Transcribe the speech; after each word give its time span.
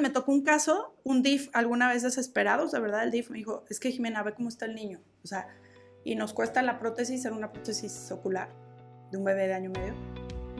me 0.00 0.10
tocó 0.10 0.32
un 0.32 0.42
caso, 0.42 0.94
un 1.04 1.22
DIF 1.22 1.48
alguna 1.52 1.88
vez 1.88 2.02
desesperados, 2.02 2.72
de 2.72 2.80
verdad, 2.80 3.04
el 3.04 3.10
DIF 3.10 3.30
me 3.30 3.38
dijo, 3.38 3.64
es 3.68 3.80
que 3.80 3.90
Jimena, 3.90 4.22
ve 4.22 4.34
cómo 4.34 4.48
está 4.48 4.66
el 4.66 4.74
niño. 4.74 5.00
O 5.22 5.26
sea, 5.26 5.48
y 6.04 6.14
nos 6.14 6.32
cuesta 6.32 6.62
la 6.62 6.78
prótesis, 6.78 7.24
era 7.24 7.34
una 7.34 7.52
prótesis 7.52 8.10
ocular 8.12 8.48
de 9.10 9.18
un 9.18 9.24
bebé 9.24 9.46
de 9.46 9.54
año 9.54 9.70
y 9.74 9.78
medio, 9.78 9.94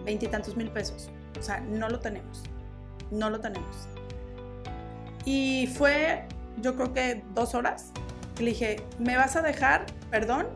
veintitantos 0.04 0.57
mil 0.57 0.71
pesos. 0.71 1.11
O 1.38 1.43
sea, 1.43 1.61
no 1.61 1.88
lo 1.88 2.01
tenemos, 2.01 2.43
no 3.11 3.30
lo 3.30 3.41
tenemos. 3.41 3.88
Y 5.25 5.69
fue, 5.75 6.25
yo 6.63 6.77
creo 6.77 6.93
que 6.93 7.25
dos 7.35 7.55
horas, 7.55 7.93
le 8.39 8.47
dije, 8.47 8.83
me 8.99 9.17
vas 9.17 9.37
a 9.37 9.43
dejar, 9.43 9.87
perdón, 10.11 10.49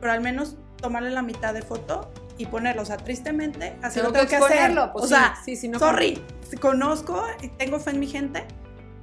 pero 0.00 0.12
al 0.12 0.20
menos 0.20 0.56
tomarle 0.80 1.10
la 1.10 1.22
mitad 1.22 1.54
de 1.54 1.62
foto 1.62 2.10
y 2.38 2.46
ponerlo. 2.46 2.82
O 2.82 2.84
sea, 2.84 2.96
tristemente, 2.96 3.76
así 3.82 4.00
lo 4.00 4.12
tengo 4.12 4.26
que 4.26 4.36
hacer. 4.36 4.74
Pues 4.92 5.04
o 5.04 5.08
sea, 5.08 5.36
sí, 5.44 5.56
sí, 5.56 5.68
no 5.68 5.78
sorry, 5.78 6.22
conozco 6.60 7.24
y 7.42 7.48
tengo 7.48 7.78
fe 7.78 7.90
en 7.90 8.00
mi 8.00 8.06
gente. 8.06 8.44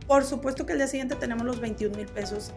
Por 0.08 0.26
supuesto 0.26 0.66
que 0.66 0.74
el 0.74 0.80
día 0.80 0.88
siguiente 0.88 1.16
tenemos 1.16 1.46
los 1.46 1.60
21 1.60 1.96
mil 1.96 2.08
pesos 2.08 2.52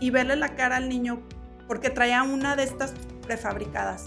y 0.00 0.10
verle 0.10 0.36
la 0.36 0.54
cara 0.54 0.76
al 0.76 0.88
niño 0.88 1.22
porque 1.66 1.90
traía 1.90 2.22
una 2.22 2.56
de 2.56 2.64
estas 2.64 2.92
prefabricadas. 3.22 4.06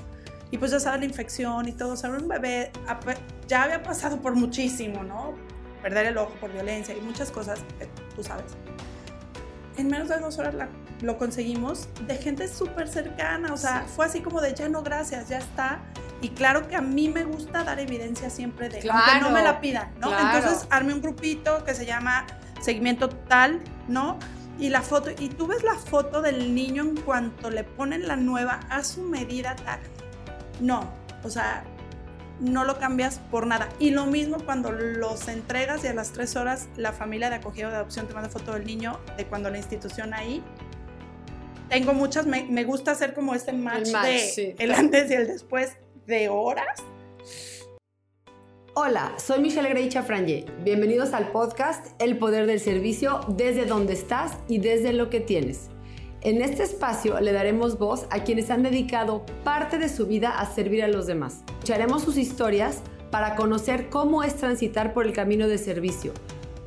Y 0.51 0.57
pues 0.59 0.71
ya 0.71 0.79
sabes 0.79 0.99
la 0.99 1.05
infección 1.05 1.67
y 1.67 1.71
todo, 1.71 1.93
o 1.93 1.97
sea, 1.97 2.11
un 2.11 2.27
bebé 2.27 2.71
ya 3.47 3.63
había 3.63 3.81
pasado 3.81 4.21
por 4.21 4.35
muchísimo, 4.35 5.03
¿no? 5.03 5.33
Perder 5.81 6.07
el 6.07 6.17
ojo 6.17 6.33
por 6.39 6.51
violencia 6.51 6.95
y 6.95 7.01
muchas 7.01 7.31
cosas, 7.31 7.59
tú 8.15 8.23
sabes. 8.23 8.51
En 9.77 9.87
menos 9.87 10.09
de 10.09 10.19
dos 10.19 10.37
horas 10.37 10.53
lo 11.01 11.17
conseguimos 11.17 11.87
de 12.05 12.15
gente 12.17 12.47
súper 12.47 12.87
cercana, 12.87 13.51
o 13.51 13.57
sea, 13.57 13.85
fue 13.87 14.05
así 14.05 14.21
como 14.21 14.41
de 14.41 14.53
ya 14.53 14.69
no, 14.69 14.83
gracias, 14.83 15.29
ya 15.29 15.39
está. 15.39 15.81
Y 16.21 16.29
claro 16.29 16.67
que 16.67 16.75
a 16.75 16.81
mí 16.81 17.09
me 17.09 17.23
gusta 17.23 17.63
dar 17.63 17.79
evidencia 17.79 18.29
siempre 18.29 18.69
de, 18.69 18.77
aunque 18.89 19.19
no 19.21 19.29
me 19.29 19.43
la 19.43 19.59
pidan, 19.59 19.93
¿no? 19.99 20.17
Entonces 20.17 20.67
armé 20.69 20.93
un 20.93 21.01
grupito 21.01 21.63
que 21.65 21.73
se 21.73 21.85
llama 21.85 22.25
Seguimiento 22.61 23.09
Tal, 23.09 23.61
¿no? 23.87 24.17
y 24.59 24.69
la 24.69 24.81
foto, 24.81 25.09
y 25.17 25.29
tú 25.29 25.47
ves 25.47 25.63
la 25.63 25.75
foto 25.75 26.21
del 26.21 26.53
niño 26.53 26.83
en 26.83 26.97
cuanto 26.97 27.49
le 27.49 27.63
ponen 27.63 28.07
la 28.07 28.15
nueva 28.15 28.59
a 28.69 28.83
su 28.83 29.01
medida 29.01 29.55
tal. 29.55 29.79
No, 30.61 30.91
o 31.23 31.29
sea, 31.29 31.63
no 32.39 32.63
lo 32.63 32.77
cambias 32.77 33.19
por 33.31 33.47
nada. 33.47 33.69
Y 33.79 33.91
lo 33.91 34.05
mismo 34.05 34.37
cuando 34.45 34.71
los 34.71 35.27
entregas 35.27 35.83
y 35.83 35.87
a 35.87 35.93
las 35.93 36.11
tres 36.11 36.35
horas 36.35 36.67
la 36.75 36.91
familia 36.91 37.29
de 37.29 37.37
acogida 37.37 37.67
o 37.67 37.71
de 37.71 37.77
adopción 37.77 38.07
te 38.07 38.13
manda 38.13 38.29
foto 38.29 38.53
del 38.53 38.65
niño 38.65 38.99
de 39.17 39.25
cuando 39.25 39.49
la 39.49 39.57
institución 39.57 40.13
ahí. 40.13 40.43
Tengo 41.69 41.93
muchas, 41.93 42.27
me, 42.27 42.63
gusta 42.65 42.91
hacer 42.91 43.15
como 43.15 43.33
este 43.33 43.53
match, 43.53 43.87
de 43.87 44.55
el 44.59 44.73
antes 44.73 45.09
y 45.09 45.13
el 45.15 45.27
después 45.27 45.77
de 46.07 46.29
horas 46.29 46.83
Hola, 48.75 49.13
soy 49.17 49.39
Michelle 49.39 49.69
Grey 49.69 49.87
Chafranje. 49.87 50.45
Bienvenidos 50.63 51.13
al 51.13 51.31
podcast 51.31 51.91
El 52.01 52.17
Poder 52.17 52.47
del 52.47 52.59
Servicio 52.59 53.19
desde 53.27 53.65
donde 53.65 53.93
estás 53.93 54.39
y 54.47 54.57
desde 54.57 54.93
lo 54.93 55.11
que 55.11 55.19
tienes. 55.19 55.69
En 56.21 56.41
este 56.41 56.63
espacio 56.63 57.19
le 57.21 57.31
daremos 57.31 57.77
voz 57.77 58.07
a 58.09 58.23
quienes 58.23 58.49
han 58.49 58.63
dedicado 58.63 59.25
parte 59.43 59.77
de 59.77 59.89
su 59.89 60.07
vida 60.07 60.39
a 60.39 60.47
servir 60.47 60.83
a 60.83 60.87
los 60.87 61.05
demás. 61.05 61.43
Escucharemos 61.59 62.01
sus 62.01 62.17
historias 62.17 62.81
para 63.11 63.35
conocer 63.35 63.89
cómo 63.91 64.23
es 64.23 64.35
transitar 64.35 64.93
por 64.93 65.05
el 65.05 65.13
camino 65.13 65.47
de 65.47 65.59
servicio, 65.59 66.11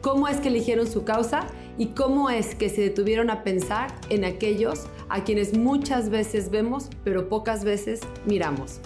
cómo 0.01 0.29
es 0.29 0.37
que 0.37 0.49
eligieron 0.49 0.87
su 0.87 1.05
causa 1.05 1.49
y 1.77 1.87
cómo 1.87 2.31
es 2.31 2.55
que 2.55 2.69
se 2.69 2.83
detuvieron 2.83 3.31
a 3.31 3.43
pensar 3.43 3.93
en 4.11 4.25
aquellos 4.25 4.87
a 5.09 5.25
quienes 5.25 5.59
muchas 5.59 6.09
veces 6.09 6.51
vemos 6.51 6.89
pero 7.03 7.29
pocas 7.29 7.65
veces 7.65 8.01
miramos. 8.25 8.81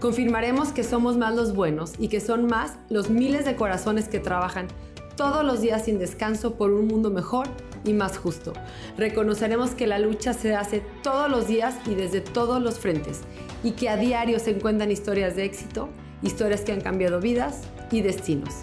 Confirmaremos 0.00 0.68
que 0.68 0.84
somos 0.84 1.16
más 1.16 1.34
los 1.34 1.56
buenos 1.56 1.94
y 1.98 2.06
que 2.06 2.20
son 2.20 2.46
más 2.46 2.76
los 2.88 3.10
miles 3.10 3.44
de 3.44 3.56
corazones 3.56 4.08
que 4.08 4.20
trabajan 4.20 4.68
todos 5.16 5.44
los 5.44 5.60
días 5.60 5.86
sin 5.86 5.98
descanso 5.98 6.54
por 6.54 6.70
un 6.70 6.86
mundo 6.86 7.10
mejor 7.10 7.48
y 7.84 7.92
más 7.94 8.16
justo. 8.16 8.52
Reconoceremos 8.96 9.70
que 9.70 9.88
la 9.88 9.98
lucha 9.98 10.34
se 10.34 10.54
hace 10.54 10.84
todos 11.02 11.28
los 11.28 11.48
días 11.48 11.74
y 11.84 11.96
desde 11.96 12.20
todos 12.20 12.62
los 12.62 12.78
frentes 12.78 13.22
y 13.64 13.72
que 13.72 13.88
a 13.88 13.96
diario 13.96 14.38
se 14.38 14.52
encuentran 14.52 14.92
historias 14.92 15.34
de 15.34 15.44
éxito, 15.44 15.88
historias 16.22 16.60
que 16.60 16.70
han 16.70 16.80
cambiado 16.80 17.20
vidas 17.20 17.62
y 17.90 18.00
destinos. 18.02 18.54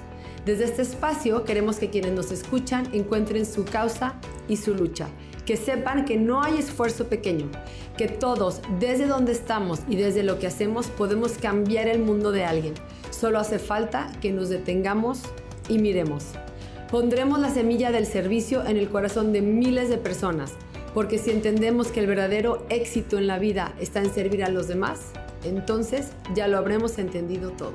Desde 0.46 0.64
este 0.64 0.84
espacio 0.84 1.44
queremos 1.44 1.80
que 1.80 1.90
quienes 1.90 2.14
nos 2.14 2.32
escuchan 2.32 2.88
encuentren 2.94 3.46
su 3.46 3.66
causa 3.66 4.16
y 4.48 4.56
su 4.56 4.74
lucha 4.74 5.10
que 5.46 5.58
sepan 5.58 6.06
que 6.06 6.18
no 6.18 6.42
hay 6.42 6.58
esfuerzo 6.58 7.08
pequeño, 7.08 7.50
que 7.98 8.08
todos, 8.08 8.62
desde 8.80 9.08
donde 9.08 9.32
estamos 9.32 9.82
y 9.88 9.96
desde 9.96 10.24
lo 10.24 10.40
que 10.40 10.48
hacemos, 10.48 10.88
podemos 10.88 11.34
cambiar 11.34 11.88
el 11.88 12.00
mundo 12.00 12.32
de 12.32 12.46
alguien. 12.46 12.74
Solo 13.12 13.40
hace 13.40 13.60
falta 13.60 14.12
que 14.22 14.32
nos 14.32 14.50
detengamos 14.50 15.22
y 15.70 15.78
miremos. 15.78 16.26
Pondremos 16.90 17.40
la 17.40 17.50
semilla 17.50 17.92
del 17.92 18.06
servicio 18.06 18.66
en 18.66 18.78
el 18.78 18.90
corazón 18.90 19.34
de 19.34 19.42
miles 19.42 19.90
de 19.90 19.98
personas, 19.98 20.54
porque 20.94 21.18
si 21.18 21.32
entendemos 21.32 21.88
que 21.90 22.00
el 22.00 22.08
verdadero 22.08 22.66
éxito 22.70 23.18
en 23.18 23.28
la 23.28 23.40
vida 23.40 23.74
está 23.80 24.00
en 24.00 24.14
servir 24.14 24.44
a 24.44 24.50
los 24.50 24.68
demás, 24.68 25.12
entonces 25.44 26.10
ya 26.34 26.48
lo 26.48 26.58
habremos 26.58 26.98
entendido 26.98 27.52
todo. 27.52 27.74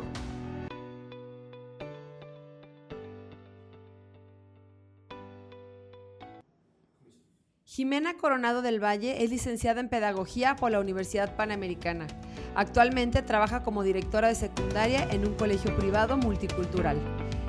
Jimena 7.81 8.13
Coronado 8.13 8.61
del 8.61 8.79
Valle 8.79 9.25
es 9.25 9.31
licenciada 9.31 9.81
en 9.81 9.89
Pedagogía 9.89 10.55
por 10.55 10.71
la 10.71 10.81
Universidad 10.81 11.35
Panamericana. 11.35 12.07
Actualmente 12.55 13.23
trabaja 13.23 13.63
como 13.63 13.83
directora 13.83 14.29
de 14.29 14.35
secundaria 14.35 15.09
en 15.11 15.27
un 15.27 15.33
colegio 15.33 15.75
privado 15.75 16.19
multicultural. 16.19 16.99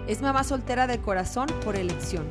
Es 0.08 0.22
mamá 0.22 0.46
soltera 0.46 0.88
de 0.88 1.02
corazón 1.02 1.48
por 1.66 1.76
elección. 1.76 2.30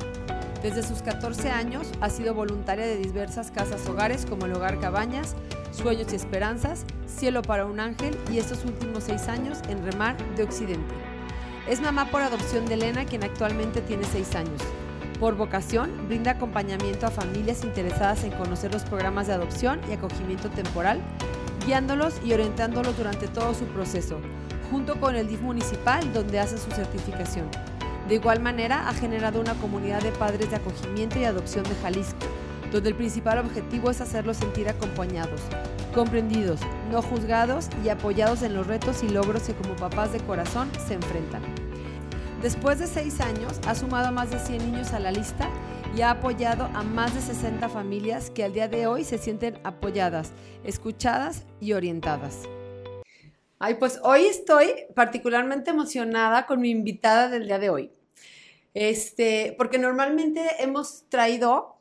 Desde 0.63 0.81
sus 0.81 1.03
14 1.03 1.51
años 1.51 1.91
ha 2.01 2.09
sido 2.09 2.33
voluntaria 2.33 2.87
de 2.87 2.97
diversas 2.97 3.51
casas 3.51 3.87
hogares 3.87 4.25
como 4.25 4.47
el 4.47 4.53
Hogar 4.53 4.79
Cabañas, 4.79 5.35
Sueños 5.71 6.11
y 6.11 6.15
Esperanzas, 6.15 6.87
Cielo 7.05 7.43
para 7.43 7.67
un 7.67 7.79
Ángel 7.79 8.17
y 8.31 8.39
estos 8.39 8.65
últimos 8.65 9.03
seis 9.03 9.27
años 9.27 9.59
en 9.69 9.85
Remar 9.85 10.17
de 10.35 10.41
Occidente. 10.41 10.95
Es 11.69 11.79
mamá 11.79 12.09
por 12.09 12.23
adopción 12.23 12.65
de 12.65 12.73
Elena, 12.73 13.05
quien 13.05 13.23
actualmente 13.23 13.79
tiene 13.79 14.05
seis 14.05 14.33
años. 14.33 14.59
Por 15.21 15.35
vocación, 15.35 16.07
brinda 16.07 16.31
acompañamiento 16.31 17.05
a 17.05 17.11
familias 17.11 17.63
interesadas 17.63 18.23
en 18.23 18.31
conocer 18.31 18.73
los 18.73 18.81
programas 18.81 19.27
de 19.27 19.33
adopción 19.33 19.79
y 19.87 19.93
acogimiento 19.93 20.49
temporal, 20.49 20.99
guiándolos 21.63 22.15
y 22.25 22.33
orientándolos 22.33 22.97
durante 22.97 23.27
todo 23.27 23.53
su 23.53 23.65
proceso, 23.65 24.19
junto 24.71 24.99
con 24.99 25.15
el 25.15 25.27
DIF 25.27 25.41
municipal 25.41 26.11
donde 26.11 26.39
hace 26.39 26.57
su 26.57 26.71
certificación. 26.71 27.45
De 28.07 28.15
igual 28.15 28.39
manera, 28.39 28.89
ha 28.89 28.95
generado 28.95 29.39
una 29.39 29.53
comunidad 29.53 30.01
de 30.01 30.11
padres 30.11 30.49
de 30.49 30.55
acogimiento 30.55 31.19
y 31.19 31.25
adopción 31.25 31.65
de 31.65 31.75
Jalisco, 31.83 32.25
donde 32.71 32.89
el 32.89 32.95
principal 32.95 33.37
objetivo 33.37 33.91
es 33.91 34.01
hacerlos 34.01 34.37
sentir 34.37 34.69
acompañados, 34.69 35.41
comprendidos, 35.93 36.61
no 36.91 37.03
juzgados 37.03 37.67
y 37.85 37.89
apoyados 37.89 38.41
en 38.41 38.55
los 38.55 38.65
retos 38.65 39.03
y 39.03 39.09
logros 39.09 39.43
que 39.43 39.53
como 39.53 39.75
papás 39.75 40.13
de 40.13 40.19
corazón 40.21 40.67
se 40.83 40.95
enfrentan. 40.95 41.60
Después 42.41 42.79
de 42.79 42.87
seis 42.87 43.21
años, 43.21 43.59
ha 43.67 43.75
sumado 43.75 44.07
a 44.07 44.11
más 44.11 44.31
de 44.31 44.39
100 44.39 44.71
niños 44.71 44.93
a 44.93 44.99
la 44.99 45.11
lista 45.11 45.47
y 45.95 46.01
ha 46.01 46.09
apoyado 46.09 46.63
a 46.73 46.81
más 46.81 47.13
de 47.13 47.21
60 47.21 47.69
familias 47.69 48.31
que 48.31 48.43
al 48.43 48.51
día 48.51 48.67
de 48.67 48.87
hoy 48.87 49.03
se 49.03 49.19
sienten 49.19 49.59
apoyadas, 49.63 50.31
escuchadas 50.63 51.45
y 51.59 51.73
orientadas. 51.73 52.39
Ay, 53.59 53.75
pues 53.75 53.99
hoy 54.03 54.21
estoy 54.25 54.71
particularmente 54.95 55.69
emocionada 55.69 56.47
con 56.47 56.61
mi 56.61 56.71
invitada 56.71 57.29
del 57.29 57.45
día 57.45 57.59
de 57.59 57.69
hoy. 57.69 57.91
Este, 58.73 59.53
porque 59.55 59.77
normalmente 59.77 60.41
hemos 60.57 61.03
traído 61.09 61.75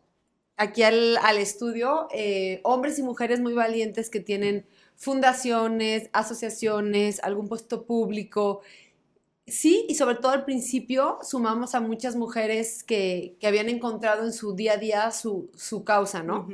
aquí 0.59 0.82
al, 0.82 1.16
estudio 1.38 2.06
eh, 2.12 2.60
hombres 2.65 2.99
y 2.99 3.03
mujeres 3.03 3.41
muy 3.41 3.54
valientes 3.54 4.10
que 4.10 4.20
tienen 4.20 4.66
fundaciones, 4.94 6.10
asociaciones, 6.12 7.19
algún 7.22 7.49
puesto 7.49 7.87
público 7.87 8.60
Sí, 9.50 9.84
y 9.88 9.94
sobre 9.97 10.16
todo 10.16 10.33
al 10.33 10.44
principio 10.44 11.19
sumamos 11.22 11.75
a 11.75 11.81
muchas 11.81 12.16
mujeres 12.16 12.84
que, 12.84 13.37
habían 13.43 13.69
encontrado 13.69 14.25
en 14.25 14.32
su 14.32 14.55
día 14.55 14.75
a 14.75 14.76
día 14.76 15.11
su, 15.11 15.50
causa, 15.85 16.23
¿no? 16.23 16.49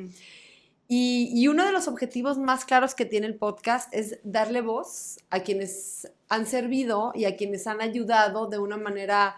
y, 0.88 1.46
uno 1.48 1.64
de 1.64 1.72
los 1.72 1.88
objetivos 1.88 2.38
más 2.38 2.64
claros 2.64 2.94
que 2.94 3.04
tiene 3.04 3.26
el 3.26 3.34
podcast 3.34 3.92
es 3.92 4.18
darle 4.22 4.60
voz 4.60 5.18
a 5.30 5.40
quienes 5.40 6.10
han 6.28 6.46
servido 6.46 7.12
y 7.14 7.24
a 7.26 7.36
quienes 7.36 7.66
han 7.66 7.80
ayudado 7.80 8.46
de 8.46 8.58
una 8.58 8.76
manera 8.76 9.36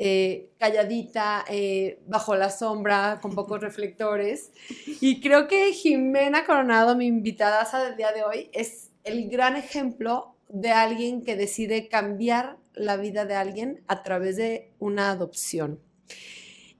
eh, 0.00 0.50
calladita, 0.58 1.44
eh, 1.48 1.98
bajo 2.06 2.36
la 2.36 2.50
sombra, 2.50 3.18
con 3.20 3.34
pocos 3.34 3.60
reflectores. 3.68 4.52
Y 5.00 5.20
creo 5.20 5.48
que 5.48 5.72
Jimena 5.72 6.46
Coronado, 6.46 6.96
mi 6.96 7.06
invitada 7.06 7.68
del 7.84 7.96
día 7.96 8.12
de 8.12 8.22
hoy, 8.22 8.50
es 8.52 8.90
el 9.02 9.28
gran 9.28 9.56
ejemplo 9.56 10.36
de 10.48 10.70
alguien 10.70 11.24
que 11.24 11.34
decide 11.34 11.88
cambiar 11.88 12.57
la 12.78 12.96
vida 12.96 13.24
de 13.24 13.34
alguien 13.34 13.82
a 13.86 14.02
través 14.02 14.36
de 14.36 14.72
una 14.78 15.10
adopción. 15.10 15.80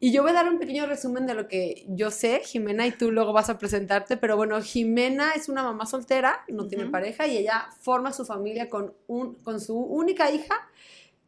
Y 0.01 0.13
yo 0.13 0.23
voy 0.23 0.31
a 0.31 0.35
dar 0.35 0.49
un 0.49 0.61
pequeño 0.61 0.87
resumen 0.87 1.27
de 1.27 1.35
lo 1.35 1.49
que 1.49 1.85
yo 1.89 2.13
sé, 2.13 2.41
Jimena, 2.45 2.87
y 2.87 2.93
tú 2.93 3.11
luego 3.11 3.33
vas 3.33 3.51
a 3.51 3.59
presentarte, 3.59 4.17
pero 4.17 4.37
bueno, 4.37 4.63
Jimena 4.63 5.33
es 5.35 5.49
una 5.49 5.65
mamá 5.65 5.87
soltera, 5.87 6.45
no 6.49 6.69
tiene 6.69 6.87
pareja, 6.87 7.27
y 7.27 7.37
ella 7.37 7.69
forma 7.81 8.13
su 8.13 8.25
familia 8.25 8.69
con, 8.69 8.95
un, 9.09 9.35
con 9.35 9.61
su 9.61 9.77
única 9.77 10.31
hija, 10.31 10.55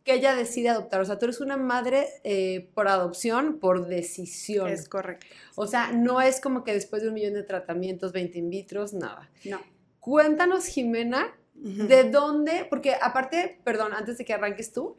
que 0.04 0.14
ella 0.14 0.36
decide 0.36 0.68
adoptar. 0.68 1.00
O 1.00 1.04
sea, 1.04 1.18
tú 1.18 1.26
eres 1.26 1.40
una 1.40 1.56
madre 1.56 2.06
eh, 2.22 2.70
por 2.74 2.86
adopción, 2.86 3.58
por 3.58 3.86
decisión. 3.86 4.68
Es 4.68 4.88
correcto. 4.88 5.26
O 5.56 5.66
sea, 5.66 5.92
no 5.92 6.20
es 6.20 6.40
como 6.40 6.62
que 6.62 6.72
después 6.72 7.02
de 7.02 7.08
un 7.08 7.14
millón 7.14 7.34
de 7.34 7.42
tratamientos, 7.42 8.12
20 8.12 8.38
in 8.38 8.50
vitros, 8.50 8.94
nada. 8.94 9.30
No. 9.44 9.60
Cuéntanos, 9.98 10.66
Jimena, 10.66 11.34
de 11.62 12.10
dónde, 12.10 12.66
porque 12.68 12.94
aparte, 13.00 13.60
perdón, 13.64 13.92
antes 13.92 14.16
de 14.18 14.24
que 14.24 14.32
arranques 14.32 14.72
tú, 14.72 14.96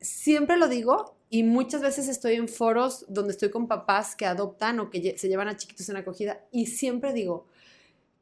siempre 0.00 0.56
lo 0.56 0.68
digo 0.68 1.16
y 1.30 1.42
muchas 1.42 1.80
veces 1.80 2.08
estoy 2.08 2.34
en 2.34 2.48
foros 2.48 3.06
donde 3.08 3.32
estoy 3.32 3.50
con 3.50 3.68
papás 3.68 4.16
que 4.16 4.26
adoptan 4.26 4.80
o 4.80 4.90
que 4.90 5.16
se 5.16 5.28
llevan 5.28 5.48
a 5.48 5.56
chiquitos 5.56 5.88
en 5.88 5.96
acogida 5.96 6.44
y 6.50 6.66
siempre 6.66 7.12
digo 7.12 7.46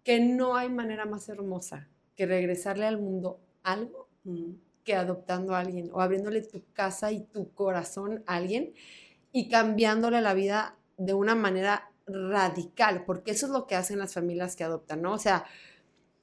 que 0.05 0.21
no 0.21 0.57
hay 0.57 0.69
manera 0.69 1.05
más 1.05 1.29
hermosa 1.29 1.89
que 2.17 2.27
regresarle 2.27 2.87
al 2.87 2.99
mundo 2.99 3.41
algo 3.63 4.09
que 4.85 4.95
adoptando 4.95 5.55
a 5.55 5.61
alguien 5.61 5.91
o 5.93 6.01
abriéndole 6.01 6.43
tu 6.43 6.63
casa 6.73 7.13
y 7.13 7.25
tu 7.25 7.53
corazón 7.53 8.23
a 8.27 8.37
alguien 8.37 8.73
y 9.33 9.49
cambiándole 9.49 10.21
la 10.21 10.35
vida 10.35 10.77
de 10.97 11.15
una 11.15 11.35
manera 11.35 11.91
radical, 12.07 13.05
porque 13.05 13.33
eso 13.33 13.47
es 13.47 13.53
lo 13.53 13.67
que 13.67 13.75
hacen 13.75 13.99
las 13.99 14.15
familias 14.15 14.57
que 14.57 14.65
adoptan, 14.65 15.03
¿no? 15.03 15.13
O 15.13 15.19
sea, 15.19 15.45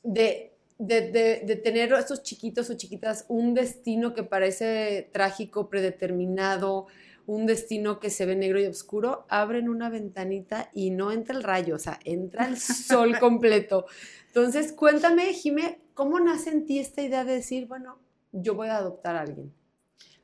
de, 0.04 0.55
de, 0.78 1.62
tener 1.64 1.94
a 1.94 2.00
estos 2.00 2.24
chiquitos 2.24 2.70
o 2.70 2.76
chiquitas 2.76 3.26
un 3.28 3.54
destino 3.54 4.14
que 4.14 4.24
parece 4.24 5.10
trágico, 5.12 5.70
predeterminado, 5.70 6.88
un 7.28 7.46
destino 7.46 8.00
que 8.00 8.10
se 8.10 8.26
ve 8.26 8.36
negro 8.36 8.60
y 8.60 8.66
oscuro, 8.66 9.26
abren 9.30 9.70
una 9.70 9.90
ventanita 9.90 10.70
y 10.74 10.92
no 10.92 11.12
entra 11.12 11.36
el 11.36 11.44
rayo, 11.44 11.76
o 11.76 11.80
sea, 11.80 12.00
entra 12.04 12.48
el 12.48 12.58
sol 12.60 13.18
completo. 13.20 13.86
Entonces, 14.28 14.74
cuéntame, 14.74 15.34
Jime, 15.34 15.80
¿cómo 15.94 16.20
nace 16.20 16.52
en 16.52 16.66
ti 16.66 16.80
esta 16.80 17.02
idea 17.02 17.24
de 17.24 17.34
decir, 17.34 17.68
bueno, 17.68 18.00
yo 18.32 18.54
voy 18.54 18.68
a 18.68 18.78
adoptar 18.78 19.16
a 19.16 19.22
alguien? 19.22 19.54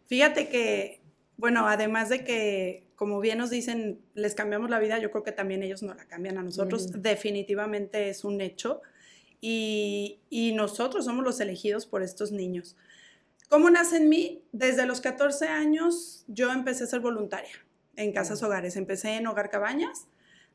Fíjate 0.06 0.50
que, 0.50 1.02
bueno, 1.38 1.66
además 1.68 2.10
de 2.10 2.24
que, 2.24 2.86
como 2.96 3.20
bien 3.20 3.38
nos 3.38 3.50
dicen, 3.50 4.02
les 4.14 4.36
cambiamos 4.36 4.70
la 4.70 4.78
vida, 4.78 5.00
yo 5.00 5.10
creo 5.10 5.24
que 5.24 5.32
también 5.32 5.64
ellos 5.64 5.82
nos 5.82 5.96
la 5.96 6.06
cambian 6.06 6.38
a 6.38 6.44
nosotros. 6.44 7.02
Definitivamente 7.02 8.10
es 8.10 8.26
un 8.26 8.42
hecho. 8.42 8.82
Y, 9.42 10.20
y, 10.30 10.54
nosotros 10.54 11.06
somos 11.06 11.26
los 11.26 11.40
elegidos 11.40 11.88
por 11.88 12.04
estos 12.04 12.32
niños. 12.32 12.76
¿Cómo 13.50 13.70
nace 13.70 13.98
en 13.98 14.08
mí? 14.08 14.44
Desde 14.52 14.86
los 14.86 15.02
14 15.02 15.48
años 15.48 16.24
yo 16.28 16.52
empecé 16.52 16.84
a 16.84 16.88
ser 16.88 17.00
voluntaria 17.00 17.52
en 17.96 18.14
casas 18.14 18.44
hogares. 18.44 18.76
Empecé 18.76 19.16
en 19.16 19.26
Hogar 19.26 19.50
Cabañas 19.50 20.08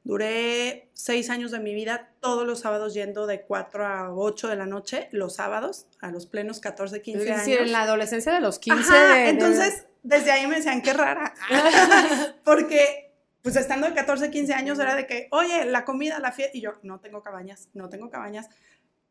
Duré 0.06 0.88
seis 0.92 1.30
años 1.30 1.50
de 1.50 1.58
mi 1.58 1.74
vida 1.74 2.10
todos 2.20 2.46
los 2.46 2.60
sábados 2.60 2.94
yendo 2.94 3.26
de 3.26 3.40
4 3.40 3.84
a 3.84 4.14
8 4.14 4.46
de 4.46 4.54
la 4.54 4.64
noche, 4.64 5.08
los 5.10 5.34
sábados, 5.34 5.88
a 6.00 6.12
los 6.12 6.26
plenos 6.26 6.60
14, 6.60 7.02
15 7.02 7.22
años. 7.24 7.40
Es 7.40 7.44
decir, 7.44 7.60
en 7.60 7.72
la 7.72 7.82
adolescencia 7.82 8.32
de 8.32 8.40
los 8.40 8.60
15. 8.60 9.28
entonces, 9.28 9.86
desde 10.04 10.30
ahí 10.30 10.46
me 10.46 10.54
decían, 10.54 10.80
qué 10.80 10.92
rara. 10.92 11.34
Porque, 12.44 13.14
pues 13.42 13.56
estando 13.56 13.88
de 13.88 13.94
14, 13.94 14.30
15 14.30 14.54
años 14.54 14.78
era 14.78 14.94
de 14.94 15.08
que, 15.08 15.26
oye, 15.32 15.64
la 15.64 15.84
comida, 15.84 16.20
la 16.20 16.30
fiesta. 16.30 16.56
Y 16.56 16.60
yo, 16.60 16.74
no 16.84 17.00
tengo 17.00 17.24
cabañas, 17.24 17.68
no 17.74 17.88
tengo 17.88 18.08
cabañas. 18.08 18.48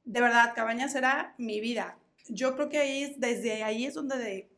De 0.05 0.21
verdad, 0.21 0.53
cabañas 0.55 0.95
era 0.95 1.35
mi 1.37 1.59
vida. 1.59 1.97
Yo 2.27 2.55
creo 2.55 2.69
que 2.69 2.77
ahí, 2.79 3.15
desde 3.17 3.63
ahí 3.63 3.85
es 3.85 3.93
donde 3.93 4.49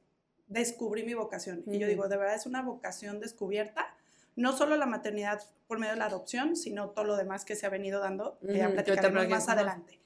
descubrí 0.47 1.03
mi 1.03 1.13
vocación. 1.13 1.63
Y 1.67 1.79
yo 1.79 1.87
digo, 1.87 2.07
de 2.07 2.17
verdad 2.17 2.35
es 2.35 2.45
una 2.45 2.61
vocación 2.61 3.19
descubierta 3.19 3.93
no 4.37 4.55
solo 4.55 4.77
la 4.77 4.85
maternidad 4.85 5.41
por 5.67 5.79
medio 5.79 5.93
de 5.93 5.99
la 5.99 6.05
adopción, 6.05 6.55
sino 6.55 6.91
todo 6.91 7.03
lo 7.03 7.17
demás 7.17 7.43
que 7.43 7.55
se 7.55 7.65
ha 7.65 7.69
venido 7.69 7.99
dando, 7.99 8.37
que 8.39 8.57
ya 8.57 8.69
platicaremos 8.69 9.27
más 9.27 9.49
adelante. 9.49 9.99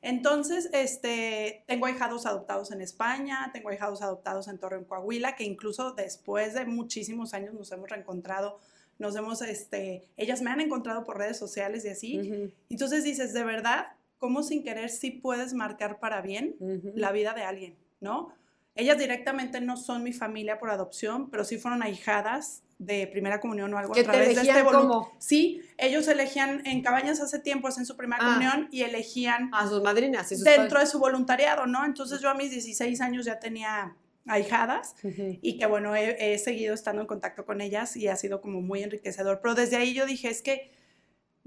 Entonces, 0.00 0.68
este, 0.72 1.64
tengo 1.66 1.86
ahijados 1.86 2.26
adoptados 2.26 2.70
en 2.70 2.82
España, 2.82 3.50
tengo 3.52 3.70
ahijados 3.70 4.00
adoptados 4.02 4.46
en 4.46 4.58
Torreón, 4.58 4.84
Coahuila, 4.84 5.34
que 5.34 5.42
incluso 5.42 5.92
después 5.92 6.54
de 6.54 6.66
muchísimos 6.66 7.34
años 7.34 7.54
nos 7.54 7.72
hemos 7.72 7.88
reencontrado, 7.88 8.60
nos 8.98 9.16
hemos, 9.16 9.40
este, 9.42 10.04
ellas 10.16 10.42
me 10.42 10.50
han 10.50 10.60
encontrado 10.60 11.04
por 11.04 11.16
redes 11.16 11.38
sociales 11.38 11.84
y 11.84 11.88
así. 11.88 12.52
Entonces 12.68 13.02
dices, 13.04 13.32
de 13.32 13.42
verdad, 13.42 13.86
¿cómo 14.18 14.42
sin 14.42 14.62
querer 14.62 14.90
sí 14.90 15.10
puedes 15.10 15.54
marcar 15.54 15.98
para 15.98 16.20
bien 16.20 16.56
la 16.94 17.12
vida 17.12 17.32
de 17.34 17.42
alguien, 17.42 17.76
¿no? 18.00 18.32
Ellas 18.74 18.96
directamente 18.96 19.60
no 19.60 19.76
son 19.76 20.04
mi 20.04 20.12
familia 20.12 20.60
por 20.60 20.70
adopción, 20.70 21.30
pero 21.30 21.42
sí 21.44 21.58
fueron 21.58 21.82
ahijadas 21.82 22.62
de 22.78 23.08
primera 23.08 23.40
comunión 23.40 23.74
o 23.74 23.78
algo 23.78 23.92
a 23.92 24.02
través 24.04 24.36
de 24.36 24.42
este 24.42 24.62
volumen. 24.62 25.00
Sí, 25.18 25.62
ellos 25.76 26.06
elegían 26.06 26.64
en 26.64 26.80
cabañas 26.82 27.20
hace 27.20 27.40
tiempo, 27.40 27.66
hacen 27.66 27.84
su 27.84 27.96
primera 27.96 28.22
ah. 28.22 28.26
comunión 28.26 28.68
y 28.70 28.82
elegían 28.82 29.50
a 29.52 29.68
sus 29.68 29.82
madrinas 29.82 30.28
dentro 30.44 30.78
de 30.78 30.86
su 30.86 31.00
voluntariado, 31.00 31.66
¿no? 31.66 31.84
Entonces 31.84 32.20
yo 32.20 32.30
a 32.30 32.34
mis 32.34 32.52
16 32.52 33.00
años 33.00 33.24
ya 33.24 33.40
tenía 33.40 33.96
ahijadas 34.28 34.94
y 35.02 35.58
que 35.58 35.66
bueno, 35.66 35.96
he, 35.96 36.34
he, 36.34 36.38
seguido 36.38 36.72
estando 36.74 37.02
en 37.02 37.08
contacto 37.08 37.44
con 37.44 37.60
ellas 37.60 37.96
y 37.96 38.06
ha 38.06 38.14
sido 38.14 38.40
como 38.40 38.60
muy 38.60 38.84
enriquecedor. 38.84 39.40
Pero 39.42 39.56
desde 39.56 39.76
ahí 39.76 39.92
yo 39.92 40.06
dije, 40.06 40.28
es 40.28 40.40
que 40.40 40.70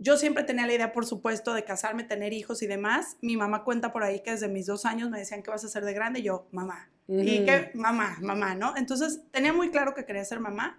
yo 0.01 0.18
siempre 0.18 0.44
tenía 0.44 0.68
la 0.68 0.74
idea, 0.74 0.92
por 0.92 1.06
supuesto, 1.06 1.53
de 1.53 1.63
casarme, 1.63 2.03
tener 2.03 2.33
hijos 2.33 2.62
y 2.62 2.68
demás. 2.68 3.18
Mi 3.21 3.38
mamá 3.38 3.63
cuenta 3.63 3.94
por 3.94 4.03
ahí 4.03 4.19
que 4.21 4.31
desde 4.31 4.48
mis 4.48 4.65
dos 4.65 4.86
años 4.86 5.09
me 5.09 5.19
decían, 5.19 5.44
¿qué 5.44 5.51
vas 5.51 5.63
a 5.63 5.68
hacer 5.68 5.86
de 5.86 5.94
grande? 5.94 6.19
Y 6.19 6.24
yo, 6.24 6.48
mamá. 6.51 6.89
Y 7.07 7.45
que, 7.45 7.71
mamá, 7.74 8.18
mamá, 8.21 8.56
¿no? 8.56 8.75
Entonces 8.77 9.21
tenía 9.31 9.53
muy 9.53 9.69
claro 9.69 9.94
que 9.94 10.06
quería 10.06 10.24
ser 10.25 10.39
mamá 10.39 10.77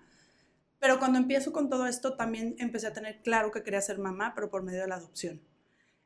pero 0.83 0.99
cuando 0.99 1.17
empiezo 1.17 1.53
con 1.53 1.71
todo 1.71 1.87
esto, 1.87 2.15
también 2.15 2.57
empecé 2.59 2.89
a 2.89 2.93
tener 2.93 3.23
claro 3.23 3.53
que 3.53 3.63
quería 3.63 3.81
ser 3.81 3.99
mamá, 3.99 4.33
pero 4.35 4.51
por 4.51 4.65
medio 4.65 4.81
de 4.81 4.89
la 4.89 4.97
adopción. 4.97 5.41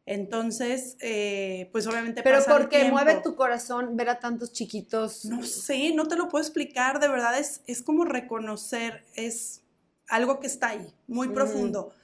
Entonces, 0.05 0.99
eh, 1.01 1.71
pues 1.73 1.87
obviamente... 1.87 2.23
Pero 2.23 2.45
porque 2.47 2.85
mueve 2.91 3.23
tu 3.25 3.37
corazón 3.37 3.97
ver 3.97 4.11
a 4.11 4.21
tantos 4.21 4.53
chiquitos. 4.53 5.25
No 5.25 5.43
sé, 5.45 5.95
no 5.95 6.07
te 6.09 6.17
lo 6.17 6.29
puedo 6.29 6.45
explicar, 6.45 7.01
de 7.01 7.09
verdad 7.09 7.39
es, 7.39 7.63
es 7.67 7.81
como 7.81 8.05
reconocer, 8.05 9.03
es 9.15 9.63
algo 10.09 10.41
que 10.41 10.47
está 10.47 10.69
ahí, 10.69 10.93
muy 11.07 11.29
profundo. 11.29 11.95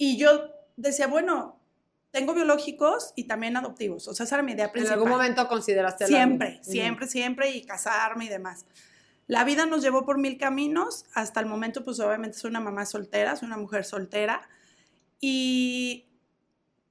Y 0.00 0.16
yo 0.16 0.54
decía, 0.76 1.08
bueno, 1.08 1.60
tengo 2.12 2.32
biológicos 2.32 3.12
y 3.16 3.24
también 3.24 3.56
adoptivos, 3.56 4.08
o 4.08 4.14
sea, 4.14 4.24
esa 4.24 4.36
era 4.36 4.42
mi 4.42 4.52
idea 4.52 4.72
principal. 4.72 4.94
¿En 4.94 5.04
algún 5.04 5.18
momento 5.18 5.46
consideraste 5.48 6.06
Siempre, 6.06 6.60
siempre, 6.62 7.06
siempre, 7.06 7.50
y 7.50 7.64
casarme 7.64 8.24
y 8.26 8.28
demás. 8.28 8.64
La 9.26 9.44
vida 9.44 9.66
nos 9.66 9.82
llevó 9.82 10.06
por 10.06 10.16
mil 10.16 10.38
caminos. 10.38 11.04
Hasta 11.12 11.40
el 11.40 11.46
momento, 11.46 11.84
pues 11.84 12.00
obviamente 12.00 12.38
soy 12.38 12.48
una 12.48 12.60
mamá 12.60 12.86
soltera, 12.86 13.36
soy 13.36 13.46
una 13.46 13.58
mujer 13.58 13.84
soltera. 13.84 14.48
Y 15.20 16.06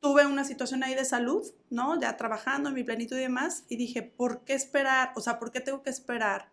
tuve 0.01 0.27
una 0.27 0.44
situación 0.44 0.83
ahí 0.83 0.94
de 0.94 1.04
salud, 1.04 1.44
¿no? 1.71 2.00
Ya 2.00 2.15
trabajando 2.15 2.69
en 2.69 2.75
mi 2.75 2.83
plenitud 2.83 3.18
y 3.18 3.21
demás. 3.21 3.63
Y 3.69 3.77
dije, 3.77 4.04
¿por 4.04 4.44
qué 4.44 4.54
esperar? 4.54 5.13
O 5.15 5.21
sea, 5.21 5.39
¿por 5.39 5.51
qué 5.51 5.62
tengo 5.62 5.81
que 5.81 5.89
esperar 5.89 6.51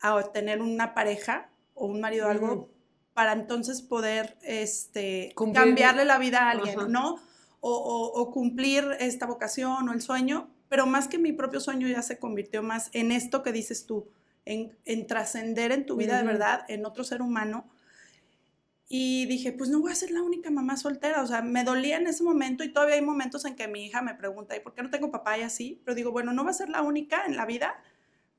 a 0.00 0.22
tener 0.32 0.62
una 0.62 0.94
pareja 0.94 1.50
o 1.74 1.86
un 1.86 2.00
marido 2.00 2.28
o 2.28 2.30
algo 2.30 2.70
para 3.14 3.32
entonces 3.32 3.82
poder 3.82 4.36
este, 4.42 5.34
cambiarle 5.36 6.04
la 6.04 6.18
vida 6.18 6.48
a 6.48 6.50
alguien, 6.50 6.90
¿no? 6.90 7.16
O, 7.60 8.10
o, 8.14 8.30
cumplir 8.32 8.84
esta 8.98 9.26
vocación 9.26 9.88
o 9.88 9.92
el 9.92 10.02
sueño. 10.02 10.50
Pero 10.68 10.86
más 10.86 11.06
que 11.06 11.18
mi 11.18 11.32
propio 11.32 11.60
sueño 11.60 11.86
ya 11.86 12.02
se 12.02 12.18
convirtió 12.18 12.62
más 12.62 12.90
en 12.92 13.12
esto 13.12 13.42
que 13.42 13.52
dices 13.52 13.86
tú 13.86 14.08
en, 14.44 15.06
trascender 15.06 15.72
en 15.72 15.86
tu 15.86 15.96
vida 15.96 16.16
de 16.18 16.24
verdad, 16.24 16.64
en 16.68 16.86
otro 16.86 17.04
ser 17.04 17.22
humano. 17.22 17.68
Y 18.88 19.24
dije, 19.26 19.52
pues 19.52 19.70
no 19.70 19.80
voy 19.80 19.92
a 19.92 19.94
ser 19.94 20.10
la 20.10 20.22
única 20.22 20.50
mamá 20.50 20.76
soltera. 20.76 21.22
O 21.22 21.26
sea, 21.26 21.40
me 21.40 21.64
dolía 21.64 21.96
en 21.96 22.06
ese 22.06 22.22
momento 22.22 22.62
y 22.62 22.72
todavía 22.72 22.96
hay 22.96 23.02
momentos 23.02 23.44
en 23.44 23.56
que 23.56 23.68
mi 23.68 23.86
hija 23.86 24.02
me 24.02 24.14
pregunta, 24.14 24.56
¿y 24.56 24.60
por 24.60 24.74
qué 24.74 24.82
no 24.82 24.90
tengo 24.90 25.10
papá 25.10 25.38
y 25.38 25.42
así? 25.42 25.80
Pero 25.84 25.94
digo, 25.94 26.12
bueno, 26.12 26.32
no 26.32 26.44
va 26.44 26.50
a 26.50 26.54
ser 26.54 26.68
la 26.68 26.82
única 26.82 27.24
en 27.26 27.36
la 27.36 27.46
vida 27.46 27.82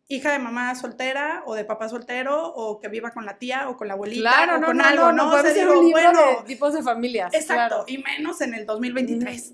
hija 0.08 0.32
de 0.32 0.40
mamá 0.40 0.76
soltera 0.76 1.44
o 1.46 1.56
de 1.56 1.66
papá 1.66 1.90
soltero 1.90 2.54
o 2.54 2.80
que 2.80 2.88
viva 2.88 3.12
con 3.12 3.26
la 3.26 3.38
tía 3.38 3.70
o 3.70 3.78
con 3.78 3.88
la 3.88 3.94
abuelita 3.94 4.30
claro, 4.30 4.56
o 4.56 4.60
no, 4.60 4.68
con 4.68 4.78
no, 4.78 4.84
algo, 4.86 5.12
¿no? 5.12 5.32
Puede 5.32 5.54
ser 5.54 5.70
un 5.70 5.86
libro 5.86 6.12
de 6.12 6.44
tipos 6.46 6.74
de 6.74 6.84
familias. 6.84 7.34
Exacto, 7.34 7.86
y 7.88 7.98
menos 8.00 8.42
en 8.42 8.54
el 8.54 8.66
2023. 8.66 9.54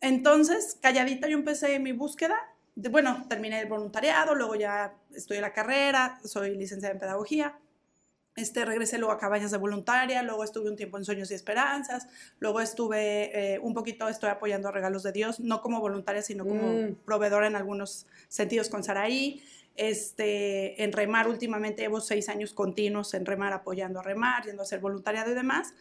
Entonces, 0.00 0.78
calladita 0.82 1.28
yo 1.28 1.38
empecé 1.38 1.78
mi 1.78 1.92
búsqueda 1.92 2.36
bueno, 2.76 3.24
terminé 3.28 3.60
el 3.60 3.68
voluntariado, 3.68 4.34
luego 4.34 4.56
ya 4.56 4.94
estudié 5.14 5.40
la 5.40 5.52
carrera, 5.52 6.18
soy 6.24 6.56
licenciada 6.56 6.92
en 6.92 7.00
pedagogía. 7.00 7.58
Este, 8.36 8.64
regresé 8.64 8.98
luego 8.98 9.12
a 9.12 9.18
cabañas 9.18 9.52
de 9.52 9.58
voluntaria, 9.58 10.20
luego 10.24 10.42
estuve 10.42 10.68
un 10.68 10.74
tiempo 10.74 10.98
en 10.98 11.04
Sueños 11.04 11.30
y 11.30 11.34
Esperanzas, 11.34 12.08
luego 12.40 12.60
estuve 12.60 13.54
eh, 13.54 13.60
un 13.60 13.74
poquito, 13.74 14.08
estoy 14.08 14.30
apoyando 14.30 14.68
a 14.68 14.72
Regalos 14.72 15.04
de 15.04 15.12
Dios, 15.12 15.38
no 15.38 15.62
como 15.62 15.80
voluntaria, 15.80 16.20
sino 16.20 16.44
como 16.44 16.72
mm. 16.72 16.96
proveedora 17.04 17.46
en 17.46 17.54
algunos 17.54 18.06
sentidos 18.28 18.68
con 18.68 18.82
Saraí. 18.82 19.44
Este, 19.76 20.82
en 20.82 20.92
Remar 20.92 21.28
últimamente 21.28 21.82
llevo 21.82 22.00
seis 22.00 22.28
años 22.28 22.52
continuos 22.52 23.14
en 23.14 23.26
Remar, 23.26 23.52
apoyando 23.52 24.00
a 24.00 24.02
Remar, 24.02 24.44
yendo 24.44 24.62
a 24.62 24.64
hacer 24.64 24.80
voluntariado 24.80 25.32
y 25.32 25.34
demás. 25.34 25.74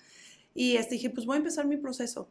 Y 0.54 0.78
este, 0.78 0.96
dije, 0.96 1.10
pues 1.10 1.26
voy 1.26 1.36
a 1.36 1.38
empezar 1.38 1.66
mi 1.66 1.78
proceso. 1.78 2.28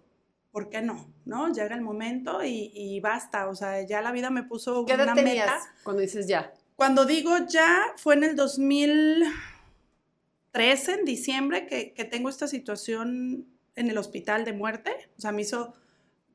¿por 0.52 0.68
qué 0.68 0.82
no? 0.82 1.12
¿No? 1.24 1.52
Llega 1.52 1.74
el 1.74 1.80
momento 1.80 2.44
y, 2.44 3.00
basta. 3.00 3.48
O 3.48 3.56
sea, 3.56 3.82
ya 3.82 4.00
la 4.02 4.12
vida 4.12 4.30
me 4.30 4.44
puso 4.44 4.86
¿Qué 4.86 4.92
edad 4.92 5.14
tenías 5.14 5.50
cuando 5.82 6.02
dices 6.02 6.28
ya? 6.28 6.52
Cuando 6.76 7.06
digo 7.06 7.36
ya, 7.48 7.92
fue 7.96 8.14
en 8.14 8.22
el 8.24 8.36
2013, 8.36 10.92
en 10.92 11.04
diciembre, 11.04 11.66
que, 11.66 11.92
tengo 12.04 12.28
esta 12.28 12.46
situación 12.46 13.48
en 13.74 13.90
el 13.90 13.98
hospital 13.98 14.44
de 14.44 14.52
muerte. 14.52 14.92
O 15.16 15.20
sea, 15.20 15.32
me 15.32 15.42
hizo 15.42 15.74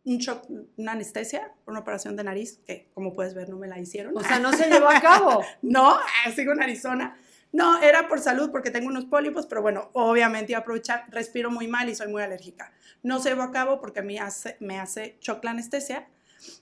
un 0.07 0.19
shock, 0.19 0.45
una 0.77 0.93
anestesia, 0.93 1.53
una 1.65 1.79
operación 1.79 2.15
de 2.15 2.23
nariz, 2.23 2.59
que 2.65 2.89
como 2.93 3.13
puedes 3.13 3.33
ver 3.33 3.49
no 3.49 3.57
me 3.57 3.67
la 3.67 3.77
hicieron. 3.77 4.17
O 4.17 4.21
sea, 4.21 4.39
no 4.39 4.53
se 4.53 4.69
llevó 4.69 4.87
a 4.87 5.01
cabo. 5.01 5.43
no, 5.61 5.91
ah, 5.91 6.31
sigo 6.33 6.53
en 6.53 6.61
Arizona. 6.61 7.17
No, 7.51 7.81
era 7.81 8.07
por 8.07 8.19
salud 8.19 8.51
porque 8.51 8.71
tengo 8.71 8.87
unos 8.87 9.05
pólipos, 9.05 9.47
pero 9.47 9.61
bueno, 9.61 9.89
obviamente 9.93 10.53
iba 10.53 10.59
a 10.59 10.61
aprovechar, 10.61 11.05
respiro 11.09 11.51
muy 11.51 11.67
mal 11.67 11.89
y 11.89 11.95
soy 11.95 12.07
muy 12.07 12.21
alérgica. 12.21 12.71
No 13.03 13.19
se 13.19 13.29
llevó 13.29 13.41
a 13.41 13.51
cabo 13.51 13.81
porque 13.81 14.01
me 14.01 14.19
hace, 14.19 14.55
me 14.59 14.79
hace 14.79 15.17
shock 15.21 15.43
la 15.43 15.51
anestesia. 15.51 16.07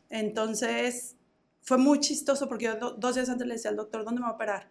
Entonces, 0.10 1.16
fue 1.62 1.78
muy 1.78 2.00
chistoso 2.00 2.48
porque 2.50 2.66
yo 2.66 2.76
dos 2.76 3.16
días 3.16 3.30
antes 3.30 3.46
le 3.46 3.56
decía 3.56 3.70
al 3.70 3.78
doctor, 3.78 4.06
¿dónde 4.06 4.22
me 4.22 4.26
va 4.26 4.32
a 4.32 4.36
operar? 4.36 4.70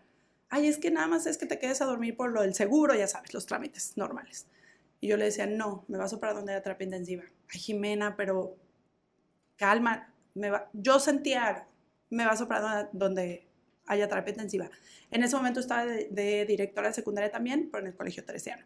Ay, 0.48 0.66
es 0.66 0.78
que 0.78 0.90
nada 0.90 1.06
más 1.06 1.26
es 1.26 1.38
que 1.38 1.46
te 1.46 1.58
quedes 1.58 1.80
a 1.80 1.84
dormir 1.84 2.16
por 2.16 2.32
lo 2.32 2.42
del 2.42 2.54
seguro, 2.54 2.94
ya 2.94 3.06
sabes, 3.06 3.34
los 3.34 3.46
trámites 3.46 3.96
normales. 3.96 4.46
Y 5.00 5.08
yo 5.08 5.16
le 5.16 5.26
decía, 5.26 5.46
no, 5.46 5.84
me 5.86 5.98
vas 5.98 6.12
a 6.12 6.16
operar 6.16 6.34
donde 6.34 6.52
haya 6.52 6.62
terapia 6.62 6.86
intensiva. 6.86 7.24
Ay, 7.52 7.60
Jimena, 7.60 8.16
pero 8.16 8.56
calma, 9.56 10.12
me 10.34 10.50
va... 10.50 10.68
yo 10.72 10.98
sentía 11.00 11.66
me 12.14 12.24
vas 12.24 12.40
a 12.40 12.44
operar 12.44 12.90
donde 12.92 13.46
haya 13.86 14.08
terapia 14.08 14.30
intensiva. 14.30 14.70
En 15.10 15.22
ese 15.22 15.36
momento 15.36 15.60
estaba 15.60 15.84
de, 15.84 16.44
directora 16.46 16.88
de 16.88 16.94
secundaria 16.94 17.30
también, 17.30 17.68
pero 17.70 17.82
en 17.82 17.88
el 17.88 17.96
colegio 17.96 18.24
teresiano. 18.24 18.64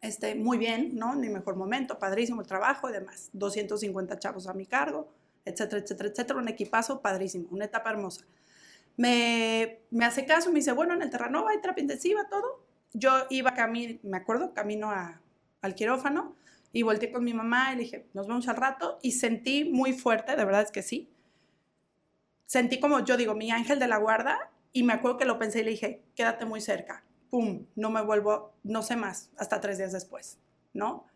este, 0.00 0.34
muy 0.34 0.58
bien, 0.58 0.96
¿no? 0.96 1.14
Mi 1.14 1.28
mejor 1.28 1.56
momento, 1.56 1.98
padrísimo 1.98 2.40
el 2.40 2.46
trabajo 2.46 2.88
y 2.88 2.92
demás. 2.92 3.30
250 3.32 4.18
chavos 4.18 4.46
a 4.46 4.54
mi 4.54 4.66
cargo, 4.66 5.12
etcétera, 5.44 5.82
etcétera, 5.82 6.08
etcétera. 6.08 6.38
Un 6.38 6.48
equipazo 6.48 7.00
padrísimo, 7.00 7.48
una 7.50 7.66
etapa 7.66 7.90
hermosa. 7.90 8.24
Me, 8.96 9.80
me 9.90 10.04
hace 10.04 10.24
caso, 10.24 10.50
me 10.50 10.56
dice, 10.56 10.72
bueno, 10.72 10.94
en 10.94 11.02
el 11.02 11.10
Terranova 11.10 11.50
hay 11.50 11.60
terapia 11.60 11.82
intensiva, 11.82 12.28
todo. 12.28 12.64
Yo 12.92 13.10
iba 13.30 13.54
camino, 13.54 13.98
me 14.04 14.16
acuerdo, 14.16 14.54
camino 14.54 14.90
a, 14.90 15.20
al 15.62 15.74
quirófano 15.74 16.36
y 16.74 16.82
volteé 16.82 17.12
con 17.12 17.24
mi 17.24 17.32
mamá 17.32 17.72
y 17.72 17.76
le 17.76 17.82
dije, 17.84 18.06
nos 18.14 18.26
vemos 18.26 18.48
al 18.48 18.56
rato 18.56 18.98
y 19.00 19.12
sentí 19.12 19.64
muy 19.64 19.92
fuerte, 19.92 20.34
de 20.34 20.44
verdad 20.44 20.62
es 20.62 20.72
que 20.72 20.82
sí. 20.82 21.08
Sentí 22.46 22.80
como, 22.80 23.04
yo 23.04 23.16
digo, 23.16 23.34
mi 23.34 23.52
ángel 23.52 23.78
de 23.78 23.86
la 23.86 23.96
guarda 23.96 24.50
y 24.72 24.82
me 24.82 24.92
acuerdo 24.92 25.16
que 25.16 25.24
lo 25.24 25.38
pensé 25.38 25.60
y 25.60 25.62
le 25.62 25.70
dije, 25.70 26.02
quédate 26.16 26.44
muy 26.46 26.60
cerca. 26.60 27.04
Pum, 27.30 27.66
no 27.76 27.90
me 27.90 28.02
vuelvo, 28.02 28.54
no 28.64 28.82
sé 28.82 28.96
más, 28.96 29.30
hasta 29.38 29.60
tres 29.60 29.78
días 29.78 29.92
después, 29.92 30.38
¿no? 30.72 31.06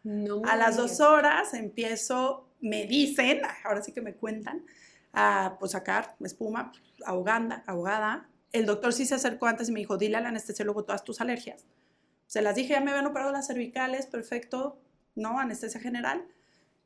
a 0.44 0.56
las 0.56 0.76
dos 0.76 1.00
horas 1.00 1.52
empiezo, 1.54 2.48
me 2.60 2.86
dicen, 2.86 3.40
ahora 3.64 3.82
sí 3.82 3.90
que 3.92 4.00
me 4.00 4.14
cuentan, 4.14 4.64
a 5.12 5.56
pues, 5.58 5.72
sacar 5.72 6.14
espuma, 6.20 6.70
ahoganda, 7.04 7.64
ahogada. 7.66 8.28
El 8.52 8.64
doctor 8.64 8.92
sí 8.92 9.06
se 9.06 9.16
acercó 9.16 9.46
antes 9.46 9.70
y 9.70 9.72
me 9.72 9.80
dijo, 9.80 9.98
dile 9.98 10.18
al 10.18 10.26
anestesiólogo 10.26 10.84
todas 10.84 11.02
tus 11.02 11.20
alergias. 11.20 11.64
Se 12.28 12.42
las 12.42 12.54
dije, 12.54 12.74
ya 12.74 12.80
me 12.80 12.92
habían 12.92 13.06
operado 13.06 13.32
las 13.32 13.48
cervicales, 13.48 14.06
perfecto, 14.06 14.78
¿no? 15.18 15.38
Anestesia 15.38 15.80
general. 15.80 16.26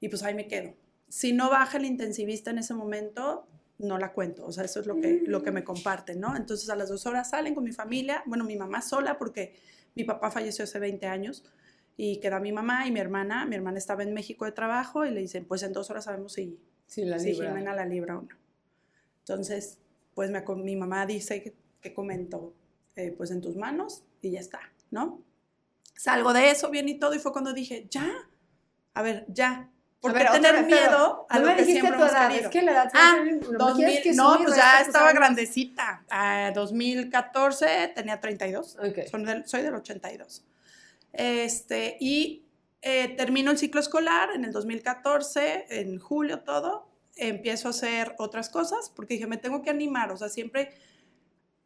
Y 0.01 0.09
pues 0.09 0.23
ahí 0.23 0.35
me 0.35 0.49
quedo. 0.49 0.75
Si 1.09 1.33
no 1.33 1.51
baja 1.51 1.79
el 1.79 1.85
intensivista 1.85 2.51
en 2.51 2.59
ese 2.59 2.75
momento, 2.75 3.47
no 3.79 3.99
la 3.99 4.13
cuento. 4.13 4.45
O 4.47 4.53
sea, 4.53 4.65
eso 4.65 4.81
es 4.81 4.87
lo 4.87 5.01
que, 5.01 5.23
lo 5.27 5.43
que 5.43 5.51
me 5.51 5.65
comparten, 5.65 6.21
¿no? 6.21 6.37
Entonces 6.37 6.71
a 6.71 6.77
las 6.77 6.89
dos 6.89 7.07
horas 7.07 7.31
salen 7.31 7.55
con 7.55 7.65
mi 7.65 7.73
familia, 7.73 8.23
bueno, 8.27 8.45
mi 8.45 8.57
mamá 8.57 8.81
sola 8.83 9.19
porque 9.19 9.55
mi 9.95 10.05
papá 10.05 10.31
falleció 10.31 10.65
hace 10.65 10.79
20 10.79 11.07
años 11.07 11.45
y 11.97 12.19
queda 12.21 12.41
mi 12.41 12.53
mamá 12.53 12.87
y 12.87 12.91
mi 12.91 13.01
hermana. 13.01 13.45
Mi 13.45 13.57
hermana 13.57 13.79
estaba 13.79 14.03
en 14.03 14.15
México 14.15 14.45
de 14.45 14.53
trabajo 14.53 15.05
y 15.05 15.11
le 15.11 15.21
dicen, 15.21 15.45
pues 15.45 15.63
en 15.63 15.73
dos 15.73 15.91
horas 15.91 16.05
sabemos 16.05 16.33
si, 16.33 16.59
si, 16.87 17.05
la 17.05 17.19
si 17.19 17.35
Jimena 17.35 17.75
la 17.75 17.85
libra 17.85 18.19
o 18.19 18.23
no. 18.23 18.37
Entonces, 19.21 19.79
pues 20.15 20.31
me, 20.31 20.43
mi 20.57 20.77
mamá 20.77 21.07
dice 21.07 21.43
que, 21.43 21.55
que 21.81 21.93
comentó, 21.93 22.55
eh, 22.97 23.13
pues 23.17 23.31
en 23.31 23.41
tus 23.41 23.57
manos 23.57 24.05
y 24.21 24.31
ya 24.31 24.41
está, 24.41 24.61
¿no? 24.91 25.23
Salgo 26.03 26.33
de 26.33 26.51
eso 26.51 26.69
bien 26.69 26.89
y 26.89 26.99
todo 26.99 27.15
y 27.15 27.21
fue 27.21 27.31
cuando 27.31 27.53
dije, 27.53 27.87
ya, 27.89 28.11
a 28.93 29.03
ver, 29.03 29.25
ya, 29.29 29.71
¿Por 30.01 30.13
qué 30.15 30.25
tener 30.25 30.65
miedo 30.67 31.27
a 31.29 31.39
lo 31.39 31.55
que 31.55 31.65
siempre 31.65 31.95
hemos 31.95 32.11
querido? 32.11 32.41
Es 32.41 32.49
que 32.49 32.63
la 32.63 32.73
edad 32.73 32.91
ah, 32.93 33.19
no, 33.25 33.57
2000, 33.57 34.03
que 34.03 34.13
no 34.15 34.37
pues 34.43 34.57
ya 34.57 34.81
estaba 34.81 35.13
grandecita. 35.13 36.05
Ah, 36.11 36.51
2014 36.53 37.93
tenía 37.95 38.19
32. 38.19 38.79
Okay. 38.81 39.07
Soy, 39.07 39.25
del, 39.25 39.47
soy 39.47 39.63
del 39.63 39.77
82. 39.77 40.45
Este, 41.13 41.97
y 42.01 42.47
eh, 42.81 43.15
termino 43.17 43.53
el 43.53 43.59
ciclo 43.59 43.81
escolar 43.81 44.31
en 44.35 44.45
el 44.45 44.51
2014, 44.51 45.67
en 45.69 46.01
julio 46.01 46.41
todo. 46.41 46.91
Empiezo 47.15 47.69
a 47.69 47.71
hacer 47.71 48.17
otras 48.19 48.49
cosas 48.49 48.91
porque 48.91 49.15
dije, 49.15 49.29
me 49.29 49.37
tengo 49.37 49.63
que 49.63 49.71
animar. 49.71 50.11
O 50.11 50.17
sea, 50.17 50.29
siempre 50.29 50.75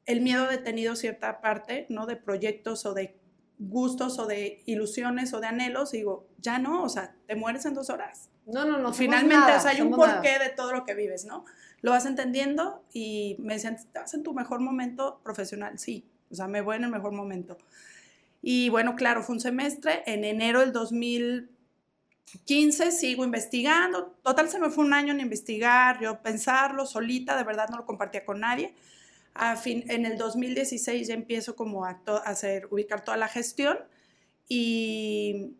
el 0.05 0.21
miedo 0.21 0.45
ha 0.45 0.49
detenido 0.49 0.95
cierta 0.95 1.40
parte, 1.40 1.87
¿no? 1.88 2.05
De 2.05 2.16
proyectos 2.16 2.85
o 2.85 2.93
de 2.93 3.16
gustos 3.58 4.18
o 4.18 4.26
de 4.26 4.62
ilusiones 4.66 5.32
o 5.32 5.40
de 5.40 5.46
anhelos 5.46 5.94
y 5.94 5.98
digo, 5.98 6.26
ya 6.38 6.58
no, 6.58 6.82
o 6.82 6.88
sea, 6.88 7.14
te 7.26 7.36
mueres 7.36 7.64
en 7.66 7.75
dos 7.75 7.90
horas. 7.90 8.30
No, 8.46 8.64
no, 8.64 8.78
no. 8.78 8.92
Finalmente, 8.92 9.52
hay 9.64 9.80
un 9.80 9.90
porqué 9.90 10.38
de 10.38 10.50
todo 10.50 10.72
lo 10.72 10.84
que 10.84 10.94
vives, 10.94 11.25
¿no? 11.25 11.44
Lo 11.80 11.90
vas 11.90 12.06
entendiendo 12.06 12.84
y 12.92 13.36
me 13.40 13.54
decían, 13.54 13.75
¿estás 13.75 14.14
en 14.14 14.22
tu 14.22 14.34
mejor 14.34 14.60
momento 14.60 15.20
profesional? 15.25 15.78
Sí, 15.78 16.08
o 16.30 16.34
sea, 16.34 16.46
me 16.46 16.60
voy 16.60 16.76
en 16.76 16.84
el 16.84 16.90
mejor 16.90 17.12
momento. 17.12 17.58
Y 18.42 18.68
bueno, 18.68 18.94
claro, 18.94 19.22
fue 19.22 19.34
un 19.34 19.40
semestre. 19.40 20.02
En 20.06 20.25
enero 20.25 20.60
del 20.60 20.72
2015 20.72 22.92
sigo 22.92 23.25
investigando. 23.25 24.14
Total, 24.22 24.48
se 24.48 24.60
me 24.60 24.70
fue 24.70 24.84
un 24.84 24.94
año 24.94 25.12
en 25.12 25.20
investigar, 25.20 26.00
yo 26.00 26.22
pensarlo 26.22 26.86
solita, 26.86 27.36
de 27.36 27.44
verdad 27.44 27.68
no 27.68 27.78
lo 27.78 27.86
compartía 27.86 28.25
con 28.25 28.40
nadie 28.40 28.75
fin, 29.57 29.85
en 29.88 30.07
el 30.07 30.19
2016 30.19 31.09
ya 31.09 31.14
empiezo 31.14 31.57
como 31.57 31.85
a, 31.85 32.00
hacer, 32.25 32.66
ubicar 32.71 33.05
toda 33.05 33.16
la 33.16 33.28
gestión 33.28 33.78
y 34.49 35.57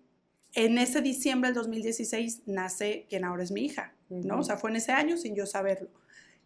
en 0.55 0.79
ese 0.79 1.03
diciembre 1.03 1.49
del 1.49 1.57
2016 1.57 2.43
nace 2.47 3.07
quien 3.09 3.25
ahora 3.25 3.43
es 3.43 3.51
mi 3.51 3.65
hija, 3.65 3.93
¿no? 4.09 4.41
O 4.41 4.43
sea, 4.43 4.57
fue 4.57 4.71
en 4.71 4.77
ese 4.77 4.93
año 4.93 5.17
sin 5.17 5.35
yo 5.35 5.47
saberlo. 5.47 5.89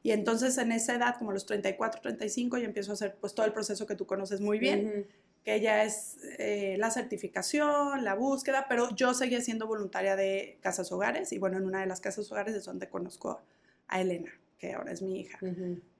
Y 0.03 0.13
entonces 0.13 0.57
en 0.59 0.73
esa 0.73 0.95
edad, 0.95 1.17
como 1.19 1.33
los 1.33 1.47
34, 1.47 2.01
35, 2.01 2.59
ya 2.59 2.65
empiezo 2.65 2.93
a 2.93 2.95
hacer 2.95 3.17
pues 3.21 3.35
todo 3.35 3.47
el 3.47 3.53
proceso 3.53 3.87
que 3.87 3.95
tú 3.95 4.07
conoces 4.07 4.41
muy 4.41 4.59
bien, 4.59 5.07
que 5.45 5.61
ya 5.61 5.85
es 5.85 6.19
eh, 6.39 6.77
la 6.79 6.91
certificación, 6.91 8.05
la 8.05 8.15
búsqueda, 8.15 8.67
pero 8.69 8.95
yo 8.95 9.15
seguía 9.15 9.41
siendo 9.41 9.67
voluntaria 9.67 10.17
de 10.17 10.59
casas 10.61 10.91
hogares 10.93 11.33
y 11.33 11.39
bueno, 11.39 11.59
en 11.59 11.65
una 11.65 11.81
de 11.81 11.87
las 11.87 12.01
casas 12.01 12.31
hogares 12.33 12.55
es 12.55 12.65
donde 12.65 12.89
conozco 12.89 13.41
a 13.89 14.01
Elena, 14.01 14.33
que 14.59 14.73
ahora 14.73 14.93
es 14.93 15.03
mi 15.03 15.21
hija. 15.21 15.39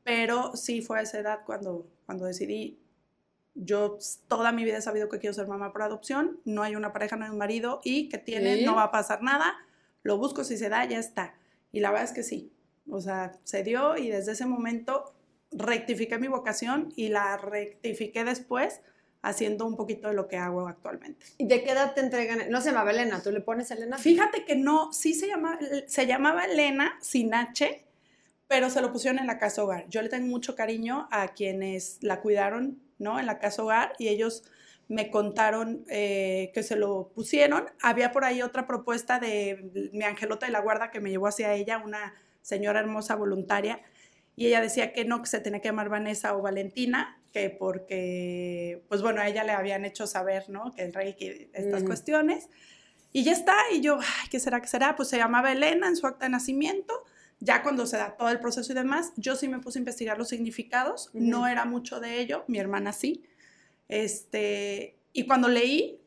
Pero 0.05 0.57
sí 0.57 0.83
fue 0.83 0.99
a 0.99 1.03
esa 1.03 1.19
edad 1.19 1.41
cuando, 1.45 1.87
cuando 2.07 2.25
decidí, 2.25 2.79
yo 3.55 3.99
toda 4.29 4.53
mi 4.53 4.65
vida 4.65 4.79
he 4.79 4.83
sabido 4.83 5.09
que 5.09 5.19
quiero 5.19 5.35
ser 5.35 5.47
mamá 5.47 5.73
por 5.73 5.83
adopción, 5.83 6.41
no 6.45 6.63
hay 6.63 6.77
una 6.77 6.93
pareja, 6.93 7.17
no 7.17 7.25
hay 7.25 7.31
un 7.31 7.39
marido 7.39 7.81
y 7.85 8.09
que 8.09 8.19
tiene, 8.19 8.63
no 8.65 8.77
va 8.77 8.85
a 8.85 8.91
pasar 8.91 9.23
nada, 9.23 9.55
lo 10.03 10.19
busco, 10.19 10.45
si 10.45 10.57
se 10.57 10.69
da, 10.69 10.85
ya 10.85 10.99
está. 10.99 11.35
Y 11.73 11.81
la 11.81 11.91
verdad 11.91 12.07
es 12.07 12.13
que 12.13 12.23
sí, 12.23 12.53
o 12.89 13.01
sea, 13.01 13.33
se 13.45 13.63
dio 13.63 13.97
y 13.97 14.09
desde 14.09 14.33
ese 14.33 14.47
momento 14.47 15.13
rectifiqué 15.53 16.19
mi 16.19 16.29
vocación 16.29 16.93
y 16.97 17.09
la 17.09 17.37
rectifiqué 17.37 18.25
después 18.25 18.81
haciendo 19.23 19.67
un 19.67 19.77
poquito 19.77 20.09
de 20.09 20.15
lo 20.15 20.29
que 20.29 20.37
hago 20.37 20.67
actualmente. 20.67 21.27
¿Y 21.39 21.47
de 21.47 21.63
qué 21.63 21.73
edad 21.73 21.95
te 21.95 22.01
entregan? 22.01 22.51
No 22.51 22.61
se 22.61 22.71
llamaba 22.71 22.91
Elena, 22.91 23.23
¿tú 23.23 23.31
le 23.31 23.41
pones 23.41 23.71
Elena? 23.71 23.99
Fíjate 23.99 24.45
que 24.45 24.57
no, 24.57 24.93
sí 24.93 25.15
se, 25.15 25.27
llama, 25.27 25.59
se 25.87 26.07
llamaba 26.07 26.45
Elena 26.45 26.97
sin 27.01 27.35
H, 27.35 27.85
pero 28.51 28.69
se 28.69 28.81
lo 28.81 28.91
pusieron 28.93 29.21
en 29.21 29.29
la 29.29 29.39
casa 29.39 29.63
hogar. 29.63 29.87
Yo 29.91 30.03
le 30.03 30.09
tengo 30.09 30.27
mucho 30.27 30.57
cariño 30.57 31.07
a 31.13 31.29
quienes 31.29 31.99
la 32.01 32.21
cuidaron, 32.21 32.83
¿no? 32.99 33.21
En 33.21 33.27
la 33.27 33.39
casa 33.39 33.63
hogar 33.63 33.93
y 33.97 34.09
ellos 34.09 34.43
me 34.89 35.09
contaron 35.09 35.85
eh, 35.89 36.51
que 36.53 36.65
se 36.65 36.75
lo 36.75 37.13
pusieron. 37.15 37.67
Había 37.81 38.11
por 38.11 38.25
ahí 38.25 38.43
otra 38.43 38.67
propuesta 38.67 39.21
de 39.21 39.91
mi 39.93 40.03
angelota 40.03 40.47
de 40.47 40.53
la 40.53 40.59
guarda 40.59 40.91
que 40.91 40.99
me 40.99 41.11
llevó 41.11 41.29
hacia 41.29 41.55
ella, 41.55 41.79
una 41.79 42.13
señora 42.43 42.81
hermosa 42.81 43.15
voluntaria, 43.15 43.83
y 44.35 44.49
ella 44.49 44.61
decía 44.61 44.93
que 44.93 45.05
no, 45.05 45.23
que 45.23 45.29
se 45.29 45.39
tenía 45.39 45.61
que 45.61 45.69
llamar 45.69 45.89
Vanessa 45.89 46.37
o 46.37 46.43
Valentina, 46.43 47.23
que 47.33 47.51
porque, 47.51 48.83
pues 48.89 49.01
bueno, 49.01 49.21
a 49.21 49.29
ella 49.29 49.45
le 49.45 49.53
habían 49.53 49.85
hecho 49.85 50.09
saber, 50.09 50.51
¿no? 50.51 50.75
Que 50.75 50.83
el 50.83 50.93
rey, 50.93 51.15
que 51.15 51.51
estas 51.53 51.85
cuestiones. 51.85 52.49
Y 53.13 53.23
ya 53.23 53.31
está, 53.31 53.55
y 53.73 53.81
yo, 53.81 54.01
ay, 54.01 54.29
¿qué 54.29 54.41
será, 54.41 54.61
qué 54.61 54.67
será? 54.67 54.97
Pues 54.97 55.09
se 55.09 55.19
llamaba 55.19 55.53
Elena 55.53 55.87
en 55.87 55.95
su 55.95 56.09
acta 56.09 56.25
de 56.25 56.31
nacimiento 56.31 57.07
ya 57.41 57.63
cuando 57.63 57.87
se 57.87 57.97
da 57.97 58.17
todo 58.17 58.29
el 58.29 58.39
proceso 58.39 58.71
y 58.73 58.75
demás, 58.75 59.13
yo 59.17 59.35
sí 59.35 59.49
me 59.49 59.59
puse 59.59 59.79
a 59.79 59.81
investigar 59.81 60.19
los 60.19 60.29
significados, 60.29 61.11
no 61.15 61.47
era 61.47 61.65
mucho 61.65 61.99
de 61.99 62.21
ello, 62.21 62.45
mi 62.47 62.59
hermana 62.59 62.93
sí. 62.93 63.25
Este, 63.89 64.99
y 65.13 65.27
cuando 65.27 65.49
leí, 65.49 66.01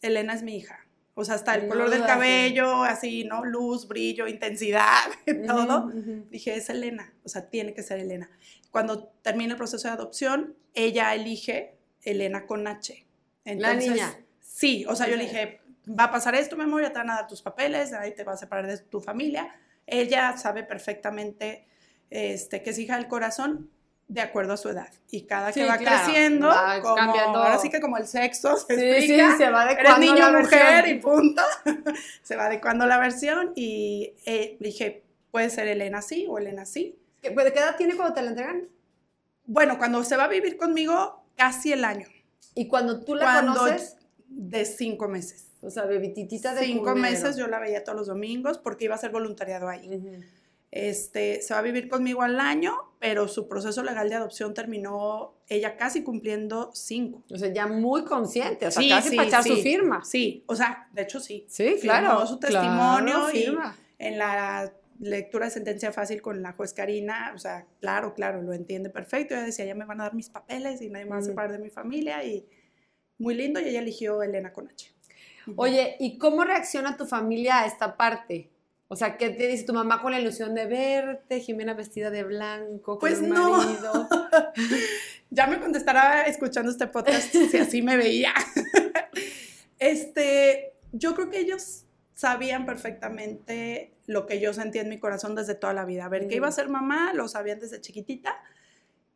Elena 0.00 0.32
es 0.32 0.42
mi 0.42 0.56
hija. 0.56 0.86
O 1.14 1.24
sea, 1.24 1.34
hasta 1.34 1.56
el 1.56 1.68
color 1.68 1.90
del 1.90 2.04
cabello, 2.04 2.84
así, 2.84 3.24
¿no? 3.24 3.44
Luz, 3.44 3.86
brillo, 3.86 4.28
intensidad, 4.28 5.10
todo. 5.46 5.90
Dije, 6.30 6.54
es 6.54 6.70
Elena, 6.70 7.12
o 7.24 7.28
sea, 7.28 7.50
tiene 7.50 7.74
que 7.74 7.82
ser 7.82 7.98
Elena. 7.98 8.30
Cuando 8.70 9.08
termina 9.22 9.52
el 9.52 9.58
proceso 9.58 9.88
de 9.88 9.94
adopción, 9.94 10.56
ella 10.74 11.14
elige 11.14 11.76
Elena 12.02 12.46
con 12.46 12.66
H. 12.66 13.04
Entonces, 13.44 13.88
La 13.88 13.94
niña. 13.94 14.18
Sí, 14.40 14.86
o 14.88 14.94
sea, 14.94 15.08
yo 15.08 15.16
le 15.16 15.24
dije, 15.24 15.60
va 15.88 16.04
a 16.04 16.10
pasar 16.10 16.34
esto, 16.34 16.56
memoria, 16.56 16.92
te 16.92 16.98
van 16.98 17.10
a 17.10 17.16
dar 17.16 17.26
tus 17.26 17.42
papeles, 17.42 17.92
ahí 17.92 18.14
te 18.14 18.24
vas 18.24 18.36
a 18.36 18.38
separar 18.38 18.66
de 18.66 18.78
tu 18.78 19.00
familia 19.00 19.52
ella 19.90 20.36
sabe 20.36 20.62
perfectamente 20.64 21.66
este, 22.10 22.62
que 22.62 22.70
es 22.70 22.78
hija 22.78 22.96
del 22.96 23.08
corazón. 23.08 23.70
de 24.10 24.22
acuerdo 24.22 24.54
a 24.54 24.56
su 24.56 24.70
edad. 24.70 24.88
Y 25.10 25.26
cada 25.26 25.52
que 25.52 25.60
Sí, 25.60 25.66
va 25.68 25.76
claro, 25.76 26.04
creciendo, 26.06 26.46
va 26.48 26.80
como, 26.80 26.94
cambiando. 26.96 27.38
ahora 27.42 27.58
sí 27.58 27.68
que 27.68 27.78
como 27.78 27.98
el 27.98 28.06
sexo 28.06 28.56
se 28.56 28.74
Sí, 28.74 28.82
explica, 29.12 29.32
sí, 29.32 29.36
se 29.36 29.50
va 29.50 29.70
eres 29.70 29.98
niño 29.98 30.14
la 30.14 30.40
mujer 30.40 30.84
versión. 30.84 30.96
y 30.96 31.00
punto. 31.00 31.42
se 32.22 32.34
va 32.36 32.46
adecuando 32.46 32.86
la 32.86 32.96
versión 32.96 33.52
y 33.54 34.14
eh, 34.24 34.56
dije, 34.60 35.02
puede 35.30 35.50
ser 35.50 35.68
Elena 35.68 36.00
sí 36.00 36.24
o 36.26 36.38
Elena 36.38 36.64
sí. 36.64 36.96
¿Qué, 37.20 37.28
¿De 37.28 37.52
qué 37.52 37.58
edad 37.58 37.76
tiene 37.76 37.96
cuando 37.96 38.14
te 38.14 38.22
la 38.22 38.30
entregan? 38.30 38.62
Bueno, 39.44 39.76
cuando 39.76 40.02
se 40.04 40.16
va 40.16 40.24
a 40.24 40.28
vivir 40.28 40.56
conmigo, 40.56 41.22
casi 41.36 41.72
el 41.72 41.84
año. 41.84 42.06
Y 42.54 42.66
cuando 42.66 43.04
tú 43.04 43.14
la 43.14 43.24
Cuando 43.24 43.54
conoces, 43.56 43.96
de 44.26 44.64
cinco 44.64 45.06
meses. 45.08 45.47
O 45.62 45.70
sea, 45.70 45.84
bebititita 45.84 46.54
de 46.54 46.64
Cinco 46.66 46.84
cunero. 46.92 47.00
meses 47.00 47.36
yo 47.36 47.46
la 47.48 47.58
veía 47.58 47.84
todos 47.84 47.96
los 47.98 48.06
domingos 48.08 48.58
porque 48.58 48.84
iba 48.86 48.94
a 48.94 48.98
ser 48.98 49.10
voluntariado 49.10 49.68
ahí. 49.68 49.88
Ujú. 49.88 50.20
Este, 50.70 51.40
se 51.40 51.54
va 51.54 51.60
a 51.60 51.62
vivir 51.62 51.88
conmigo 51.88 52.20
al 52.22 52.38
año, 52.38 52.74
pero 52.98 53.26
su 53.26 53.48
proceso 53.48 53.82
legal 53.82 54.10
de 54.10 54.16
adopción 54.16 54.52
terminó 54.52 55.34
ella 55.48 55.76
casi 55.78 56.02
cumpliendo 56.02 56.70
cinco. 56.74 57.22
O 57.32 57.38
sea, 57.38 57.50
ya 57.52 57.66
muy 57.66 58.04
consciente, 58.04 58.66
o 58.66 58.70
sea, 58.70 58.82
Sí, 58.82 58.88
casi 58.90 59.08
sí, 59.08 59.16
para 59.16 59.28
echar 59.28 59.42
sí. 59.44 59.48
su 59.56 59.62
firma. 59.62 60.04
Sí, 60.04 60.44
o 60.46 60.54
sea, 60.54 60.88
de 60.92 61.02
hecho 61.02 61.20
sí. 61.20 61.46
Sí, 61.48 61.64
Firmó 61.76 61.80
claro. 61.80 62.26
su 62.26 62.38
testimonio 62.38 63.14
claro, 63.14 63.30
y- 63.30 63.38
firma. 63.44 63.76
En 63.98 64.18
la 64.18 64.72
lectura 65.00 65.46
de 65.46 65.50
sentencia 65.52 65.90
fácil 65.90 66.20
con 66.20 66.42
la 66.42 66.52
juez 66.52 66.74
Karina, 66.74 67.32
o 67.34 67.38
sea, 67.38 67.66
claro, 67.80 68.12
claro, 68.14 68.42
lo 68.42 68.52
entiende 68.52 68.90
perfecto. 68.90 69.34
Ella 69.34 69.44
decía, 69.44 69.64
ya 69.64 69.74
me 69.74 69.86
van 69.86 70.00
a 70.00 70.04
dar 70.04 70.14
mis 70.14 70.28
papeles 70.28 70.82
y 70.82 70.90
nadie 70.90 71.06
me 71.06 71.12
va 71.12 71.18
a 71.18 71.22
separar 71.22 71.50
de 71.52 71.58
mi 71.58 71.70
familia 71.70 72.22
y 72.24 72.46
muy 73.16 73.34
lindo 73.34 73.58
y 73.58 73.64
ella 73.68 73.80
eligió 73.80 74.22
Elena 74.22 74.52
con 74.52 74.68
H. 74.68 74.90
Ujú. 74.90 74.97
Oye, 75.56 75.96
¿y 76.00 76.18
cómo 76.18 76.44
reacciona 76.44 76.96
tu 76.96 77.06
familia 77.06 77.60
a 77.60 77.66
esta 77.66 77.96
parte? 77.96 78.50
O 78.88 78.96
sea, 78.96 79.16
¿qué 79.18 79.28
te 79.30 79.46
dice 79.46 79.64
tu 79.64 79.74
mamá 79.74 80.00
con 80.00 80.12
la 80.12 80.20
ilusión 80.20 80.54
de 80.54 80.66
verte, 80.66 81.40
Jimena 81.40 81.74
vestida 81.74 82.10
de 82.10 82.24
blanco, 82.24 82.98
con 82.98 83.00
Pues 83.00 83.18
un 83.20 83.28
no. 83.30 83.50
marido? 83.58 84.08
Ya 85.30 85.46
me 85.46 85.60
contestará 85.60 86.22
escuchando 86.22 86.70
este 86.70 86.86
podcast 86.86 87.30
si 87.34 87.58
así 87.58 87.82
me 87.82 87.96
veía. 87.98 88.32
Este, 89.78 90.72
yo 90.92 91.14
creo 91.14 91.30
que 91.30 91.38
ellos 91.38 91.84
sabían 92.14 92.66
perfectamente 92.66 93.92
lo 94.06 94.26
que 94.26 94.40
yo 94.40 94.52
sentía 94.52 94.82
en 94.82 94.88
mi 94.88 94.98
corazón 94.98 95.34
desde 95.36 95.54
toda 95.54 95.72
la 95.72 95.84
vida. 95.84 96.06
A 96.06 96.08
ver, 96.08 96.26
que 96.28 96.36
iba 96.36 96.48
a 96.48 96.50
Mm. 96.50 96.54
ser 96.54 96.68
mamá, 96.68 97.12
lo 97.14 97.28
sabían 97.28 97.60
desde 97.60 97.80
chiquitita. 97.80 98.42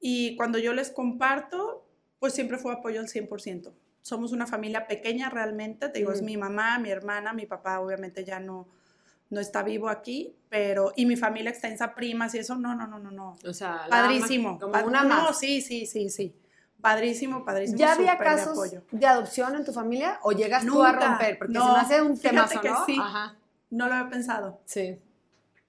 Y 0.01 0.37
cuando 0.37 0.59
yo 0.59 0.73
les 0.73 0.91
comparto, 0.91 1.85
pues 2.21 2.33
siempre 2.35 2.59
fue 2.59 2.73
apoyo 2.73 3.01
al 3.01 3.09
100%. 3.09 3.73
Somos 4.03 4.33
una 4.33 4.47
familia 4.47 4.87
pequeña 4.87 5.31
realmente, 5.31 5.89
te 5.89 6.01
digo, 6.01 6.13
es 6.13 6.23
Mm. 6.23 6.25
mi 6.25 6.37
mamá, 6.37 6.79
mi 6.79 6.91
hermana, 6.91 7.33
mi 7.33 7.47
papá 7.47 7.81
obviamente 7.81 8.25
ya 8.25 8.41
no, 8.41 8.67
no 9.31 9.41
está 9.41 9.63
vivo 9.63 9.89
aquí, 9.89 10.35
pero, 10.49 10.93
y 10.97 11.07
mi 11.07 11.17
familia 11.17 11.51
extensa, 11.51 11.95
primas 11.95 12.35
y 12.35 12.39
eso, 12.39 12.57
no, 12.57 12.75
no, 12.75 12.87
no, 12.87 12.99
no, 12.99 13.11
no. 13.11 13.37
O 13.47 13.53
sea, 13.53 13.87
Padrísimo. 13.89 14.59
como 14.59 14.73
Pa- 14.73 14.83
una 14.85 15.03
no, 15.05 15.09
más. 15.09 15.39
sí, 15.39 15.61
sí, 15.63 15.87
sí, 15.87 16.11
sí. 16.11 16.35
Padrísimo, 16.81 17.45
padrísimo. 17.45 17.79
¿Ya 17.79 17.93
había 17.93 18.13
súper 18.15 18.29
de 18.29 18.35
casos 18.35 18.53
apoyo. 18.59 18.83
de 18.91 19.07
adopción 19.07 19.55
en 19.55 19.65
tu 19.65 19.73
familia 19.73 20.19
o 20.23 20.33
llegas 20.33 20.67
tú 20.67 20.83
a 20.83 20.93
Nunca, 20.93 21.09
romper? 21.11 21.39
Porque 21.39 21.53
no, 21.55 21.65
se 21.69 21.73
me 21.73 21.79
hace 21.79 22.03
un 22.03 22.19
temazo, 22.19 22.61
que 22.61 22.71
¿no? 22.71 22.85
sí. 22.87 22.99
Ajá. 23.01 23.37
No 23.71 23.87
lo 23.89 23.95
había 23.95 24.11
pensado. 24.11 24.61
Sí. 24.65 24.99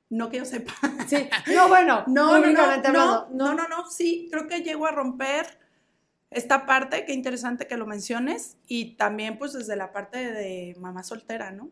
No 0.10 0.30
que 0.30 0.38
yo 0.38 0.46
sepa. 0.46 0.74
Sí. 1.08 1.30
No, 1.54 1.68
bueno, 1.68 2.04
No, 2.08 2.40
no, 2.40 2.48
no, 2.52 2.78
no, 2.92 3.28
no, 3.32 3.54
no, 3.54 3.68
no, 3.68 3.90
sí, 3.92 4.28
creo 4.32 4.48
que 4.48 4.62
llego 4.64 4.88
a 4.88 4.92
romper 4.92 5.60
esta 6.36 6.66
parte, 6.66 7.06
qué 7.06 7.14
interesante 7.14 7.68
que 7.68 7.78
lo 7.78 7.86
menciones, 7.86 8.58
y 8.68 8.96
también 8.96 9.38
pues 9.38 9.54
desde 9.54 9.76
la 9.76 9.92
parte 9.92 10.32
de 10.32 10.76
mamá 10.80 11.04
soltera, 11.04 11.52
¿no? 11.52 11.70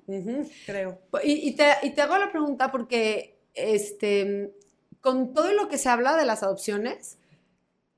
Creo. 0.66 1.00
Y, 1.24 1.34
y 1.50 1.56
te, 1.56 1.66
y 1.84 1.92
te 1.92 2.02
hago 2.02 2.18
la 2.18 2.32
pregunta 2.32 2.72
porque, 2.72 3.40
este, 3.54 4.54
con 5.02 5.34
todo 5.34 5.52
lo 5.54 5.68
que 5.70 5.78
se 5.78 5.90
habla 5.90 6.16
de 6.16 6.26
las 6.26 6.44
adopciones, 6.44 7.18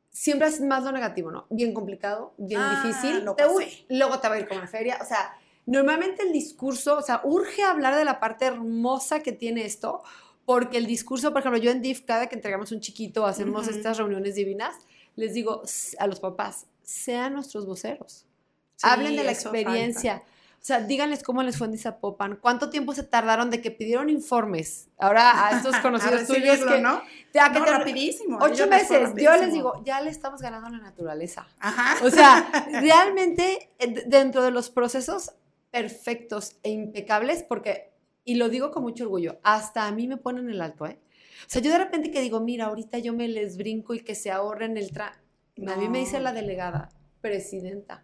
siempre 0.09 0.47
es 0.47 0.61
más 0.61 0.83
lo 0.83 0.91
negativo, 0.91 1.31
¿no? 1.31 1.45
Bien 1.49 1.73
complicado, 1.73 2.33
bien 2.37 2.61
Ah, 2.61 2.69
difícil. 2.69 3.25
lo 3.25 3.35
te- 3.35 3.47
uy, 3.47 3.65
luego 3.89 4.19
te 4.19 4.27
va 4.29 4.35
a 4.35 4.39
ir 4.39 4.47
como 4.47 4.61
en 4.61 4.67
feria. 4.67 4.99
O 5.01 5.05
sea, 5.05 5.33
normalmente 5.65 6.23
el 6.23 6.31
discurso, 6.31 6.97
o 6.97 7.01
sea, 7.01 7.21
urge 7.23 7.63
hablar 7.63 7.95
de 7.95 8.05
la 8.05 8.19
parte 8.19 8.45
hermosa 8.45 9.21
que 9.21 9.31
tiene 9.31 9.65
esto, 9.65 10.03
porque 10.45 10.77
el 10.77 10.85
discurso, 10.85 11.31
por 11.31 11.39
ejemplo, 11.39 11.59
yo 11.59 11.71
en 11.71 11.81
DIF, 11.81 12.01
cada 12.05 12.27
que 12.27 12.35
entregamos 12.35 12.71
un 12.71 12.79
chiquito, 12.81 13.25
hacemos 13.25 13.67
estas 13.67 13.97
reuniones 13.97 14.35
divinas, 14.35 14.75
les 15.15 15.33
digo 15.33 15.63
a 15.99 16.07
los 16.07 16.19
papás, 16.19 16.65
sean 16.81 17.33
nuestros 17.33 17.65
voceros. 17.65 18.25
Sí, 18.75 18.87
Hablen 18.89 19.15
de 19.15 19.23
la 19.23 19.31
experiencia. 19.31 20.23
O 20.61 20.65
sea, 20.65 20.79
díganles 20.79 21.23
cómo 21.23 21.43
les 21.43 21.57
fue 21.57 21.67
en 21.67 21.77
Zapopan, 21.77 22.37
cuánto 22.37 22.69
tiempo 22.69 22.93
se 22.95 23.03
tardaron 23.03 23.49
de 23.49 23.59
que 23.61 23.69
pidieron 23.69 24.09
informes. 24.09 24.87
Ahora 24.97 25.45
a 25.47 25.57
estos 25.57 25.75
A 25.75 25.81
conocidos 25.81 26.25
tuyos 26.25 26.41
recibirlo, 26.41 26.71
que, 26.75 26.81
¿no? 26.81 27.01
ya 27.33 27.51
que 27.51 27.59
No, 27.59 27.65
te- 27.65 27.71
rapidísimo. 27.71 28.39
a 28.39 28.45
ocho 28.45 28.67
meses. 28.67 28.89
Yo 28.89 28.97
les 28.99 29.09
rapidísimo. 29.09 29.51
digo, 29.51 29.83
ya 29.83 29.99
le 29.99 30.09
estamos 30.09 30.41
ganando 30.41 30.67
a 30.67 30.71
la 30.71 30.77
naturaleza. 30.77 31.45
Ajá. 31.59 32.03
O 32.05 32.09
sea, 32.09 32.49
realmente 32.81 33.69
eh, 33.77 34.03
dentro 34.07 34.41
de 34.41 34.51
los 34.51 34.69
procesos 34.69 35.33
perfectos 35.69 36.55
e 36.63 36.69
impecables, 36.69 37.43
porque, 37.43 37.91
y 38.23 38.35
lo 38.35 38.47
digo 38.47 38.71
con 38.71 38.83
mucho 38.83 39.03
orgullo, 39.03 39.39
hasta 39.43 39.85
a 39.87 39.91
mí 39.91 40.07
me 40.07 40.15
ponen 40.17 40.49
el 40.49 40.61
alto, 40.61 40.85
¿eh? 40.85 40.97
O 41.45 41.49
sea, 41.49 41.61
yo 41.61 41.71
de 41.71 41.77
repente 41.77 42.11
que 42.11 42.21
digo, 42.21 42.39
mira, 42.39 42.65
ahorita 42.65 42.97
yo 42.99 43.13
me 43.13 43.27
les 43.27 43.57
brinco 43.57 43.93
y 43.93 43.99
que 44.01 44.15
se 44.15 44.31
ahorren 44.31 44.77
el 44.77 44.91
tra... 44.91 45.19
A 45.67 45.75
mí 45.75 45.87
me 45.89 45.99
dice 45.99 46.17
No. 46.17 46.23
la 46.23 46.33
delegada, 46.33 46.89
presidenta, 47.21 48.03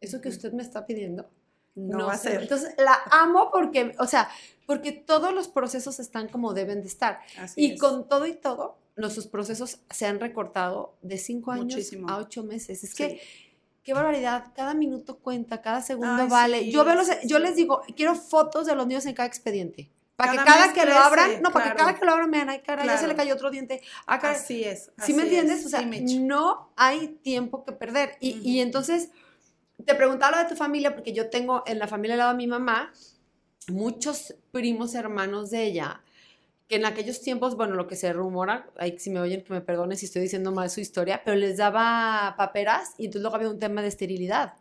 eso 0.00 0.20
que 0.20 0.28
usted 0.28 0.52
me 0.52 0.62
está 0.62 0.84
pidiendo, 0.86 1.30
no, 1.74 2.06
va 2.06 2.12
a 2.14 2.16
sé". 2.18 2.30
ser. 2.32 2.42
Entonces, 2.42 2.74
la 2.78 2.96
amo 3.10 3.50
porque, 3.52 3.94
o 3.98 4.06
sea, 4.06 4.28
porque 4.66 4.92
todos 4.92 5.32
los 5.32 5.48
procesos 5.48 6.00
están 6.00 6.28
como 6.28 6.54
deben 6.54 6.82
de 6.82 6.88
estar. 6.88 7.20
Así 7.38 7.66
Y 7.66 7.72
es. 7.72 7.80
con 7.80 8.08
todo 8.08 8.26
y 8.26 8.34
todo, 8.34 8.78
nuestros 8.96 9.26
procesos 9.28 9.78
se 9.90 10.06
han 10.06 10.18
recortado 10.20 10.96
de 11.02 11.18
cinco 11.18 11.52
años 11.52 11.66
Muchísimo. 11.66 12.08
a 12.10 12.18
ocho 12.18 12.42
meses. 12.42 12.82
Es 12.84 12.90
Sí. 12.90 12.96
que, 12.96 13.20
qué 13.84 13.94
barbaridad, 13.94 14.52
cada 14.54 14.74
minuto 14.74 15.18
cuenta, 15.18 15.62
cada 15.62 15.80
segundo 15.82 16.22
Ay, 16.24 16.28
vale. 16.28 16.60
sí, 16.64 16.72
yo 16.72 16.84
veo 16.84 16.94
los, 16.96 17.08
yo 17.24 17.38
les 17.38 17.54
digo, 17.56 17.80
quiero 17.96 18.14
fotos 18.16 18.66
de 18.66 18.74
los 18.74 18.86
niños 18.86 19.06
en 19.06 19.14
cada 19.14 19.28
expediente. 19.28 19.88
Para 20.18 20.32
que 20.32 20.36
Cada 20.38 20.72
que 20.72 20.80
lo 20.80 20.86
crece, 20.86 20.98
abran, 21.00 21.30
no, 21.42 21.50
para 21.52 21.66
que 21.66 21.70
claro. 21.76 21.76
cada 21.76 21.94
que 22.00 22.04
lo 22.04 22.10
abran 22.12 22.28
me 22.28 22.38
dan, 22.38 22.50
ay, 22.50 22.60
cara, 22.62 22.84
ya 22.84 22.96
se 22.96 23.02
le 23.06 23.14
Claro. 23.14 23.16
cayó 23.18 23.34
otro 23.34 23.50
diente. 23.52 23.82
Ah, 24.04 24.18
cara, 24.18 24.34
Así 24.34 24.64
es. 24.64 24.90
¿Sí 25.00 25.12
me 25.12 25.22
así 25.22 25.22
entiendes? 25.22 25.60
es. 25.60 25.66
O 25.66 25.68
sea, 25.68 25.80
Sí, 25.80 26.18
no 26.18 26.72
hay 26.76 27.06
tiempo 27.22 27.64
que 27.64 27.70
perder. 27.70 28.16
Y, 28.18 28.30
y 28.42 28.58
Ujú. 28.58 28.62
entonces, 28.66 29.10
te 29.86 29.94
preguntaba 29.94 30.36
lo 30.36 30.42
de 30.42 30.48
tu 30.48 30.56
familia, 30.56 30.92
porque 30.96 31.12
yo 31.12 31.30
tengo 31.30 31.62
en 31.66 31.78
la 31.78 31.86
familia 31.86 32.14
al 32.14 32.18
lado 32.18 32.30
de 32.32 32.36
mi 32.36 32.48
mamá 32.48 32.92
muchos 33.68 34.34
primos 34.50 34.96
hermanos 34.96 35.50
de 35.50 35.62
ella, 35.66 36.02
que 36.66 36.76
en 36.76 36.84
aquellos 36.86 37.20
tiempos, 37.20 37.54
bueno, 37.56 37.76
lo 37.76 37.86
que 37.86 37.94
se 37.94 38.12
rumora, 38.12 38.68
ahí 38.76 38.98
si 38.98 39.10
me 39.10 39.20
oyen 39.20 39.44
que 39.44 39.52
me 39.52 39.60
perdonen 39.60 39.96
si 39.96 40.06
estoy 40.06 40.22
diciendo 40.22 40.50
mal 40.50 40.68
su 40.68 40.80
historia, 40.80 41.22
pero 41.24 41.36
les 41.36 41.58
daba 41.58 42.34
paperas 42.36 42.94
y 42.98 43.04
entonces 43.04 43.22
luego 43.22 43.36
había 43.36 43.50
un 43.50 43.60
tema 43.60 43.82
de 43.82 43.88
esterilidad. 43.88 44.54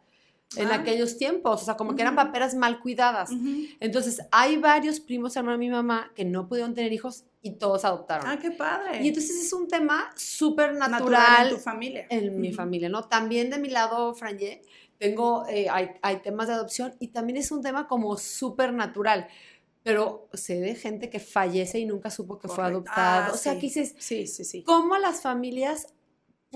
En 0.56 0.70
Ah. 0.70 0.76
aquellos 0.76 1.18
tiempos, 1.18 1.62
o 1.62 1.66
sea, 1.66 1.76
como 1.76 1.94
que 1.96 2.02
eran 2.04 2.16
paperas 2.16 2.56
mal 2.56 2.80
cuidadas. 2.80 3.32
Ujú. 3.32 3.66
Entonces, 3.82 4.22
hay 4.32 4.56
varios 4.56 5.00
primos 5.02 5.36
hermanos 5.36 5.60
de 5.60 5.66
mi 5.66 5.70
mamá 5.70 6.12
que 6.16 6.24
no 6.24 6.48
pudieron 6.48 6.74
tener 6.74 6.94
hijos 6.94 7.26
y 7.42 7.52
todos 7.52 7.84
adoptaron. 7.84 8.26
Ah, 8.28 8.40
qué 8.40 8.52
padre. 8.52 9.04
Y 9.04 9.10
entonces 9.10 9.36
es 9.46 9.52
un 9.52 9.68
tema 9.68 10.10
súper 10.16 10.74
natural, 10.74 10.92
natural, 10.92 11.48
en 11.50 11.54
tu 11.56 11.60
familia. 11.62 12.08
en 12.10 12.40
mi 12.40 12.48
Ujú. 12.50 12.56
familia, 12.58 12.88
¿no? 12.88 13.04
También 13.04 13.50
de 13.50 13.58
mi 13.60 13.68
lado, 13.70 14.14
Franje, 14.16 14.62
tengo, 14.98 15.46
eh, 15.50 15.68
hay, 15.70 15.90
hay 16.02 16.18
temas 16.22 16.48
de 16.48 16.54
adopción 16.54 16.96
y 17.00 17.10
también 17.10 17.38
es 17.38 17.52
un 17.52 17.62
tema 17.62 17.88
como 17.88 18.16
súper 18.18 18.72
natural. 18.74 19.28
Pero 19.84 20.28
sé 20.34 20.60
de 20.60 20.76
gente 20.76 21.10
que 21.10 21.20
fallece 21.20 21.80
y 21.80 21.86
nunca 21.86 22.10
supo 22.10 22.40
que 22.40 22.48
fue 22.48 22.64
adoptado. 22.64 23.32
Ah, 23.32 23.32
o 23.34 23.38
sea, 23.38 23.54
sí. 23.54 23.60
que 23.60 23.66
dices, 23.68 23.96
Sí, 24.00 24.28
sí, 24.28 24.44
sí. 24.44 24.64
¿cómo 24.64 24.98
las 24.98 25.22
familias 25.22 25.88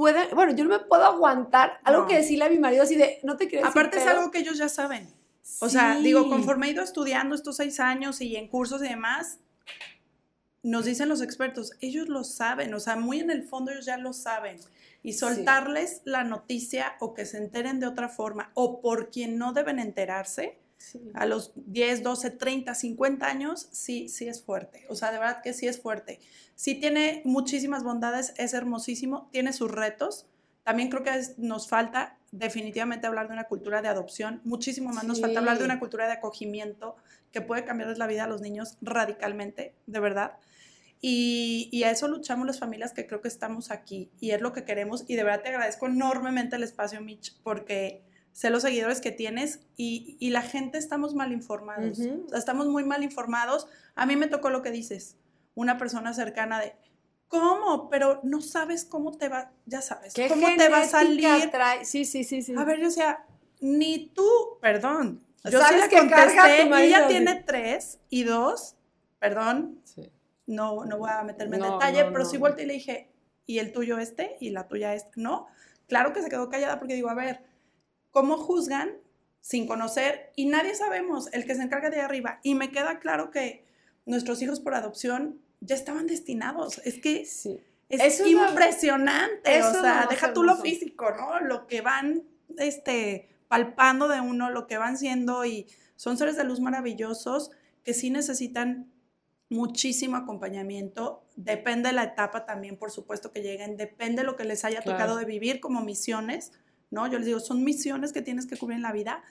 pueden...? 0.02 0.34
Bueno, 0.34 0.54
yo 0.56 0.64
no 0.64 0.72
me 0.72 0.80
puedo 0.80 1.06
aguantar 1.06 1.80
algo 1.84 2.02
No. 2.02 2.08
que 2.08 2.16
decirle 2.18 2.46
a 2.46 2.50
mi 2.50 2.58
marido 2.58 2.82
así 2.82 2.96
de, 2.96 3.20
no 3.24 3.38
te 3.38 3.48
quiero 3.48 3.68
decir, 3.68 3.80
Aparte 3.80 4.00
es 4.00 4.08
algo 4.08 4.32
que 4.32 4.40
ellos 4.40 4.58
ya 4.58 4.68
saben. 4.68 5.08
O 5.60 5.70
sea, 5.70 6.00
digo, 6.00 6.24
Sí. 6.24 6.30
conforme 6.30 6.68
he 6.68 6.72
ido 6.72 6.84
estudiando 6.84 7.36
estos 7.36 7.58
seis 7.58 7.80
años 7.80 8.20
y 8.22 8.36
en 8.36 8.48
cursos 8.48 8.82
y 8.84 8.88
demás, 8.88 9.38
nos 10.64 10.86
dicen 10.86 11.08
los 11.08 11.22
expertos, 11.22 11.74
ellos 11.82 12.08
lo 12.08 12.24
saben, 12.24 12.74
o 12.74 12.80
sea, 12.80 12.96
muy 12.96 13.20
en 13.20 13.30
el 13.32 13.44
fondo 13.44 13.72
ellos 13.72 13.86
ya 13.86 13.98
lo 13.98 14.14
saben. 14.14 14.58
Y 15.04 15.14
soltarles 15.14 16.02
la 16.06 16.24
noticia 16.24 16.94
o 17.00 17.14
que 17.14 17.26
se 17.26 17.38
enteren 17.38 17.80
de 17.80 17.88
otra 17.88 18.10
forma 18.10 18.52
o 18.56 18.82
por 18.82 19.10
quien 19.12 19.38
no 19.38 19.54
deben 19.54 19.80
enterarse, 19.80 20.58
Sí. 20.82 21.00
a 21.14 21.26
los 21.26 21.52
10, 21.56 22.02
12, 22.02 22.32
30, 22.32 22.74
50 22.74 23.28
años, 23.28 23.68
sí, 23.72 24.10
sí 24.10 24.28
es 24.28 24.42
fuerte. 24.44 24.86
O 24.90 24.96
sea, 24.96 25.12
de 25.12 25.20
verdad 25.20 25.42
que 25.44 25.54
sí 25.54 25.68
es 25.68 25.80
fuerte. 25.80 26.20
Sí 26.56 26.76
tiene 26.76 27.22
muchísimas 27.24 27.84
bondades, 27.84 28.34
es 28.38 28.54
hermosísimo, 28.54 29.30
tiene 29.32 29.54
sus 29.54 29.70
retos. 29.72 30.26
También 30.64 30.90
creo 30.90 31.04
que 31.04 31.12
es- 31.12 31.38
nos 31.38 31.70
falta 31.70 32.18
definitivamente 32.32 33.06
hablar 33.08 33.28
de 33.28 33.34
una 33.34 33.44
cultura 33.46 33.82
de 33.82 33.90
adopción, 33.90 34.42
muchísimo 34.44 34.90
más 34.92 35.04
nos 35.04 35.22
falta 35.22 35.40
hablar 35.40 35.60
de 35.60 35.66
una 35.66 35.80
cultura 35.80 36.08
de 36.08 36.14
acogimiento 36.14 36.96
que 37.32 37.42
puede 37.42 37.64
cambiarles 37.66 37.98
la 37.98 38.08
vida 38.08 38.24
a 38.24 38.28
los 38.28 38.42
niños 38.42 38.78
radicalmente, 38.82 39.74
de 39.86 40.00
verdad. 40.00 40.34
Y, 41.02 41.68
y 41.72 41.84
a 41.84 41.92
eso 41.92 42.08
luchamos 42.08 42.46
las 42.46 42.60
familias 42.60 42.94
que 42.94 43.08
creo 43.08 43.22
que 43.22 43.28
estamos 43.28 43.72
aquí 43.72 44.10
y 44.20 44.32
es 44.32 44.42
lo 44.42 44.54
que 44.54 44.64
queremos. 44.64 45.04
Y 45.08 45.16
de 45.16 45.24
verdad 45.24 45.42
te 45.42 45.50
agradezco 45.50 45.88
enormemente 45.88 46.56
el 46.58 46.64
espacio, 46.64 47.02
Mitch, 47.02 47.36
porque 47.44 48.04
sé 48.32 48.50
los 48.50 48.62
seguidores 48.64 49.02
que 49.02 49.12
tienes 49.12 49.60
y, 49.76 50.18
y 50.20 50.30
la 50.30 50.42
gente 50.42 50.78
estamos 50.78 51.16
mal 51.16 51.32
informados. 51.32 52.00
Estamos 52.34 52.68
muy 52.68 52.84
mal 52.84 53.04
informados. 53.04 53.68
A 53.96 54.06
mí 54.06 54.16
me 54.16 54.28
tocó 54.28 54.50
lo 54.50 54.62
que 54.62 54.72
dices, 54.72 55.18
una 55.56 55.78
persona 55.78 56.14
cercana 56.14 56.60
de, 56.60 56.74
¿cómo? 57.28 57.90
Pero 57.90 58.20
no 58.24 58.42
sabes 58.42 58.86
cómo 58.86 59.12
te 59.18 59.30
va, 59.30 59.52
ya 59.66 59.82
sabes, 59.82 60.14
cómo 60.30 60.48
te 60.58 60.70
va 60.70 60.82
a 60.82 60.88
salir. 60.88 61.50
Trae? 61.52 61.86
Sí, 61.86 62.06
sí, 62.06 62.24
sí, 62.24 62.42
sí. 62.42 62.54
A 62.58 62.64
ver, 62.64 62.80
yo 62.80 62.92
sea, 62.92 63.26
ni 63.60 64.08
tú, 64.10 64.28
perdón. 64.62 65.24
Yo 65.44 65.60
¿Sabes 65.60 65.86
sí 65.86 65.90
que 65.90 65.98
contesté, 65.98 66.86
ella 66.86 67.08
tiene 67.08 67.36
tres 67.36 68.00
y 68.10 68.24
dos, 68.24 68.76
perdón, 69.18 69.82
sí. 69.86 70.12
no, 70.46 70.86
no 70.86 71.00
voy 71.00 71.10
a 71.10 71.24
meterme 71.24 71.58
en 71.58 71.64
detalle, 71.64 72.06
pero 72.12 72.26
sí 72.26 72.38
volteé 72.38 72.66
y 72.66 72.68
le 72.68 72.74
dije, 72.76 73.12
¿y 73.48 73.58
el 73.58 73.72
tuyo 73.72 73.98
este? 73.98 74.38
¿Y 74.40 74.52
la 74.52 74.68
tuya 74.68 74.94
este? 74.94 75.10
No, 75.16 75.48
claro 75.88 76.14
que 76.14 76.22
se 76.22 76.30
quedó 76.30 76.48
callada 76.48 76.78
porque 76.78 76.94
digo, 76.94 77.10
a 77.10 77.16
ver, 77.16 77.42
¿cómo 78.12 78.38
juzgan 78.38 78.92
sin 79.42 79.68
conocer? 79.68 80.32
Y 80.36 80.46
nadie 80.46 80.76
sabemos, 80.76 81.30
el 81.34 81.46
que 81.46 81.56
se 81.56 81.64
encarga 81.64 81.90
de 81.90 82.02
arriba. 82.02 82.40
Y 82.44 82.56
me 82.56 82.72
queda 82.72 83.00
claro 83.00 83.32
que 83.32 83.66
nuestros 84.06 84.42
hijos 84.42 84.60
por 84.60 84.76
adopción 84.76 85.40
ya 85.60 85.76
estaban 85.76 86.08
destinados. 86.08 86.80
Es 86.86 87.00
que 87.00 87.26
sí. 87.26 87.60
es 87.90 88.20
impresionante. 88.26 89.64
o 89.64 89.72
sea, 89.72 90.08
deja 90.10 90.34
tú 90.34 90.44
lo 90.44 90.58
físico, 90.58 91.12
¿no? 91.12 91.40
Lo 91.40 91.68
que 91.68 91.82
van 91.82 92.24
este, 92.58 93.30
palpando 93.48 94.08
de 94.08 94.22
uno, 94.22 94.50
lo 94.50 94.68
que 94.68 94.78
van 94.78 94.98
siendo 94.98 95.46
y 95.46 95.68
son 95.96 96.18
seres 96.18 96.36
de 96.36 96.44
luz 96.44 96.60
maravillosos 96.60 97.52
que 97.84 97.94
sí 97.94 98.10
necesitan 98.10 98.92
muchísimo 99.50 100.16
acompañamiento. 100.16 101.24
Depende 101.36 101.90
de 101.90 101.94
la 101.94 102.04
etapa 102.04 102.46
también, 102.46 102.78
por 102.78 102.92
supuesto, 102.92 103.32
que 103.32 103.42
lleguen. 103.42 103.78
Depende 103.78 104.22
de 104.22 104.26
lo 104.26 104.36
que 104.36 104.46
les 104.46 104.64
haya 104.66 104.82
tocado 104.82 105.18
de 105.18 105.26
vivir 105.26 105.60
como 105.60 105.82
misiones, 105.82 106.54
¿no? 106.92 107.08
Yo 107.08 107.18
les 107.18 107.26
digo, 107.26 107.40
son 107.40 107.64
misiones 107.64 108.14
que 108.14 108.22
tienes 108.22 108.46
que 108.46 108.58
cubrir 108.58 108.76
en 108.76 108.84
la 108.84 108.92
vida. 108.92 109.24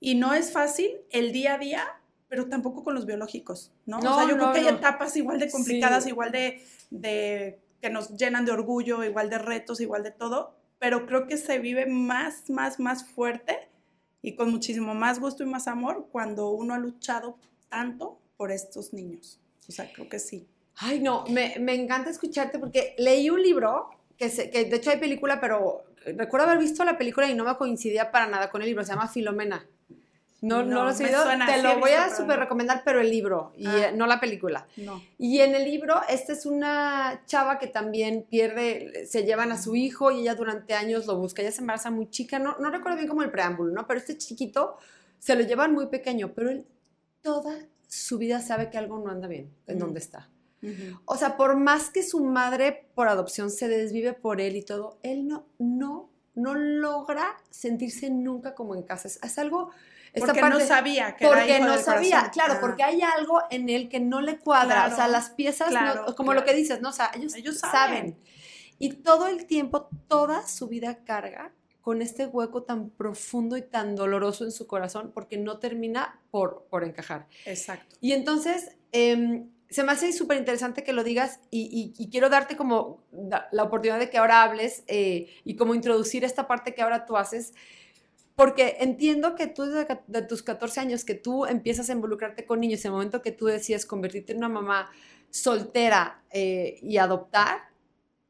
Y 0.00 0.16
no 0.16 0.34
es 0.34 0.50
fácil 0.52 0.90
el 1.10 1.32
día 1.32 1.54
a 1.54 1.58
día 1.58 2.00
pero 2.30 2.48
tampoco 2.48 2.84
con 2.84 2.94
los 2.94 3.06
biológicos, 3.06 3.72
¿no? 3.86 3.98
o 3.98 4.02
sea, 4.02 4.26
yo 4.26 4.36
creo 4.36 4.52
que 4.52 4.60
hay 4.60 4.68
etapas 4.68 5.16
igual 5.16 5.40
de 5.40 5.50
complicadas, 5.50 6.06
igual 6.06 6.30
de, 6.30 6.62
de, 6.90 7.58
que 7.82 7.90
nos 7.90 8.16
llenan 8.16 8.44
de 8.44 8.52
orgullo, 8.52 9.02
igual 9.02 9.28
de 9.28 9.38
retos, 9.38 9.80
igual 9.80 10.04
de 10.04 10.12
todo, 10.12 10.54
pero 10.78 11.06
creo 11.06 11.26
que 11.26 11.36
se 11.36 11.58
vive 11.58 11.86
más, 11.86 12.48
más, 12.48 12.78
más 12.78 13.04
fuerte 13.04 13.68
y 14.22 14.36
con 14.36 14.52
muchísimo 14.52 14.94
más 14.94 15.18
gusto 15.18 15.42
y 15.42 15.46
más 15.46 15.66
amor 15.66 16.06
cuando 16.12 16.50
uno 16.50 16.74
ha 16.74 16.78
luchado 16.78 17.36
tanto 17.68 18.20
por 18.36 18.52
estos 18.52 18.92
niños. 18.92 19.40
O 19.68 19.72
sea, 19.72 19.92
creo 19.92 20.08
que 20.08 20.20
sí. 20.20 20.46
Ay, 20.76 21.00
no, 21.00 21.24
me, 21.26 21.56
me 21.58 21.74
encanta 21.74 22.10
escucharte 22.10 22.60
porque 22.60 22.94
leí 22.96 23.28
un 23.28 23.42
libro 23.42 23.90
que, 24.16 24.30
se, 24.30 24.50
que 24.50 24.66
de 24.66 24.76
hecho 24.76 24.90
hay 24.90 24.98
película, 24.98 25.40
pero 25.40 25.82
recuerdo 26.04 26.46
haber 26.46 26.58
visto 26.58 26.84
la 26.84 26.98
película 26.98 27.28
y 27.28 27.34
no 27.34 27.44
me 27.44 27.56
coincidía 27.56 28.10
para 28.10 28.26
nada 28.26 28.50
con 28.50 28.62
el 28.62 28.68
libro, 28.68 28.84
se 28.84 28.92
llama 28.92 29.08
Filomena. 29.08 29.66
No, 30.42 30.64
no, 30.64 30.84
lo 30.84 30.90
he 30.90 30.94
oído. 30.94 31.22
Te 31.46 31.62
lo 31.62 31.78
voy 31.78 31.90
a 31.90 32.14
súper 32.14 32.38
recomendar, 32.38 32.82
pero 32.82 33.00
el 33.00 33.10
libro, 33.10 33.52
y 33.58 33.66
ah. 33.66 33.88
eh, 33.88 33.92
no 33.94 34.06
la 34.06 34.20
película. 34.20 34.66
No. 34.78 35.02
Y 35.18 35.40
en 35.40 35.54
el 35.54 35.64
libro, 35.64 36.00
esta 36.08 36.32
es 36.32 36.46
una 36.46 37.22
chava 37.26 37.58
que 37.58 37.66
también 37.66 38.26
pierde, 38.28 39.06
se 39.06 39.24
llevan 39.24 39.52
a 39.52 39.60
su 39.60 39.76
hijo 39.76 40.10
y 40.10 40.20
ella 40.20 40.34
durante 40.34 40.72
años 40.72 41.06
lo 41.06 41.16
busca. 41.16 41.42
Ella 41.42 41.52
se 41.52 41.60
embaraza 41.60 41.90
muy 41.90 42.08
chica, 42.08 42.38
no, 42.38 42.56
no 42.58 42.70
recuerdo 42.70 42.96
bien 42.96 43.08
como 43.08 43.22
el 43.22 43.30
preámbulo, 43.30 43.72
¿no? 43.72 43.86
Pero 43.86 44.00
este 44.00 44.16
chiquito 44.16 44.78
se 45.18 45.34
lo 45.34 45.42
llevan 45.42 45.74
muy 45.74 45.88
pequeño, 45.88 46.32
pero 46.34 46.50
él 46.50 46.66
toda 47.20 47.54
su 47.86 48.16
vida 48.16 48.40
sabe 48.40 48.70
que 48.70 48.78
algo 48.78 48.98
no 48.98 49.10
anda 49.10 49.28
bien 49.28 49.52
en 49.66 49.78
donde 49.78 49.98
está. 49.98 50.30
O 51.04 51.16
sea, 51.16 51.36
por 51.36 51.56
más 51.56 51.90
que 51.90 52.02
su 52.02 52.24
madre 52.24 52.88
por 52.94 53.08
adopción 53.08 53.50
se 53.50 53.68
desvive 53.68 54.12
por 54.12 54.40
él 54.40 54.56
y 54.56 54.62
todo, 54.62 54.98
él 55.02 55.26
no, 55.26 55.46
no, 55.58 56.10
no 56.34 56.54
logra 56.54 57.36
sentirse 57.50 58.10
nunca 58.10 58.54
como 58.54 58.74
en 58.74 58.82
casa. 58.82 59.08
es 59.08 59.38
algo 59.38 59.70
porque 60.18 60.42
no 60.42 60.60
sabía 60.60 61.14
que 61.16 61.26
porque 61.26 61.56
era 61.56 61.66
no 61.66 61.78
sabía, 61.78 62.30
claro, 62.32 62.58
porque 62.60 62.82
hay 62.82 63.00
algo 63.02 63.42
en 63.50 63.68
él 63.68 63.88
que 63.88 64.00
no 64.00 64.20
le 64.20 64.38
cuadra, 64.38 64.88
o 64.92 64.94
sea, 64.94 65.08
las 65.08 65.30
piezas, 65.30 65.72
como 66.16 66.34
lo 66.34 66.44
que 66.44 66.54
dices, 66.54 66.80
¿no? 66.80 66.88
O 66.88 66.92
sea, 66.92 67.10
ellos, 67.14 67.58
saben. 67.58 68.18
Y 68.78 68.94
todo 68.94 69.28
el 69.28 69.46
tiempo, 69.46 69.88
toda 70.08 70.46
su 70.46 70.68
vida 70.68 71.04
carga 71.04 71.52
con 71.82 72.02
este 72.02 72.26
hueco 72.26 72.62
tan 72.62 72.90
profundo 72.90 73.56
y 73.56 73.62
tan 73.62 73.94
doloroso 73.94 74.44
en 74.44 74.52
su 74.52 74.66
corazón 74.66 75.12
porque 75.14 75.36
no 75.38 75.58
termina 75.58 76.20
por, 76.30 76.66
por 76.70 76.84
encajar. 76.84 77.26
Exacto. 77.46 77.96
Y 78.00 78.12
entonces, 78.12 78.76
em, 78.92 79.50
se 79.70 79.84
me 79.84 79.92
hace 79.92 80.12
súper 80.12 80.36
interesante 80.36 80.82
que 80.82 80.92
lo 80.92 81.04
digas 81.04 81.40
y, 81.50 82.08
quiero 82.10 82.28
darte 82.28 82.56
como 82.56 83.04
la, 83.52 83.62
oportunidad 83.62 84.00
de 84.00 84.10
que 84.10 84.18
ahora 84.18 84.42
hables 84.42 84.82
eh, 84.88 85.28
y 85.44 85.54
como 85.54 85.74
introducir 85.74 86.24
esta 86.24 86.48
parte 86.48 86.74
que 86.74 86.82
ahora 86.82 87.06
tú 87.06 87.16
haces 87.16 87.52
porque 88.40 88.78
entiendo 88.80 89.34
que 89.34 89.46
tú 89.48 89.64
desde 89.64 90.00
de 90.06 90.22
tus 90.22 90.42
14 90.42 90.80
años, 90.80 91.04
que 91.04 91.14
tú 91.14 91.44
empiezas 91.44 91.90
a 91.90 91.92
involucrarte 91.92 92.46
con 92.46 92.60
niños, 92.60 92.82
en 92.84 92.86
el 92.86 92.92
momento 92.92 93.20
que 93.20 93.32
tú 93.32 93.44
decides 93.44 93.84
convertirte 93.84 94.32
en 94.32 94.38
una 94.38 94.48
mamá 94.48 94.90
soltera 95.28 96.24
eh, 96.30 96.78
y 96.80 96.96
adoptar, 96.96 97.58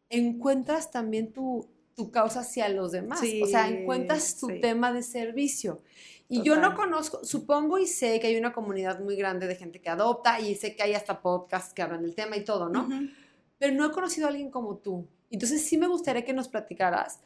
encuentras 0.09 0.91
también 0.91 1.33
tu, 1.33 1.69
tu 1.95 2.11
causa 2.11 2.41
hacia 2.41 2.69
los 2.71 2.91
demás. 2.91 3.21
o 3.41 3.47
sea, 3.47 3.69
encuentras 3.69 4.37
tu 4.37 4.49
tema 4.61 4.93
de 4.93 5.05
servicio. 5.05 5.81
Y 6.31 6.43
yo 6.43 6.57
no 6.57 6.77
conozco, 6.77 7.25
supongo 7.25 7.79
y 7.79 7.89
sé 7.89 8.21
que 8.21 8.29
hay 8.29 8.37
una 8.37 8.53
comunidad 8.53 9.01
muy 9.01 9.17
grande 9.17 9.49
de 9.49 9.57
gente 9.57 9.81
que 9.81 9.91
adopta 9.91 10.39
y 10.39 10.55
sé 10.55 10.77
que 10.77 10.85
hay 10.85 10.95
hasta 10.95 11.21
podcasts 11.21 11.75
que 11.75 11.83
hablan 11.83 12.03
del 12.03 12.15
tema 12.15 12.37
y 12.37 12.45
todo, 12.45 12.69
¿no? 12.69 12.89
Pero 13.59 13.75
no 13.75 13.87
he 13.87 13.91
conocido 13.91 14.29
a 14.29 14.31
alguien 14.31 14.49
como 14.49 14.77
tú. 14.77 15.09
Entonces 15.29 15.65
sí 15.65 15.77
me 15.77 15.89
gustaría 15.89 16.25
que 16.25 16.33
nos 16.33 16.47
platicaras. 16.47 17.21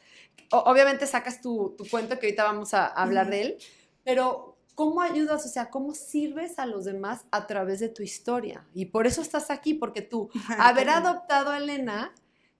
obviamente 0.49 1.05
sacas 1.05 1.39
tu, 1.39 1.75
tu, 1.77 1.87
cuento 1.87 2.17
que 2.17 2.25
ahorita 2.25 2.43
vamos 2.45 2.73
a, 2.73 2.87
hablar 2.87 3.29
de 3.29 3.41
él, 3.41 3.57
pero 4.03 4.57
¿cómo 4.73 5.01
ayudas? 5.01 5.45
O 5.45 5.49
sea, 5.49 5.69
¿cómo 5.69 5.93
sirves 5.93 6.57
a 6.57 6.65
los 6.65 6.85
demás 6.85 7.25
a 7.29 7.45
través 7.45 7.79
de 7.79 7.89
tu 7.89 8.01
historia? 8.01 8.65
Y 8.73 8.85
por 8.85 9.05
eso 9.05 9.21
estás 9.21 9.51
aquí, 9.51 9.75
porque 9.75 10.01
tú, 10.01 10.29
haber 10.59 10.89
adoptado 10.89 11.51
a 11.51 11.57
Elena 11.59 12.11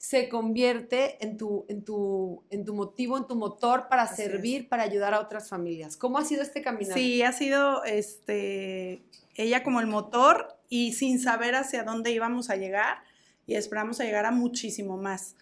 se 0.07 0.29
convierte 0.29 1.17
en 1.25 1.35
tu, 1.35 1.65
en 1.67 1.83
tu, 1.83 2.43
en 2.51 2.63
tu 2.63 2.75
motivo, 2.75 3.17
en 3.17 3.25
tu 3.25 3.35
motor 3.35 3.87
para 3.89 4.05
servir, 4.05 4.69
para 4.69 4.83
ayudar 4.83 5.15
a 5.15 5.19
otras 5.19 5.49
familias. 5.49 5.97
¿Cómo 5.97 6.19
ha 6.19 6.25
sido 6.25 6.43
este 6.43 6.61
camino? 6.61 6.93
Sí, 6.93 7.23
ha 7.23 7.31
sido 7.31 7.83
este, 7.85 9.01
ella 9.33 9.63
como 9.63 9.79
el 9.79 9.87
motor 9.87 10.59
y 10.69 10.93
sin 10.93 11.19
saber 11.19 11.55
hacia 11.55 11.81
dónde 11.81 12.11
íbamos 12.11 12.51
a 12.51 12.55
llegar 12.55 12.99
y 13.47 13.55
esperamos 13.55 13.99
a 13.99 14.03
llegar 14.03 14.27
a 14.27 14.31
muchísimo 14.31 14.95
más. 14.95 15.37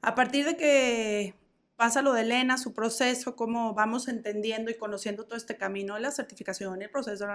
A 0.00 0.14
partir 0.14 0.46
de 0.46 0.56
que 0.56 1.34
pasa 1.76 2.00
lo 2.00 2.14
de 2.14 2.22
Elena, 2.22 2.56
su 2.56 2.72
proceso, 2.72 3.36
cómo 3.36 3.74
vamos 3.74 4.08
entendiendo 4.08 4.70
y 4.70 4.76
conociendo 4.76 5.26
todo 5.26 5.36
este 5.36 5.58
camino, 5.58 5.98
la 5.98 6.10
certificación, 6.10 6.80
el 6.80 6.88
proceso, 6.88 7.26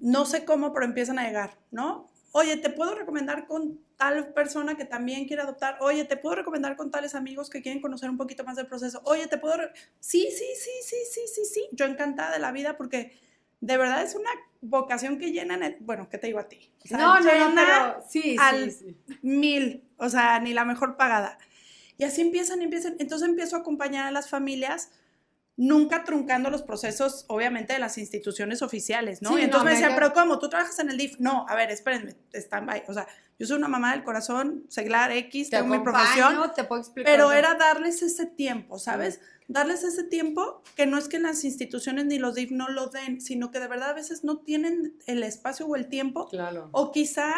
no 0.00 0.26
sé 0.26 0.44
cómo, 0.44 0.74
pero 0.74 0.84
empiezan 0.84 1.18
a 1.18 1.26
llegar, 1.26 1.56
¿no? 1.70 2.10
Oye, 2.38 2.58
te 2.58 2.68
puedo 2.68 2.94
recomendar 2.94 3.46
con 3.46 3.80
tal 3.96 4.34
persona 4.34 4.76
que 4.76 4.84
también 4.84 5.26
quiere 5.26 5.40
adoptar. 5.40 5.78
Oye, 5.80 6.04
te 6.04 6.18
puedo 6.18 6.36
recomendar 6.36 6.76
con 6.76 6.90
tales 6.90 7.14
amigos 7.14 7.48
que 7.48 7.62
quieren 7.62 7.80
conocer 7.80 8.10
un 8.10 8.18
poquito 8.18 8.44
más 8.44 8.56
del 8.56 8.66
proceso. 8.66 9.00
Oye, 9.04 9.26
te 9.26 9.38
puedo... 9.38 9.56
Sí, 10.00 10.28
sí, 10.30 10.44
sí, 10.54 10.70
sí, 10.82 10.96
sí, 11.10 11.20
sí, 11.34 11.44
sí. 11.46 11.68
Yo 11.72 11.86
encantada 11.86 12.30
de 12.30 12.38
la 12.38 12.52
vida 12.52 12.76
porque 12.76 13.18
de 13.62 13.78
verdad 13.78 14.02
es 14.02 14.14
una 14.14 14.28
vocación 14.60 15.18
que 15.18 15.32
llenan, 15.32 15.62
el, 15.62 15.78
bueno, 15.80 16.10
¿qué 16.10 16.18
te 16.18 16.26
digo 16.26 16.38
a 16.38 16.46
ti? 16.46 16.70
no, 16.90 17.18
no, 17.20 17.54
no, 17.54 18.04
sí, 18.06 18.36
al 18.38 18.70
sí, 18.70 18.94
mil, 19.22 19.88
o 19.96 20.10
sea, 20.10 20.38
ni 20.38 20.52
la 20.52 20.66
mejor 20.66 20.98
pagada. 20.98 21.38
Y 21.96 22.04
así 22.04 22.20
empiezan, 22.20 22.60
empiezan. 22.60 22.96
Entonces 22.98 23.26
empiezo 23.26 23.56
a 23.56 23.60
acompañar 23.60 24.04
a 24.04 24.10
las 24.10 24.28
familias, 24.28 24.90
nunca 25.56 26.04
truncando 26.04 26.50
los 26.50 26.62
procesos, 26.62 27.24
obviamente, 27.28 27.72
de 27.72 27.78
las 27.78 27.96
instituciones 27.98 28.62
oficiales, 28.62 29.22
¿no? 29.22 29.38
y 29.38 29.42
entonces 29.42 29.64
me 29.64 29.70
decían, 29.72 29.92
pero 29.94 30.12
¿cómo? 30.12 30.38
¿Tú 30.38 30.48
trabajas 30.48 30.78
en 30.78 30.90
el 30.90 30.98
DIF? 30.98 31.18
No, 31.18 31.46
a 31.48 31.54
ver, 31.54 31.70
espérenme, 31.70 32.14
están 32.32 32.68
O 32.88 32.92
sea, 32.92 33.06
yo 33.38 33.46
soy 33.46 33.56
una 33.56 33.68
mamá 33.68 33.92
del 33.92 34.04
corazón, 34.04 34.64
seglar 34.68 35.12
X, 35.12 35.50
tengo 35.50 35.66
mi 35.68 35.78
profesión. 35.78 36.36
Te 36.54 36.64
puedo 36.64 36.80
explicar. 36.80 37.10
Pero 37.10 37.32
era 37.32 37.54
darles 37.54 38.02
ese 38.02 38.26
tiempo, 38.26 38.78
¿sabes? 38.78 39.20
darles 39.48 39.84
ese 39.84 40.02
tiempo, 40.02 40.62
que 40.74 40.86
no 40.86 40.98
es 40.98 41.08
que 41.08 41.18
las 41.18 41.44
instituciones 41.44 42.06
ni 42.06 42.18
los 42.18 42.34
DIF 42.34 42.50
no 42.50 42.68
lo 42.68 42.88
den, 42.88 43.20
sino 43.20 43.50
que 43.50 43.60
de 43.60 43.68
verdad 43.68 43.90
a 43.90 43.94
veces 43.94 44.24
no 44.24 44.38
tienen 44.38 44.96
el 45.06 45.22
espacio 45.22 45.66
o 45.66 45.76
el 45.76 45.86
tiempo. 45.86 46.26
Claro. 46.28 46.68
O 46.72 46.90
quizá 46.90 47.32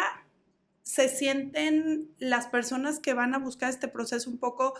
se 0.83 1.07
sienten 1.07 2.09
las 2.17 2.47
personas 2.47 2.99
que 2.99 3.13
van 3.13 3.35
a 3.35 3.39
buscar 3.39 3.69
este 3.69 3.87
proceso 3.87 4.29
un 4.29 4.39
poco, 4.39 4.73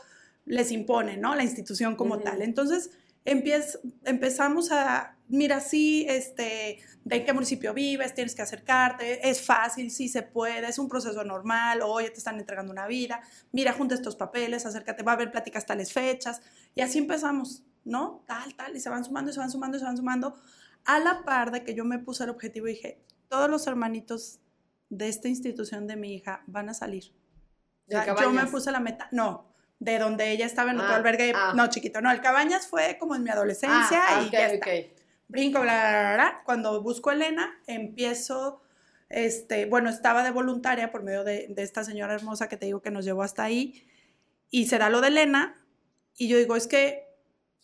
les 0.46 0.72
impone, 0.72 1.18
¿no? 1.18 1.36
La 1.36 1.44
institución 1.44 1.96
como 1.96 2.20
tal. 2.20 2.42
Entonces, 2.42 2.90
empezamos 3.32 4.72
a, 4.72 5.18
mira, 5.28 5.60
sí, 5.60 6.06
este, 6.10 6.80
de 7.04 7.26
qué 7.26 7.34
municipio 7.34 7.74
vives, 7.74 8.14
tienes 8.14 8.36
que 8.36 8.42
acercarte, 8.42 9.30
es 9.30 9.42
fácil, 9.42 9.92
sí 9.92 10.10
se 10.10 10.24
puede, 10.24 10.68
es 10.68 10.80
un 10.80 10.90
proceso 10.90 11.24
normal, 11.24 11.82
oye, 11.84 12.10
te 12.10 12.18
están 12.18 12.40
entregando 12.40 12.72
una 12.72 12.88
vida, 12.88 13.22
mira, 13.52 13.74
junta 13.74 13.96
estos 13.96 14.16
papeles, 14.16 14.66
acércate, 14.66 15.04
va 15.04 15.14
a 15.14 15.16
haber 15.16 15.32
pláticas 15.32 15.66
tales 15.66 15.94
fechas, 15.94 16.42
y 16.76 16.82
así 16.82 16.98
empezamos, 16.98 17.64
¿no? 17.84 18.24
Tal, 18.28 18.56
tal, 18.56 18.76
y 18.76 18.80
se 18.80 18.90
van 18.90 19.06
sumando, 19.06 19.32
y 19.32 19.34
se 19.34 19.40
van 19.40 19.52
sumando, 19.52 19.78
y 19.78 19.80
se 19.80 19.86
van 19.86 19.98
sumando, 19.98 20.36
a 20.86 21.00
la 21.00 21.24
par 21.24 21.52
de 21.52 21.64
que 21.64 21.74
yo 21.76 21.86
me 21.86 22.00
puse 22.00 22.24
el 22.24 22.30
objetivo 22.30 22.68
y 22.68 22.74
dije, 22.74 23.04
todos 23.28 23.50
los 23.50 23.68
hermanitos 23.68 24.40
de 24.90 25.08
esta 25.08 25.28
institución 25.28 25.88
de 25.88 25.96
mi 25.96 26.16
hija 26.16 26.44
van 26.48 26.70
a 26.70 26.74
salir. 26.74 27.14
yo 27.88 28.32
me 28.32 28.46
puse 28.48 28.72
la 28.72 28.80
meta, 28.80 29.08
no, 29.12 29.49
de 29.80 29.98
donde 29.98 30.32
ella 30.32 30.46
estaba 30.46 30.72
en 30.72 30.80
otro 30.80 30.92
ah, 30.92 30.98
albergue, 30.98 31.34
ah. 31.36 31.54
no 31.56 31.68
chiquito, 31.68 32.02
no, 32.02 32.12
el 32.12 32.22
Cabañas 32.22 32.68
fue 32.68 32.98
como 33.00 33.16
en 33.16 33.24
mi 33.24 33.30
adolescencia 33.30 34.02
ah, 34.08 34.24
y 34.26 34.30
ya 34.30 34.48
está. 34.48 34.70
Brinco, 35.28 35.62
bla, 35.62 35.90
bla, 35.90 36.14
bla, 36.16 36.42
Cuando 36.44 36.82
busco 36.82 37.12
a 37.12 37.14
Elena, 37.14 37.60
empiezo 37.68 38.62
este, 39.10 39.66
bueno, 39.66 39.90
estaba 39.90 40.24
de 40.24 40.32
voluntaria 40.32 40.92
por 40.92 41.04
medio 41.04 41.24
de, 41.24 41.48
de 41.50 41.64
esta 41.64 41.84
señora 41.84 42.14
hermosa 42.14 42.48
que 42.48 42.58
te 42.58 42.68
digo 42.68 42.82
que 42.82 42.92
nos 42.92 43.06
llevó 43.06 43.24
hasta 43.24 43.44
ahí, 43.44 43.88
y 44.52 44.68
se 44.68 44.78
da 44.78 44.90
lo 44.90 45.02
de 45.02 45.08
Elena, 45.08 45.56
y 46.18 46.28
yo 46.28 46.38
digo, 46.38 46.56
es 46.56 46.68
que 46.68 47.08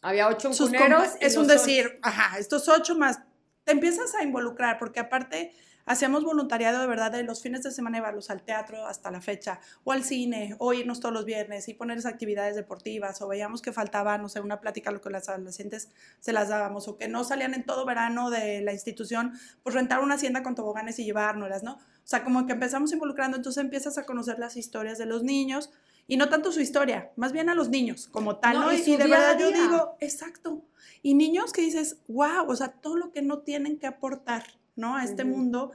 Había 0.01 0.27
ocho 0.27 0.53
sus 0.53 0.71
es 1.19 1.37
un 1.37 1.47
decir, 1.47 1.99
ajá, 2.01 2.39
estos 2.39 2.67
ocho 2.67 2.95
más, 2.95 3.19
te 3.63 3.71
empiezas 3.71 4.15
a 4.15 4.23
involucrar, 4.23 4.77
porque 4.79 4.99
aparte 4.99 5.53
hacíamos 5.85 6.23
voluntariado 6.23 6.81
de 6.81 6.87
verdad 6.87 7.11
de 7.11 7.23
los 7.23 7.41
fines 7.41 7.63
de 7.63 7.71
semana 7.71 7.97
llevarlos 7.97 8.29
al 8.29 8.41
teatro 8.43 8.85
hasta 8.85 9.11
la 9.11 9.21
fecha, 9.21 9.59
o 9.83 9.91
al 9.91 10.03
cine, 10.03 10.55
o 10.59 10.73
irnos 10.73 10.99
todos 10.99 11.13
los 11.13 11.25
viernes 11.25 11.67
y 11.69 11.73
ponerles 11.73 12.05
actividades 12.05 12.55
deportivas, 12.55 13.21
o 13.21 13.27
veíamos 13.27 13.61
que 13.61 13.71
faltaba, 13.71 14.17
no 14.17 14.29
sé, 14.29 14.39
una 14.39 14.59
plática 14.59 14.91
lo 14.91 15.01
que 15.01 15.09
las 15.09 15.29
adolescentes 15.29 15.89
se 16.19 16.33
las 16.33 16.49
dábamos, 16.49 16.87
o 16.87 16.97
que 16.97 17.07
no 17.07 17.23
salían 17.23 17.53
en 17.53 17.65
todo 17.65 17.85
verano 17.85 18.29
de 18.29 18.61
la 18.61 18.73
institución, 18.73 19.33
pues 19.63 19.75
rentar 19.75 19.99
una 20.01 20.15
hacienda 20.15 20.43
con 20.43 20.55
toboganes 20.55 20.99
y 20.99 21.05
llevárnoslas, 21.05 21.63
¿no? 21.63 21.73
O 21.73 22.07
sea, 22.07 22.23
como 22.23 22.45
que 22.45 22.53
empezamos 22.53 22.91
involucrando, 22.91 23.37
entonces 23.37 23.63
empiezas 23.63 23.97
a 23.97 24.05
conocer 24.05 24.39
las 24.39 24.57
historias 24.57 24.97
de 24.97 25.05
los 25.05 25.23
niños, 25.23 25.71
y 26.07 26.17
no 26.17 26.29
tanto 26.29 26.51
su 26.51 26.61
historia, 26.61 27.11
más 27.15 27.31
bien 27.31 27.49
a 27.49 27.55
los 27.55 27.69
niños 27.69 28.07
como 28.11 28.37
tal, 28.37 28.53
No, 28.53 28.65
¿no? 28.65 28.73
y 28.73 28.77
Y, 28.77 28.95
de 28.95 29.07
verdad 29.07 29.39
yo 29.39 29.51
digo, 29.51 29.97
exacto. 29.99 30.63
Y 31.01 31.15
niños 31.15 31.51
que 31.51 31.61
dices, 31.61 31.97
wow, 32.07 32.47
o 32.47 32.55
sea, 32.55 32.69
todo 32.69 32.95
lo 32.95 33.11
que 33.11 33.21
no 33.21 33.39
tienen 33.39 33.79
que 33.79 33.87
aportar, 33.87 34.43
¿no? 34.75 34.95
A 34.95 35.03
este 35.03 35.23
mundo. 35.23 35.71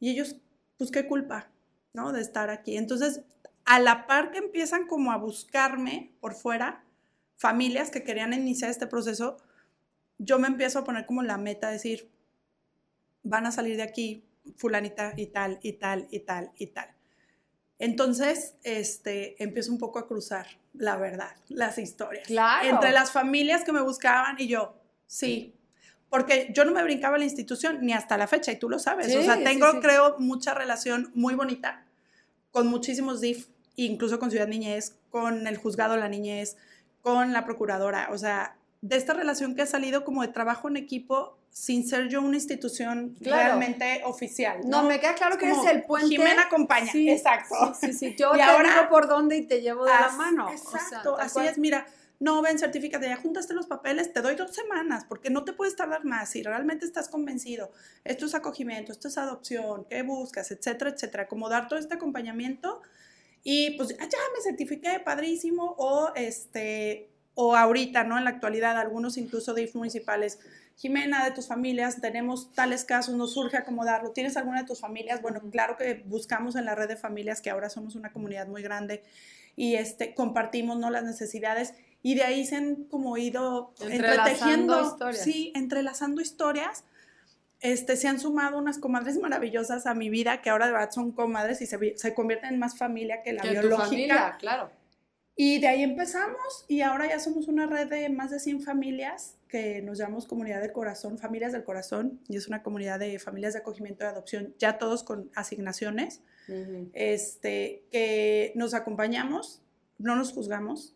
Y 0.00 0.10
ellos, 0.10 0.36
pues 0.78 0.90
qué 0.90 1.06
culpa, 1.06 1.50
¿no? 1.92 2.12
De 2.12 2.20
estar 2.20 2.50
aquí. 2.50 2.76
Entonces, 2.76 3.22
a 3.64 3.78
la 3.80 4.06
par 4.06 4.30
que 4.30 4.38
empiezan 4.38 4.86
como 4.86 5.12
a 5.12 5.16
buscarme 5.16 6.12
por 6.20 6.34
fuera, 6.34 6.84
familias 7.36 7.90
que 7.90 8.02
querían 8.02 8.32
iniciar 8.32 8.70
este 8.70 8.86
proceso, 8.86 9.36
yo 10.18 10.38
me 10.38 10.48
empiezo 10.48 10.78
a 10.78 10.84
poner 10.84 11.06
como 11.06 11.22
la 11.22 11.36
meta, 11.36 11.70
decir, 11.70 12.10
van 13.22 13.46
a 13.46 13.52
salir 13.52 13.76
de 13.76 13.82
aquí 13.82 14.24
fulanita 14.56 15.12
y 15.16 15.26
tal, 15.26 15.58
y 15.62 15.72
tal, 15.74 16.06
y 16.10 16.20
tal, 16.20 16.52
y 16.56 16.66
tal. 16.68 16.88
Entonces, 17.78 18.54
este, 18.62 19.42
empiezo 19.42 19.72
un 19.72 19.78
poco 19.78 19.98
a 19.98 20.06
cruzar, 20.06 20.46
la 20.72 20.96
verdad, 20.96 21.36
las 21.48 21.76
historias. 21.78 22.26
Claro. 22.26 22.68
Entre 22.68 22.92
las 22.92 23.10
familias 23.10 23.64
que 23.64 23.72
me 23.72 23.82
buscaban 23.82 24.36
y 24.38 24.48
yo, 24.48 24.80
sí. 25.06 25.52
Porque 26.08 26.50
yo 26.54 26.64
no 26.64 26.72
me 26.72 26.82
brincaba 26.82 27.16
a 27.16 27.18
la 27.18 27.24
institución 27.24 27.78
ni 27.82 27.92
hasta 27.92 28.16
la 28.16 28.26
fecha, 28.26 28.52
y 28.52 28.56
tú 28.58 28.68
lo 28.68 28.78
sabes. 28.78 29.06
Sí, 29.08 29.16
o 29.16 29.22
sea, 29.22 29.36
sí, 29.36 29.44
tengo, 29.44 29.70
sí. 29.72 29.78
creo, 29.80 30.16
mucha 30.18 30.54
relación 30.54 31.10
muy 31.14 31.34
bonita 31.34 31.84
con 32.52 32.68
muchísimos 32.68 33.20
DIF, 33.20 33.48
incluso 33.74 34.18
con 34.18 34.30
Ciudad 34.30 34.46
Niñez, 34.48 34.94
con 35.10 35.46
el 35.46 35.56
juzgado 35.56 35.94
de 35.94 36.00
la 36.00 36.08
niñez, 36.08 36.56
con 37.02 37.32
la 37.32 37.44
procuradora. 37.44 38.08
O 38.12 38.18
sea, 38.18 38.56
de 38.82 38.96
esta 38.96 39.14
relación 39.14 39.54
que 39.54 39.62
ha 39.62 39.66
salido 39.66 40.04
como 40.04 40.22
de 40.22 40.28
trabajo 40.28 40.68
en 40.68 40.76
equipo 40.76 41.36
sin 41.50 41.86
ser 41.88 42.08
yo 42.08 42.20
una 42.20 42.36
institución 42.36 43.16
Claro. 43.22 43.42
realmente 43.44 44.02
oficial. 44.04 44.60
No, 44.66 44.82
me 44.84 45.00
queda 45.00 45.14
claro 45.14 45.38
que 45.38 45.46
eres 45.46 45.56
Como 45.58 45.70
el 45.70 45.82
puente. 45.84 46.08
Jimena 46.08 46.42
acompaña, 46.42 46.92
Sí, 46.92 47.08
exacto. 47.10 47.74
Sí, 47.78 47.88
sí, 47.88 48.10
sí. 48.10 48.16
Yo 48.18 48.30
Y 48.34 48.36
te 48.36 48.42
ahora- 48.42 48.74
digo 48.74 48.88
por 48.90 49.08
dónde 49.08 49.36
y 49.38 49.42
te 49.46 49.60
llevo 49.62 49.84
de 49.84 49.90
la 49.90 50.06
As- 50.06 50.16
mano. 50.16 50.46
O 50.46 50.48
sea, 50.50 50.80
Exacto, 50.80 51.18
así 51.18 51.32
cual. 51.34 51.46
es. 51.48 51.58
Mira, 51.58 51.86
no 52.18 52.40
ven, 52.42 52.58
certifícate, 52.58 53.08
ya 53.08 53.16
juntaste 53.16 53.54
los 53.54 53.66
papeles, 53.66 54.12
te 54.12 54.22
doy 54.22 54.34
dos 54.36 54.54
semanas, 54.54 55.04
porque 55.08 55.30
no 55.30 55.44
te 55.44 55.52
puedes 55.52 55.76
tardar 55.76 56.04
más. 56.04 56.30
Si 56.30 56.42
realmente 56.42 56.86
estás 56.86 57.08
convencido, 57.08 57.70
esto 58.04 58.26
es 58.26 58.34
acogimiento, 58.34 58.92
esto 58.92 59.08
es 59.08 59.18
adopción, 59.18 59.84
qué 59.88 60.02
buscas, 60.02 60.50
etcétera, 60.50 60.90
etcétera. 60.90 61.28
Como 61.28 61.48
dar 61.48 61.68
todo 61.68 61.78
este 61.78 61.94
acompañamiento 61.94 62.80
y 63.42 63.76
pues 63.76 63.90
ya 63.90 64.04
me 64.06 64.42
certifiqué, 64.42 65.00
padrísimo, 65.04 65.74
o 65.78 66.12
este, 66.16 67.10
o 67.34 67.54
ahorita, 67.54 68.02
¿no? 68.02 68.16
En 68.18 68.24
la 68.24 68.30
actualidad, 68.30 68.78
algunos 68.78 69.18
incluso 69.18 69.54
DIF 69.54 69.74
municipales. 69.74 70.38
Jimena, 70.76 71.24
de 71.24 71.30
tus 71.30 71.46
familias, 71.46 72.00
tenemos 72.00 72.52
tales 72.54 72.84
casos, 72.84 73.14
nos 73.14 73.34
surge 73.34 73.56
acomodarlo. 73.56 74.10
¿Tienes 74.10 74.36
alguna 74.36 74.62
de 74.62 74.66
tus 74.66 74.80
familias? 74.80 75.22
Bueno, 75.22 75.40
claro 75.50 75.76
que 75.76 76.02
buscamos 76.06 76.56
en 76.56 76.64
la 76.64 76.74
red 76.74 76.88
de 76.88 76.96
familias, 76.96 77.40
que 77.40 77.50
ahora 77.50 77.70
somos 77.70 77.94
una 77.94 78.12
comunidad 78.12 78.46
muy 78.46 78.62
grande, 78.62 79.04
y 79.54 79.74
este, 79.76 80.14
compartimos 80.14 80.78
¿no? 80.78 80.90
las 80.90 81.04
necesidades 81.04 81.74
y 82.06 82.14
de 82.14 82.22
ahí 82.22 82.46
se 82.46 82.54
han 82.54 82.84
como 82.84 83.16
ido 83.16 83.74
Entrelazando 83.80 84.22
entretejiendo, 84.22 84.80
historias. 84.82 85.24
sí, 85.24 85.52
entrelazando 85.56 86.20
historias. 86.20 86.84
Este, 87.60 87.96
se 87.96 88.06
han 88.06 88.20
sumado 88.20 88.58
unas 88.58 88.78
comadres 88.78 89.18
maravillosas 89.18 89.86
a 89.86 89.94
mi 89.94 90.08
vida 90.08 90.40
que 90.40 90.50
ahora 90.50 90.66
de 90.66 90.72
verdad 90.72 90.90
son 90.92 91.10
comadres 91.10 91.60
y 91.62 91.66
se, 91.66 91.96
se 91.96 92.14
convierten 92.14 92.54
en 92.54 92.60
más 92.60 92.78
familia 92.78 93.22
que 93.24 93.32
la 93.32 93.42
Que 93.42 93.48
tu 93.48 93.54
biológica. 93.54 93.84
familia, 93.86 94.36
claro. 94.38 94.70
Y 95.34 95.58
de 95.58 95.66
ahí 95.66 95.82
empezamos 95.82 96.64
y 96.68 96.82
ahora 96.82 97.08
ya 97.08 97.18
somos 97.18 97.48
una 97.48 97.66
red 97.66 97.88
de 97.88 98.08
más 98.08 98.30
de 98.30 98.38
100 98.38 98.60
familias 98.62 99.36
que 99.48 99.82
nos 99.82 99.98
llamamos 99.98 100.26
Comunidad 100.26 100.60
del 100.60 100.72
Corazón, 100.72 101.18
Familias 101.18 101.52
del 101.52 101.64
Corazón, 101.64 102.20
y 102.28 102.36
es 102.36 102.46
una 102.46 102.62
comunidad 102.62 103.00
de 103.00 103.18
familias 103.18 103.52
de 103.54 103.58
acogimiento 103.60 104.04
y 104.04 104.06
adopción, 104.08 104.54
ya 104.58 104.78
todos 104.78 105.02
con 105.02 105.28
asignaciones 105.34 106.20
Ujú. 106.48 106.90
este, 106.94 107.82
que 107.90 108.52
nos 108.54 108.74
acompañamos, 108.74 109.60
no 109.98 110.14
nos 110.14 110.32
juzgamos, 110.32 110.94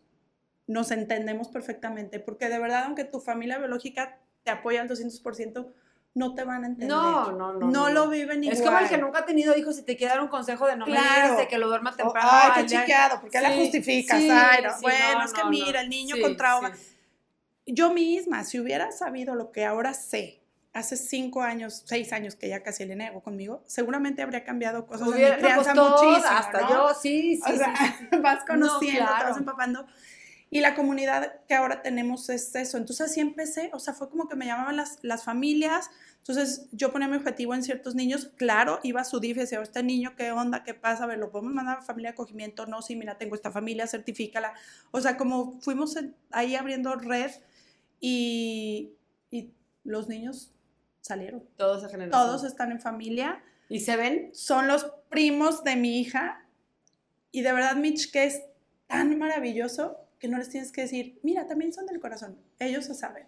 nos 0.67 0.91
entendemos 0.91 1.47
perfectamente, 1.49 2.19
porque 2.19 2.49
de 2.49 2.59
verdad, 2.59 2.83
aunque 2.85 3.03
tu 3.03 3.19
familia 3.19 3.57
biológica 3.57 4.19
te 4.43 4.51
apoya 4.51 4.81
al 4.81 4.87
200%, 4.87 5.73
no 6.13 6.35
te 6.35 6.43
van 6.43 6.63
a 6.63 6.67
entender. 6.67 6.89
No, 6.89 7.31
no, 7.31 7.53
no, 7.53 7.59
No, 7.59 7.67
no, 7.71 7.89
lo 7.89 8.09
viven 8.09 8.43
igual. 8.43 8.57
Es 8.57 8.61
como 8.63 8.77
el 8.79 8.89
que 8.89 8.97
nunca 8.97 9.19
ha 9.19 9.25
tenido 9.25 9.55
hijos 9.57 9.77
y 9.79 9.83
te 9.83 9.95
quiere 9.95 10.13
dar 10.13 10.21
un 10.21 10.27
consejo 10.29 10.67
de 10.67 10.75
no 10.75 10.85
me 10.85 10.91
Claro. 10.91 11.21
digas 11.23 11.37
de 11.37 11.47
que 11.47 11.57
lo 11.57 11.67
duerma 11.69 11.91
Oh, 11.93 11.97
temprano. 11.97 12.29
ay, 12.31 12.51
al 12.55 12.65
qué 12.65 12.77
chiqueado, 12.79 13.21
porque 13.21 13.39
la 13.41 13.51
Sí, 13.53 13.59
justificas. 13.59 14.19
sí, 14.19 14.27
ay, 14.29 14.63
no. 14.63 14.69
sí, 14.73 14.77
bueno, 14.81 15.19
no, 15.19 15.25
es 15.25 15.33
que 15.33 15.43
mira, 15.45 15.81
el 15.81 15.89
niño 15.89 16.15
con 16.21 16.35
trauma. 16.35 16.71
Yo 17.65 17.93
misma, 17.93 18.43
si 18.43 18.59
hubiera 18.59 18.91
sabido 18.91 19.35
lo 19.35 19.51
que 19.51 19.63
ahora 19.65 19.93
sé, 19.93 20.41
hace 20.73 20.97
cinco 20.97 21.41
años, 21.43 21.83
seis 21.85 22.11
años 22.11 22.35
que 22.35 22.49
ya 22.49 22.63
casi 22.63 22.85
le 22.85 22.95
nego 22.95 23.21
conmigo, 23.21 23.63
seguramente 23.67 24.21
habría 24.21 24.43
cambiado 24.43 24.87
cosas 24.87 25.07
Hubiera- 25.07 25.29
en 25.29 25.35
mi 25.35 25.41
crianza 25.41 25.73
pues, 25.73 25.89
muchísimo, 25.89 26.27
hasta 26.37 26.69
yo, 26.69 26.93
sí, 26.93 27.35
sí, 27.37 27.41
O 27.53 27.57
sea, 27.57 27.73
vas 28.21 28.43
conociendo, 28.45 28.73
No, 28.73 28.79
te 28.79 28.89
claro. 29.15 29.29
vas 29.29 29.37
empapando. 29.37 29.85
Y 30.53 30.59
la 30.59 30.75
comunidad 30.75 31.39
que 31.47 31.53
ahora 31.53 31.81
tenemos 31.81 32.29
es 32.29 32.53
eso. 32.55 32.77
Entonces 32.77 33.09
así 33.09 33.21
empecé, 33.21 33.71
o 33.73 33.79
sea, 33.79 33.93
fue 33.93 34.09
como 34.09 34.27
que 34.27 34.35
me 34.35 34.45
llamaban 34.45 34.75
las, 34.75 34.99
las 35.01 35.23
familias. 35.23 35.89
Entonces 36.17 36.67
yo 36.73 36.91
ponía 36.91 37.07
mi 37.07 37.15
objetivo 37.15 37.55
en 37.55 37.63
ciertos 37.63 37.95
niños. 37.95 38.31
Claro, 38.35 38.81
iba 38.83 38.99
a 38.99 39.05
su 39.05 39.21
DIF 39.21 39.37
y 39.37 39.39
decía, 39.39 39.61
este 39.61 39.81
niño, 39.81 40.13
¿qué 40.17 40.33
onda? 40.33 40.65
¿Qué 40.65 40.73
pasa? 40.73 41.05
A 41.05 41.07
ver, 41.07 41.19
¿lo 41.19 41.31
podemos 41.31 41.53
mandar 41.53 41.77
a 41.77 41.81
familia 41.81 42.09
de 42.09 42.15
acogimiento? 42.15 42.65
No, 42.65 42.81
sí, 42.81 42.97
mira, 42.97 43.17
tengo 43.17 43.35
esta 43.35 43.49
familia, 43.49 43.87
certifícala. 43.87 44.53
O 44.91 44.99
sea, 44.99 45.15
como 45.15 45.57
fuimos 45.61 45.97
ahí 46.31 46.55
abriendo 46.55 46.93
red 46.95 47.31
y, 48.01 48.91
y 49.29 49.53
los 49.85 50.09
niños 50.09 50.51
salieron. 50.99 51.45
Esa 51.57 51.87
generación. 51.87 52.11
Todos 52.11 52.43
están 52.43 52.73
en 52.73 52.81
familia 52.81 53.41
¿Y 53.69 53.79
se 53.79 53.95
ven? 53.95 54.31
son 54.33 54.67
los 54.67 54.83
primos 55.09 55.63
de 55.63 55.77
mi 55.77 56.01
hija. 56.01 56.45
Y 57.31 57.41
de 57.41 57.53
verdad, 57.53 57.77
Mitch, 57.77 58.11
que 58.11 58.25
es 58.25 58.41
tan 58.87 59.17
maravilloso 59.17 59.97
que 60.21 60.27
no 60.27 60.37
les 60.37 60.49
tienes 60.49 60.71
que 60.71 60.81
decir, 60.81 61.19
mira, 61.23 61.47
también 61.47 61.73
son 61.73 61.87
del 61.87 61.99
corazón. 61.99 62.37
Ellos 62.59 62.85
se 62.85 62.93
saben. 62.93 63.27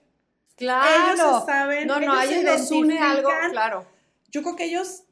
Claro. 0.56 1.16
Ellos 1.16 1.40
se 1.40 1.46
saben. 1.48 1.88
no, 1.88 2.00
no, 2.00 2.22
ellos 2.22 2.36
ellos 2.38 2.52
se 2.52 2.60
nos 2.60 2.72
une 2.72 3.00
algo, 3.00 3.30
claro. 3.50 3.88
Yo 4.30 4.44
creo 4.44 4.56
que 4.56 4.66
ellos, 4.66 5.04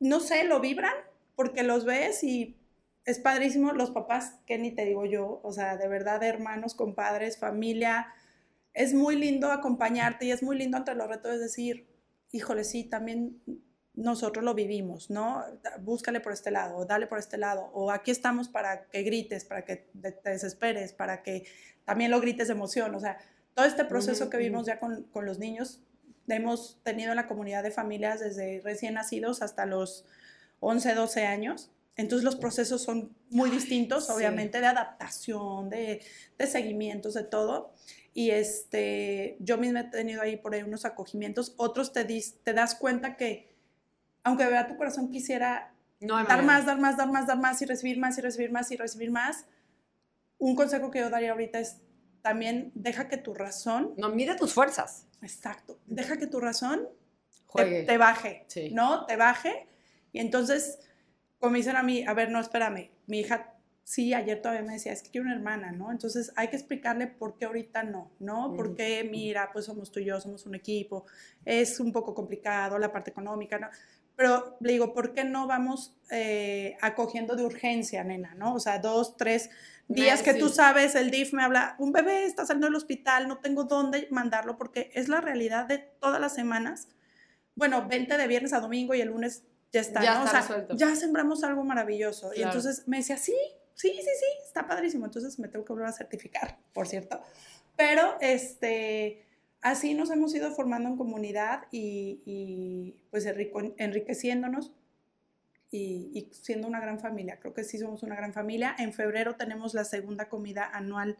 no 0.00 0.18
sé, 0.18 0.42
lo 0.42 0.58
vibran 0.58 0.92
porque 1.36 1.62
los 1.62 1.84
ves 1.84 2.24
y 2.24 2.56
es 3.04 3.20
padrísimo. 3.20 3.72
Los 3.72 3.92
papás, 3.92 4.40
que 4.46 4.58
ni 4.58 4.72
te 4.72 4.84
digo 4.84 5.06
yo, 5.06 5.40
o 5.44 5.52
sea, 5.52 5.76
de 5.76 5.86
verdad, 5.86 6.24
hermanos, 6.24 6.74
compadres, 6.74 7.38
familia. 7.38 8.08
Es 8.74 8.92
muy 8.92 9.14
lindo 9.14 9.52
acompañarte 9.52 10.26
y 10.26 10.32
es 10.32 10.42
muy 10.42 10.58
lindo 10.58 10.76
entre 10.76 10.96
los 10.96 11.06
retos 11.06 11.34
es 11.34 11.40
decir, 11.40 11.86
híjole, 12.32 12.64
sí, 12.64 12.82
también 12.82 13.40
nosotros 13.94 14.44
lo 14.44 14.54
vivimos, 14.54 15.10
¿no? 15.10 15.44
Búscale 15.80 16.20
por 16.20 16.32
este 16.32 16.50
lado, 16.50 16.76
o 16.76 16.84
dale 16.86 17.06
por 17.06 17.18
este 17.18 17.36
lado, 17.38 17.70
o 17.74 17.90
aquí 17.90 18.10
estamos 18.10 18.48
para 18.48 18.86
que 18.86 19.02
grites, 19.02 19.44
para 19.44 19.64
que 19.64 19.76
te 20.00 20.30
desesperes, 20.30 20.92
para 20.92 21.22
que 21.22 21.44
también 21.84 22.10
lo 22.10 22.20
grites 22.20 22.48
de 22.48 22.54
emoción, 22.54 22.94
o 22.94 23.00
sea, 23.00 23.18
todo 23.54 23.66
este 23.66 23.84
proceso 23.84 24.30
que 24.30 24.36
vimos 24.38 24.66
ya 24.66 24.78
con, 24.78 25.02
con 25.04 25.26
los 25.26 25.38
niños, 25.38 25.80
hemos 26.28 26.78
tenido 26.84 27.10
en 27.10 27.16
la 27.16 27.26
comunidad 27.26 27.62
de 27.64 27.72
familias 27.72 28.20
desde 28.20 28.60
recién 28.62 28.94
nacidos 28.94 29.42
hasta 29.42 29.66
los 29.66 30.04
11, 30.60 30.94
12 30.94 31.26
años. 31.26 31.70
Entonces 31.96 32.24
los 32.24 32.36
procesos 32.36 32.82
son 32.82 33.14
muy 33.30 33.50
distintos, 33.50 34.08
obviamente, 34.08 34.60
de 34.60 34.66
adaptación, 34.68 35.68
de, 35.68 36.00
de 36.38 36.46
seguimientos, 36.46 37.14
de 37.14 37.24
todo. 37.24 37.74
Y 38.14 38.30
este, 38.30 39.36
yo 39.40 39.58
misma 39.58 39.80
he 39.80 39.84
tenido 39.84 40.22
ahí 40.22 40.36
por 40.36 40.54
ahí 40.54 40.62
unos 40.62 40.84
acogimientos. 40.84 41.54
Otros 41.56 41.92
te, 41.92 42.06
dis- 42.06 42.36
te 42.44 42.52
das 42.54 42.76
cuenta 42.76 43.16
que, 43.16 43.49
aunque 44.24 44.44
de 44.44 44.50
verdad 44.50 44.68
tu 44.68 44.76
corazón 44.76 45.10
quisiera 45.10 45.72
No 46.00 46.14
dar 46.16 46.24
manera. 46.28 46.42
más, 46.42 46.66
dar 46.66 46.78
más, 46.78 46.96
dar 46.96 47.10
más, 47.10 47.26
dar 47.26 47.38
más 47.38 47.60
y 47.62 47.66
recibir 47.66 47.98
más 47.98 48.16
y 48.18 48.20
recibir 48.20 48.50
más 48.52 48.70
y 48.70 48.76
recibir 48.76 49.10
más, 49.10 49.46
un 50.38 50.54
consejo 50.56 50.90
que 50.90 51.00
yo 51.00 51.10
daría 51.10 51.32
ahorita 51.32 51.58
es 51.60 51.78
también 52.22 52.70
deja 52.74 53.08
que 53.08 53.16
tu 53.16 53.32
razón, 53.34 53.94
No, 53.96 54.10
mide 54.10 54.34
tus 54.36 54.52
fuerzas. 54.52 55.06
exacto, 55.22 55.78
deja 55.86 56.18
que 56.18 56.26
tu 56.26 56.38
razón 56.40 56.88
te, 57.54 57.84
te 57.84 57.96
baje, 57.98 58.44
Sí. 58.48 58.70
¿no? 58.72 59.06
Te 59.06 59.16
baje. 59.16 59.66
Y 60.12 60.20
entonces, 60.20 60.78
como 61.38 61.56
dicen 61.56 61.76
a 61.76 61.82
mí, 61.82 62.04
a 62.06 62.12
ver, 62.14 62.30
no, 62.30 62.38
espérame, 62.40 62.90
mi 63.06 63.20
hija, 63.20 63.54
sí, 63.84 64.12
ayer 64.14 64.40
todavía 64.42 64.62
me 64.62 64.74
decía, 64.74 64.92
es 64.92 65.02
que 65.02 65.10
quiero 65.10 65.26
una 65.26 65.34
hermana, 65.34 65.72
¿no? 65.72 65.90
Entonces 65.90 66.32
hay 66.36 66.48
que 66.48 66.56
explicarle 66.56 67.06
por 67.06 67.36
qué 67.38 67.46
ahorita 67.46 67.82
no, 67.82 68.10
¿no? 68.20 68.52
Porque, 68.54 69.02
mira, 69.10 69.50
pues 69.52 69.64
somos 69.64 69.90
tú 69.90 69.98
y 70.00 70.04
yo, 70.04 70.20
somos 70.20 70.46
un 70.46 70.54
equipo, 70.54 71.06
es 71.44 71.80
un 71.80 71.90
poco 71.92 72.14
complicado 72.14 72.78
la 72.78 72.92
parte 72.92 73.10
económica, 73.10 73.58
¿no? 73.58 73.68
Pero 74.20 74.58
le 74.60 74.72
digo, 74.72 74.92
¿por 74.92 75.14
qué 75.14 75.24
no 75.24 75.46
vamos 75.46 75.96
eh, 76.10 76.76
acogiendo 76.82 77.36
de 77.36 77.42
urgencia, 77.42 78.04
nena? 78.04 78.34
¿no? 78.34 78.52
O 78.52 78.60
sea, 78.60 78.78
dos, 78.78 79.16
tres 79.16 79.48
días 79.88 80.22
que 80.22 80.34
tú 80.34 80.50
sabes, 80.50 80.94
el 80.94 81.10
DIF 81.10 81.32
me 81.32 81.42
habla, 81.42 81.74
un 81.78 81.90
bebé 81.90 82.26
está 82.26 82.44
saliendo 82.44 82.66
del 82.66 82.76
hospital, 82.76 83.28
no 83.28 83.38
tengo 83.38 83.64
dónde 83.64 84.08
mandarlo 84.10 84.58
porque 84.58 84.90
es 84.92 85.08
la 85.08 85.22
realidad 85.22 85.64
de 85.64 85.78
todas 85.78 86.20
las 86.20 86.34
semanas. 86.34 86.88
Bueno, 87.54 87.88
20 87.88 88.18
de 88.18 88.26
viernes 88.26 88.52
a 88.52 88.60
domingo 88.60 88.94
y 88.94 89.00
el 89.00 89.08
lunes 89.08 89.44
ya 89.72 89.80
está, 89.80 90.02
Ya 90.02 90.18
¿no? 90.18 90.26
está 90.26 90.40
o 90.40 90.42
sea, 90.42 90.48
resuelto. 90.48 90.76
ya 90.76 90.94
sembramos 90.96 91.42
algo 91.42 91.64
maravilloso. 91.64 92.32
Y 92.36 92.42
entonces 92.42 92.86
me 92.86 92.98
decía, 92.98 93.16
sí, 93.16 93.34
sí, 93.72 93.88
sí, 93.90 94.00
sí, 94.02 94.26
está 94.44 94.66
padrísimo. 94.66 95.06
Entonces 95.06 95.38
me 95.38 95.48
tengo 95.48 95.64
que 95.64 95.72
volver 95.72 95.88
a 95.88 95.92
certificar, 95.92 96.58
por 96.74 96.86
cierto. 96.86 97.22
Pero 97.74 98.18
este, 98.20 99.29
así 99.62 99.94
nos 99.94 100.10
hemos 100.10 100.34
ido 100.34 100.50
formando 100.52 100.88
en 100.88 100.96
comunidad 100.96 101.64
y, 101.70 102.20
y, 102.24 102.96
pues 103.10 103.26
enriqueciéndonos 103.26 104.72
y, 105.70 106.10
y 106.14 106.28
siendo 106.32 106.66
una 106.68 106.80
gran 106.80 106.98
familia. 106.98 107.38
Creo 107.40 107.54
que 107.54 107.64
sí 107.64 107.78
somos 107.78 108.02
una 108.02 108.16
gran 108.16 108.32
familia. 108.32 108.74
En 108.78 108.92
febrero 108.92 109.36
tenemos 109.36 109.74
la 109.74 109.84
segunda 109.84 110.28
comida 110.28 110.68
anual 110.72 111.18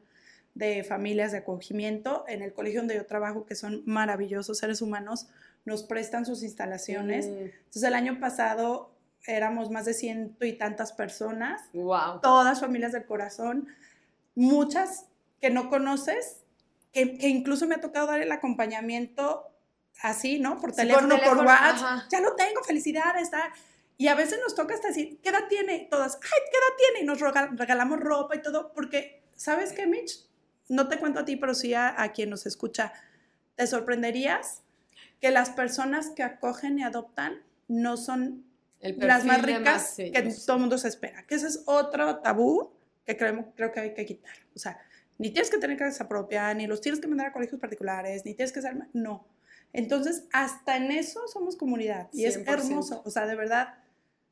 de 0.55 0.83
familias 0.85 1.33
de 1.33 1.38
acogimiento 1.38 2.24
en 2.29 2.42
el 2.42 2.53
colegio 2.53 2.81
donde 2.81 2.96
yo 2.96 3.07
trabajo, 3.07 3.46
que 3.46 3.55
son 3.55 3.83
maravillosos 3.87 4.59
seres 4.59 4.83
humanos, 4.83 5.29
nos 5.64 5.83
prestan 5.85 6.26
sus 6.26 6.42
instalaciones. 6.42 7.29
Mm, 7.29 7.33
Entonces 7.33 7.83
el 7.83 7.94
año 7.94 8.18
pasado 8.18 8.90
éramos 9.26 9.70
más 9.70 9.85
de 9.85 9.94
ciento 9.94 10.44
y 10.44 10.55
tantas 10.55 10.92
personas, 10.92 11.62
wow. 11.72 12.20
todas 12.20 12.61
familias 12.61 12.92
del 12.92 13.05
corazón, 13.05 13.68
muchas 14.35 15.07
que 15.40 15.50
no 15.50 15.68
conoces, 15.68 16.39
que, 16.92 17.18
que 17.18 17.29
incluso 17.29 17.66
me 17.66 17.76
ha 17.76 17.81
tocado 17.81 18.07
dar 18.07 18.20
el 18.20 18.33
acompañamiento 18.33 19.46
así, 20.03 20.38
¿no? 20.38 20.59
Por 20.59 20.70
Sí, 20.70 20.76
por 20.76 20.76
teléfono, 20.76 21.09
por, 21.09 21.18
teléfono, 21.18 21.42
WhatsApp, 21.42 21.74
ajá. 21.74 22.09
ya 22.11 22.20
lo 22.20 22.35
tengo, 22.35 22.62
felicidades, 22.62 23.22
está. 23.22 23.53
Y 23.96 24.09
a 24.09 24.14
veces 24.14 24.38
nos 24.42 24.55
toca 24.55 24.74
hasta 24.74 24.88
decir, 24.88 25.20
¿qué 25.22 25.29
edad 25.29 25.46
tiene? 25.48 25.87
Todas, 25.90 26.14
ay, 26.14 26.40
¿qué 26.50 26.57
edad 26.57 26.76
tiene? 26.79 27.00
Y 27.00 27.05
nos 27.05 27.20
regalamos 27.59 28.00
ropa 28.00 28.35
y 28.35 28.42
todo, 28.42 28.72
porque, 28.72 29.22
¿sabes 29.35 29.72
qué, 29.72 29.87
Mitch? 29.87 30.26
No 30.68 30.88
te 30.88 30.98
cuento 30.98 31.20
a 31.20 31.24
ti, 31.24 31.37
pero 31.37 31.55
sí 31.55 31.74
a, 31.74 32.00
a 32.00 32.12
quien 32.12 32.31
nos 32.31 32.46
escucha. 32.46 32.92
Te 33.57 33.66
sorprenderías 33.66 34.62
que 35.20 35.31
las 35.31 35.50
personas 35.50 36.11
que 36.11 36.22
acogen 36.22 36.79
y 36.79 36.83
adoptan 36.83 37.42
no 37.68 37.96
son 37.96 38.44
El 38.81 38.96
las 38.98 39.24
más 39.24 39.42
ricas 39.42 39.64
más, 39.64 39.94
que 39.96 40.35
todo 40.46 40.57
el 40.57 40.61
mundo 40.61 40.79
se 40.79 40.88
espera. 40.88 41.26
Que 41.26 41.35
ese 41.35 41.48
es 41.48 41.62
otro 41.66 42.20
tabú 42.20 42.72
que 43.05 43.16
creemos, 43.16 43.46
creo 43.55 43.70
que 43.70 43.81
hay 43.81 43.94
que 43.94 44.07
quitar. 44.07 44.35
O 44.55 44.59
sea, 44.59 44.81
ni 45.20 45.30
tienes 45.30 45.50
que 45.50 45.59
tener 45.59 45.76
casa 45.76 46.09
propia, 46.09 46.54
ni 46.54 46.66
los 46.66 46.80
tienes 46.80 46.98
que 46.98 47.06
mandar 47.06 47.26
a 47.26 47.33
colegios 47.35 47.61
particulares, 47.61 48.24
ni 48.24 48.33
tienes 48.33 48.52
que 48.52 48.62
ser... 48.62 48.74
No. 48.94 49.26
Entonces, 49.74 50.24
hasta 50.33 50.78
en 50.78 50.90
eso 50.90 51.28
somos 51.28 51.56
comunidad. 51.56 52.09
Y 52.11 52.24
es 52.24 52.40
100%. 52.40 52.48
hermoso. 52.48 53.02
O 53.04 53.11
sea, 53.11 53.26
de 53.26 53.37
verdad, 53.37 53.74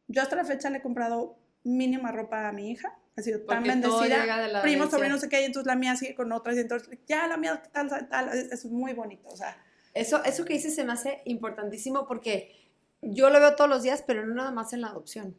yo 0.07 0.23
hasta 0.23 0.35
la 0.35 0.47
fecha 0.47 0.71
le 0.71 0.79
he 0.79 0.81
comprado 0.81 1.37
mínima 1.63 2.11
ropa 2.11 2.49
a 2.49 2.53
mi 2.53 2.71
hija. 2.71 2.99
Ha 3.19 3.21
sido 3.21 3.41
tan 3.41 3.65
Porque 3.65 3.83
todo 3.83 4.01
bendecida. 4.01 4.47
herencia. 4.47 4.91
sobrinos, 4.91 5.17
no 5.17 5.21
sé 5.21 5.29
qué, 5.29 5.43
y 5.43 5.45
entonces 5.45 5.67
la 5.67 5.77
mía 5.77 5.95
sigue 5.95 6.15
con 6.15 6.33
otras, 6.33 6.57
y 6.57 6.61
entonces 6.61 6.89
ya 7.07 7.29
la 7.29 7.37
mía 7.37 7.63
tal, 7.71 7.91
tal, 7.91 8.09
tal. 8.09 8.29
Es, 8.31 8.51
es 8.51 8.65
muy 8.65 8.95
bonito. 8.95 9.29
O 9.29 9.37
sea, 9.37 9.63
Eso, 9.93 10.25
eso 10.25 10.47
que 10.47 10.55
dices 10.55 10.75
se 10.75 10.85
me 10.85 10.95
hace 10.95 11.21
importantísimo 11.27 12.09
porque 12.09 12.57
yo 13.03 13.29
lo 13.29 13.39
veo 13.41 13.57
todos 13.57 13.69
los 13.69 13.83
días, 13.83 14.03
pero 14.07 14.25
no 14.25 14.35
nada 14.35 14.53
más 14.53 14.73
en 14.73 14.81
la 14.81 14.87
adopción. 14.87 15.37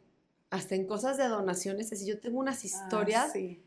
Hasta 0.50 0.76
en 0.76 0.86
cosas 0.86 1.16
de 1.16 1.24
donaciones. 1.24 1.86
Es 1.86 1.90
decir, 1.90 2.14
yo 2.14 2.20
tengo 2.20 2.38
unas 2.38 2.64
historias 2.64 3.26
ah, 3.30 3.32
sí. 3.32 3.64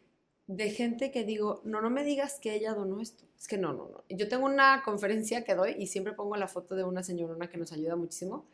De 0.48 0.70
gente 0.72 1.12
que 1.12 1.24
digo, 1.24 1.62
no, 1.64 1.82
no 1.82 1.90
me 1.90 2.04
digas 2.04 2.40
que 2.40 2.54
ella 2.54 2.74
donó 2.74 3.02
esto. 3.02 3.24
Es 3.40 3.48
que 3.48 3.58
no, 3.58 3.74
no, 3.74 3.90
no. 3.90 4.04
Yo 4.10 4.28
tengo 4.28 4.46
una 4.46 4.82
conferencia 4.84 5.44
que 5.44 5.56
doy 5.56 5.76
y 5.78 5.88
siempre 5.88 6.14
pongo 6.14 6.36
la 6.36 6.48
foto 6.48 6.76
de 6.76 6.84
una 6.84 7.04
señorona 7.04 7.50
que 7.50 7.58
nos 7.58 7.72
ayuda 7.72 7.96
muchísimo. 7.96 8.46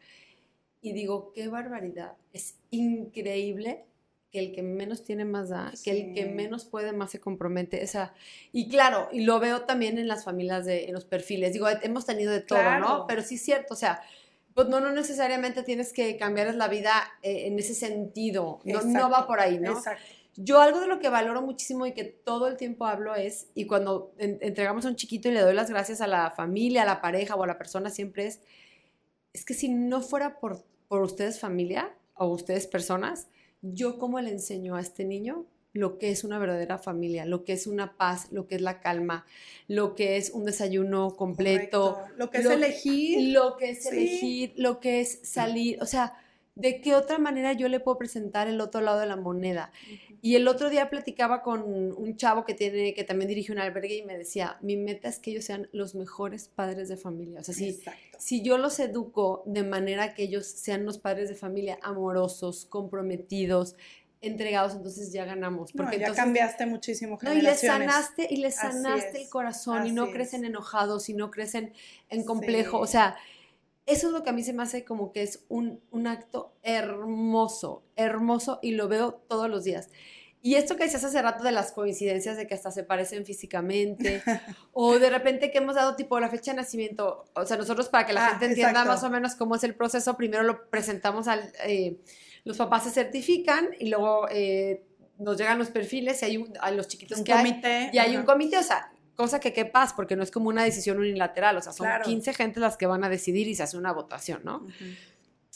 Y 0.82 0.94
digo, 0.94 1.32
qué 1.34 1.48
barbaridad. 1.48 2.14
Es 2.32 2.56
increíble 2.72 3.86
que 4.32 4.40
el 4.40 4.54
que 4.54 4.62
menos 4.62 5.04
tiene 5.04 5.26
más 5.26 5.50
da, 5.50 5.74
que 5.84 5.92
el 5.92 6.14
que 6.14 6.26
menos 6.28 6.66
puede 6.66 6.94
más 6.94 7.12
se 7.12 7.20
compromete. 7.20 7.84
O 7.84 7.88
sea, 7.88 8.14
y 8.52 8.70
claro, 8.70 9.10
y 9.12 9.24
lo 9.24 9.40
veo 9.40 9.64
también 9.64 9.98
en 9.98 10.08
las 10.08 10.24
familias, 10.24 10.66
de, 10.66 10.86
en 10.86 10.94
los 10.94 11.06
perfiles. 11.06 11.54
Digo, 11.54 11.68
hemos 11.68 12.06
tenido 12.06 12.32
de 12.32 12.42
todo, 12.42 12.60
Claro. 12.60 12.88
¿no? 12.88 13.08
Pero 13.08 13.24
sí 13.24 13.36
es 13.36 13.42
cierto, 13.42 13.74
o 13.74 13.78
sea, 13.78 14.02
pues 14.54 14.68
no, 14.68 14.80
no 14.80 14.92
necesariamente 14.92 15.64
tienes 15.64 15.94
que 15.94 16.18
cambiar 16.18 16.54
la 16.54 16.68
vida 16.68 16.94
eh, 17.24 17.48
en 17.48 17.58
ese 17.58 17.74
sentido. 17.74 18.60
No, 18.64 18.82
no 18.82 19.10
va 19.10 19.26
por 19.26 19.40
ahí, 19.40 19.60
¿no? 19.60 19.72
Exacto. 19.72 20.04
Yo 20.42 20.62
algo 20.62 20.80
de 20.80 20.88
lo 20.88 21.00
que 21.00 21.10
valoro 21.10 21.42
muchísimo 21.42 21.86
y 21.86 21.92
que 21.94 22.06
todo 22.06 22.48
el 22.48 22.56
tiempo 22.56 22.86
hablo 22.86 23.14
es, 23.14 23.48
y 23.56 23.66
cuando 23.66 24.14
en- 24.18 24.38
entregamos 24.42 24.86
a 24.86 24.90
un 24.90 24.96
chiquito 24.96 25.28
y 25.28 25.34
le 25.34 25.42
doy 25.42 25.54
las 25.54 25.70
gracias 25.70 26.00
a 26.00 26.08
la 26.08 26.32
familia, 26.32 26.84
a 26.84 26.86
la 26.86 27.02
pareja 27.02 27.36
o 27.36 27.44
a 27.44 27.48
la 27.48 27.58
persona, 27.58 27.90
siempre 27.90 28.26
es, 28.28 28.40
es 29.34 29.44
que 29.44 29.54
si 29.54 29.68
no 29.68 30.02
fuera 30.02 30.40
por, 30.40 30.64
por 30.88 31.02
ustedes 31.02 31.40
familia 31.42 31.92
o 32.16 32.28
ustedes 32.28 32.68
personas, 32.68 33.28
yo 33.62 33.98
cómo 34.00 34.22
le 34.22 34.30
enseño 34.32 34.76
a 34.76 34.80
este 34.82 35.04
niño 35.04 35.46
lo 35.74 35.98
que 36.00 36.10
es 36.10 36.24
una 36.24 36.40
verdadera 36.40 36.78
familia, 36.78 37.26
lo 37.26 37.44
que 37.44 37.54
es 37.54 37.68
una 37.68 37.98
paz, 37.98 38.32
lo 38.32 38.48
que 38.48 38.56
es 38.56 38.62
la 38.62 38.80
calma, 38.80 39.26
lo 39.68 39.94
que 39.94 40.16
es 40.18 40.32
un 40.32 40.46
desayuno 40.46 41.16
completo, 41.18 41.96
Correcto. 41.96 42.16
Lo 42.18 42.30
que 42.32 42.42
Lo- 42.42 42.52
es 42.52 42.56
elegir. 42.56 43.34
lo 43.34 43.58
que 43.58 43.70
es 43.72 43.84
Sí. 43.84 43.90
elegir, 43.90 44.54
lo 44.56 44.80
que 44.80 45.02
es 45.02 45.20
salir, 45.24 45.78
o 45.82 45.86
sea, 45.86 46.14
¿de 46.56 46.82
qué 46.82 46.96
otra 46.96 47.20
manera 47.20 47.54
yo 47.54 47.68
le 47.70 47.80
puedo 47.80 47.98
presentar 48.00 48.48
el 48.48 48.60
otro 48.62 48.82
lado 48.82 49.00
de 49.00 49.06
la 49.06 49.16
moneda? 49.16 49.72
Y 50.22 50.36
el 50.36 50.48
otro 50.48 50.70
día 50.70 50.90
platicaba 50.90 51.42
con 51.42 51.62
un 51.64 52.18
chavo 52.18 52.46
que 52.46 52.54
tiene, 52.54 52.94
que 52.94 53.04
también 53.04 53.30
dirige 53.30 53.52
un 53.52 53.60
albergue 53.60 53.98
y 53.98 54.04
me 54.04 54.18
decía, 54.18 54.58
mi 54.62 54.76
meta 54.76 55.08
es 55.08 55.20
que 55.20 55.32
ellos 55.32 55.46
sean 55.46 55.70
los 55.72 55.96
mejores 55.96 56.50
padres 56.50 56.90
de 56.90 56.98
familia. 56.98 57.40
O 57.40 57.44
sea, 57.44 57.56
si, 57.56 57.80
si 58.18 58.42
yo 58.42 58.58
los 58.58 58.80
educo 58.80 59.44
de 59.46 59.64
manera 59.64 60.14
que 60.14 60.24
ellos 60.24 60.46
sean 60.46 60.86
los 60.86 60.98
padres 60.98 61.30
de 61.30 61.36
familia 61.36 61.80
amorosos, 61.82 62.66
comprometidos, 62.66 63.76
entregados, 64.22 64.76
entonces 64.76 65.14
ya 65.14 65.26
ganamos. 65.26 65.74
No, 65.74 65.84
Porque 65.84 65.98
ya 65.98 66.08
entonces, 66.08 66.24
cambiaste 66.24 66.66
muchísimo 66.66 67.18
no, 67.22 67.34
y 67.34 67.42
les 67.42 67.62
sanaste, 67.62 68.28
y 68.30 68.38
les 68.38 68.56
sanaste 68.56 69.24
el 69.24 69.30
corazón 69.30 69.88
y 69.88 69.92
no 69.92 70.12
crecen 70.12 70.44
enojados 70.44 71.10
y 71.10 71.14
no 71.14 71.32
crecen 71.32 71.74
en 72.10 72.24
complejo. 72.26 72.78
Sí. 72.78 72.84
O 72.84 72.88
sea, 72.88 73.18
eso 73.90 74.08
es 74.08 74.14
lo 74.14 74.24
que 74.24 74.30
a 74.30 74.34
mí 74.34 74.44
se 74.44 74.54
me 74.54 74.64
hace 74.64 74.84
como 74.86 75.12
que 75.12 75.22
es 75.24 75.46
un, 75.50 75.82
un 75.92 76.08
acto 76.08 76.54
hermoso, 76.64 77.84
hermoso 77.96 78.60
y 78.62 78.72
lo 78.72 78.88
veo 78.88 79.14
todos 79.28 79.50
los 79.50 79.64
días. 79.64 79.90
Y 80.42 80.56
esto 80.56 80.78
que 80.78 80.84
decías 80.86 81.04
hace 81.04 81.22
rato 81.22 81.44
de 81.44 81.52
las 81.52 81.74
coincidencias 81.74 82.38
de 82.38 82.48
que 82.48 82.54
hasta 82.56 82.72
se 82.72 82.84
parecen 82.84 83.26
físicamente, 83.26 84.22
o 84.72 84.98
de 84.98 85.10
repente 85.10 85.52
que 85.52 85.58
hemos 85.58 85.76
dado 85.76 85.96
tipo 85.98 86.18
la 86.20 86.30
fecha 86.30 86.52
de 86.52 86.58
nacimiento, 86.58 87.26
o 87.36 87.46
sea, 87.46 87.58
nosotros 87.58 87.90
para 87.90 88.06
que 88.06 88.14
la 88.14 88.26
Ah, 88.26 88.30
gente 88.32 88.46
entienda 88.46 88.70
exacto. 88.72 88.90
más 88.92 89.04
o 89.04 89.10
menos 89.10 89.36
cómo 89.36 89.56
es 89.56 89.64
el 89.66 89.76
proceso, 89.76 90.16
primero 90.16 90.44
lo 90.44 90.70
presentamos 90.70 91.28
al, 91.28 91.52
eh, 91.66 91.98
los 92.46 92.56
papás 92.58 92.86
se 92.86 92.92
certifican 92.92 93.70
y 93.80 93.90
luego 93.90 94.28
eh, 94.32 94.86
nos 95.18 95.36
llegan 95.38 95.60
los 95.60 95.72
perfiles 95.72 96.22
y 96.22 96.26
hay 96.26 96.38
un- 96.38 96.54
a 96.62 96.72
los 96.72 96.88
chiquitos 96.88 97.18
un 97.18 97.24
que 97.26 97.34
hay, 97.34 97.46
comité. 97.50 97.90
y 97.92 97.98
hay 97.98 98.16
un 98.16 98.24
comité, 98.24 98.58
o 98.60 98.64
sea, 98.64 98.94
cosa 99.20 99.42
que 99.42 99.52
qué 99.52 99.66
paz, 99.66 99.92
porque 99.94 100.16
no 100.16 100.24
es 100.24 100.32
como 100.32 100.48
una 100.48 100.64
decisión 100.64 100.98
unilateral, 100.98 101.58
o 101.58 101.62
sea, 101.62 101.74
son 101.74 101.88
Claro. 101.88 102.06
15 102.06 102.34
gentes 102.34 102.62
las 102.62 102.78
que 102.78 102.88
van 102.88 103.04
a 103.04 103.10
decidir 103.10 103.50
y 103.50 103.54
se 103.56 103.64
hace 103.64 103.76
una 103.78 103.92
votación, 103.92 104.42
¿no? 104.46 104.58
Ujú. 104.60 104.86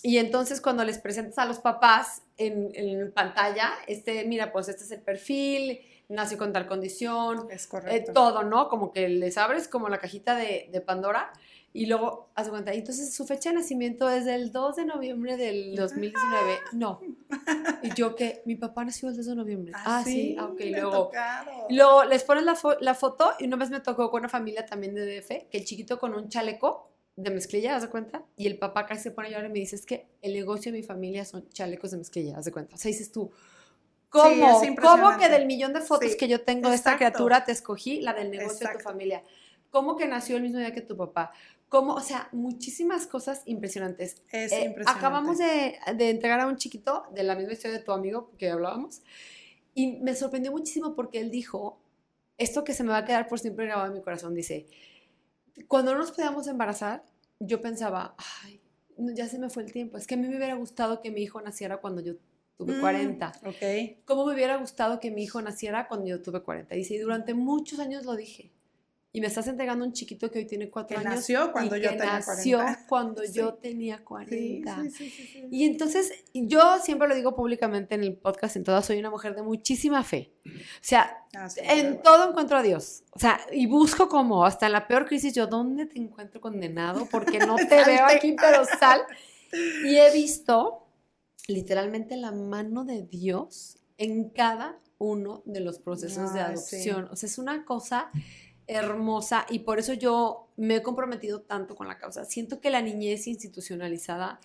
Y 0.04 0.17
entonces 0.17 0.60
cuando 0.60 0.84
les 0.84 0.97
presentas 0.97 1.38
a 1.39 1.45
los 1.45 1.60
papás 1.60 2.23
en, 2.38 2.71
en 2.76 3.13
pantalla, 3.13 3.71
este, 3.88 4.26
mira, 4.26 4.52
pues 4.52 4.67
este 4.67 4.84
es 4.84 4.91
el 4.91 4.99
perfil, 5.02 5.80
nació 6.10 6.38
con 6.38 6.52
tal 6.52 6.67
condición, 6.67 7.47
Es 7.49 7.65
eh, 7.65 7.69
correcto. 7.69 8.12
todo, 8.12 8.43
¿no? 8.43 8.67
Como 8.67 8.91
que 8.91 9.08
les 9.08 9.38
abres 9.38 9.69
como 9.69 9.88
la 9.88 9.99
cajita 9.99 10.36
de, 10.36 10.67
de 10.73 10.82
Pandora 10.82 11.32
y 11.73 11.88
luego, 11.88 12.29
haz 12.36 12.45
de 12.45 12.51
cuenta, 12.51 12.71
entonces 12.73 13.13
su 13.15 13.25
fecha 13.25 13.49
de 13.49 13.55
nacimiento 13.55 14.09
es 14.09 14.25
del 14.25 14.51
2 14.51 14.75
de 14.75 14.86
noviembre 14.86 15.38
del 15.38 15.75
2019. 15.75 16.53
No. 16.73 17.01
Y 17.81 17.93
yo 17.95 18.15
que 18.15 18.41
mi 18.45 18.55
papá 18.55 18.86
nació 18.86 19.09
el 19.09 19.15
2 19.17 19.25
de 19.25 19.36
noviembre. 19.36 19.73
Ah, 19.75 20.03
sí, 20.05 20.36
ah, 20.39 20.45
ok. 20.45 20.62
Luego, 20.69 21.12
luego 21.69 22.03
les 22.05 22.23
pones 22.23 22.43
la, 22.43 22.55
fo- 22.55 22.77
la 22.79 22.93
foto 22.93 23.31
y 23.39 23.45
una 23.45 23.57
vez 23.57 23.69
me 23.69 23.79
tocó 23.79 24.09
con 24.12 24.21
una 24.21 24.29
familia 24.29 24.65
también 24.65 24.93
de 24.95 25.05
DF, 25.05 25.49
que 25.49 25.57
el 25.57 25.65
chiquito 25.65 25.99
con 25.99 26.13
un 26.13 26.29
chaleco 26.29 26.89
de 27.15 27.29
mezclilla, 27.31 27.75
¿haz 27.75 27.83
de 27.83 27.89
cuenta? 27.89 28.23
Y 28.38 28.47
el 28.47 28.57
papá 28.57 28.86
casi 28.86 29.03
se 29.03 29.12
pone 29.12 29.27
a 29.27 29.31
llorar 29.31 29.45
y 29.49 29.53
me 29.53 29.59
dice, 29.59 29.75
es 29.75 29.86
que 29.86 30.07
el 30.21 30.33
negocio 30.33 30.71
de 30.71 30.79
mi 30.79 30.83
familia 30.83 31.25
son 31.25 31.47
chalecos 31.49 31.91
de 31.91 31.97
mezclilla, 31.97 32.38
¿haz 32.38 32.45
de 32.45 32.51
cuenta? 32.51 32.75
O 32.75 32.77
sea, 32.77 32.89
dices 32.89 33.12
tú, 33.12 33.31
¿cómo? 34.09 34.62
es 34.63 34.69
¿Cómo 34.79 35.17
que 35.17 35.29
del 35.29 35.45
millón 35.45 35.73
de 35.73 35.81
fotos 35.81 36.12
Sí, 36.12 36.17
que 36.17 36.27
yo 36.27 36.41
tengo 36.41 36.69
de 36.69 36.75
esta 36.75 36.91
exacto. 36.93 36.97
criatura 37.17 37.43
te 37.45 37.51
escogí 37.51 38.01
la 38.01 38.13
del 38.13 38.31
negocio 38.31 38.53
de 38.59 38.73
tu 38.73 38.77
Exacto. 38.77 38.83
familia? 38.83 39.23
¿Cómo 39.69 39.95
que 39.97 40.07
nació 40.07 40.36
el 40.38 40.43
mismo 40.43 40.59
día 40.59 40.71
que 40.71 40.81
tu 40.81 40.95
papá? 40.95 41.31
¿Cómo? 41.73 41.95
O 41.95 42.01
sea, 42.01 42.29
muchísimas 42.33 43.07
cosas 43.07 43.41
impresionantes. 43.45 44.21
Es 44.31 44.51
Eh, 44.51 44.65
impresionante. 44.65 44.91
acabamos 44.91 45.39
de, 45.39 45.75
de 45.97 46.09
entregar 46.12 46.39
a 46.39 46.45
un 46.45 46.55
chiquito 46.55 47.03
de 47.15 47.23
la 47.23 47.33
misma 47.36 47.53
historia 47.53 47.79
de 47.79 47.83
tu 47.83 47.91
amigo 47.91 48.29
que 48.38 48.51
hablábamos 48.51 49.01
y 49.73 49.93
me 49.93 50.13
sorprendió 50.15 50.51
muchísimo 50.51 50.93
porque 50.95 51.19
él 51.19 51.32
dijo 51.32 51.80
esto 52.38 52.63
que 52.63 52.76
se 52.76 52.84
me 52.84 52.89
va 52.91 52.97
a 52.97 53.05
quedar 53.05 53.28
por 53.28 53.39
siempre 53.39 53.65
grabado 53.65 53.88
en 53.88 53.93
mi 53.95 54.01
corazón. 54.03 54.36
Dice, 54.36 54.67
cuando 55.67 55.93
no 55.93 55.97
nos 55.97 56.11
podíamos 56.11 56.45
embarazar, 56.47 57.03
yo 57.39 57.59
pensaba, 57.59 58.15
ay, 58.43 58.61
ya 59.15 59.28
se 59.28 59.39
me 59.39 59.49
fue 59.49 59.63
el 59.63 59.71
tiempo. 59.71 59.97
Es 59.97 60.05
que 60.05 60.13
a 60.13 60.17
mí 60.17 60.28
me 60.28 60.38
hubiera 60.38 60.53
gustado 60.53 61.01
que 61.01 61.09
mi 61.09 61.24
hijo 61.24 61.41
naciera 61.41 61.78
cuando 61.78 62.01
yo 62.01 62.13
tuve 62.55 62.74
Mm, 62.78 62.82
40. 62.82 63.32
Ok. 63.47 64.03
¿Cómo 64.05 64.28
me 64.28 64.36
hubiera 64.36 64.57
gustado 64.57 64.99
que 64.99 65.09
mi 65.09 65.24
hijo 65.24 65.41
naciera 65.41 65.88
cuando 65.88 66.05
yo 66.05 66.21
tuve 66.21 66.43
40? 66.43 66.76
Dice, 66.76 66.93
y 66.93 66.99
durante 66.99 67.34
muchos 67.34 67.80
años 67.80 68.05
lo 68.05 68.15
dije. 68.15 68.51
Y 69.16 69.22
me 69.22 69.28
estás 69.28 69.47
entregando 69.47 69.86
un 69.86 69.93
chiquito 69.93 70.30
que 70.32 70.39
hoy 70.39 70.45
tiene 70.45 70.70
cuatro 70.72 70.97
Que 70.99 71.05
años. 71.05 71.16
nació 71.20 71.51
cuando 71.51 71.78
y 71.78 71.82
yo 71.82 71.89
que 71.91 71.95
tenía 71.97 72.14
nació 72.20 72.57
40. 72.57 72.86
cuando 72.89 73.22
Sí. 73.24 73.32
yo 73.34 73.53
tenía 73.53 74.03
40. 74.03 74.82
Sí, 74.84 74.89
sí, 74.89 75.09
sí, 75.09 75.09
sí, 75.11 75.28
sí. 75.34 75.47
Y 75.51 75.66
entonces 75.66 76.11
yo 76.34 76.80
siempre 76.82 77.07
lo 77.07 77.14
digo 77.16 77.36
públicamente 77.36 77.93
en 77.95 78.03
el 78.03 78.16
podcast, 78.18 78.55
en 78.55 78.64
todas, 78.64 78.86
soy 78.86 78.97
una 78.97 79.11
mujer 79.11 79.36
de 79.36 79.43
muchísima 79.43 80.03
fe. 80.03 80.34
O 80.45 80.49
sea, 80.82 81.20
Ah, 81.36 81.47
en 81.57 82.01
todo 82.01 82.30
encuentro 82.30 82.57
a 82.57 82.61
Dios. 82.64 83.03
O 83.11 83.20
sea, 83.20 83.39
y 83.51 83.66
busco 83.66 84.07
como, 84.09 84.45
hasta 84.45 84.66
en 84.68 84.72
la 84.74 84.88
peor 84.88 85.05
crisis, 85.07 85.34
yo, 85.34 85.47
¿dónde 85.47 85.86
te 85.88 85.97
encuentro 85.99 86.41
condenado? 86.41 87.07
Porque 87.09 87.39
no 87.39 87.55
te 87.70 87.84
veo 87.86 88.05
aquí, 88.05 88.36
pero 88.39 88.66
sal. 88.66 89.01
Y 89.86 89.97
he 89.97 90.11
visto 90.11 90.88
literalmente 91.47 92.18
la 92.18 92.32
mano 92.32 92.86
de 92.86 93.03
Dios 93.03 93.78
en 93.97 94.30
cada 94.30 94.80
uno 94.97 95.43
de 95.45 95.59
los 95.59 95.80
procesos 95.80 96.34
de 96.34 96.39
adopción. 96.39 97.07
O 97.11 97.16
sea, 97.16 97.28
es 97.28 97.38
una 97.38 97.66
cosa 97.66 98.09
hermosa 98.68 99.45
y 99.49 99.59
por 99.59 99.80
eso 99.80 99.93
yo 99.93 100.47
me 100.55 100.78
he 100.78 100.82
comprometido 100.84 101.41
tanto 101.41 101.76
con 101.76 101.88
la 101.88 101.97
causa. 101.97 102.26
Siento 102.26 102.59
que 102.61 102.70
la 102.70 102.82
niñez 102.82 103.28
institucionalizada 103.28 104.39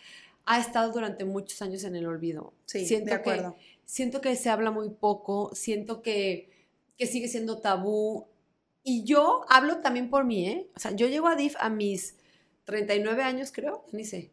ha 0.45 0.59
estado 0.61 0.93
durante 0.93 1.25
muchos 1.25 1.61
años 1.63 1.85
en 1.85 1.95
el 1.97 2.07
olvido. 2.07 2.55
Sí, 2.67 2.87
siento 2.87 3.11
de 3.11 3.17
acuerdo. 3.17 3.55
Que, 3.55 3.61
siento 3.85 4.21
que 4.21 4.35
se 4.37 4.51
habla 4.51 4.71
muy 4.71 4.91
poco, 4.91 5.51
siento 5.55 6.03
que, 6.03 6.51
que 6.97 7.07
sigue 7.07 7.29
siendo 7.29 7.59
tabú. 7.59 8.27
Y 8.83 9.05
yo 9.05 9.45
hablo 9.49 9.79
también 9.79 10.09
por 10.09 10.25
mí, 10.25 10.49
¿eh? 10.49 10.69
O 10.75 10.81
sea, 10.81 10.93
yo 10.93 11.07
llego 11.09 11.29
a 11.29 11.37
DIF 11.37 11.57
a 11.59 11.69
mis 11.69 12.17
39 12.65 13.23
años, 13.23 13.53
creo, 13.53 13.85
ni 13.93 14.05
sé. 14.05 14.31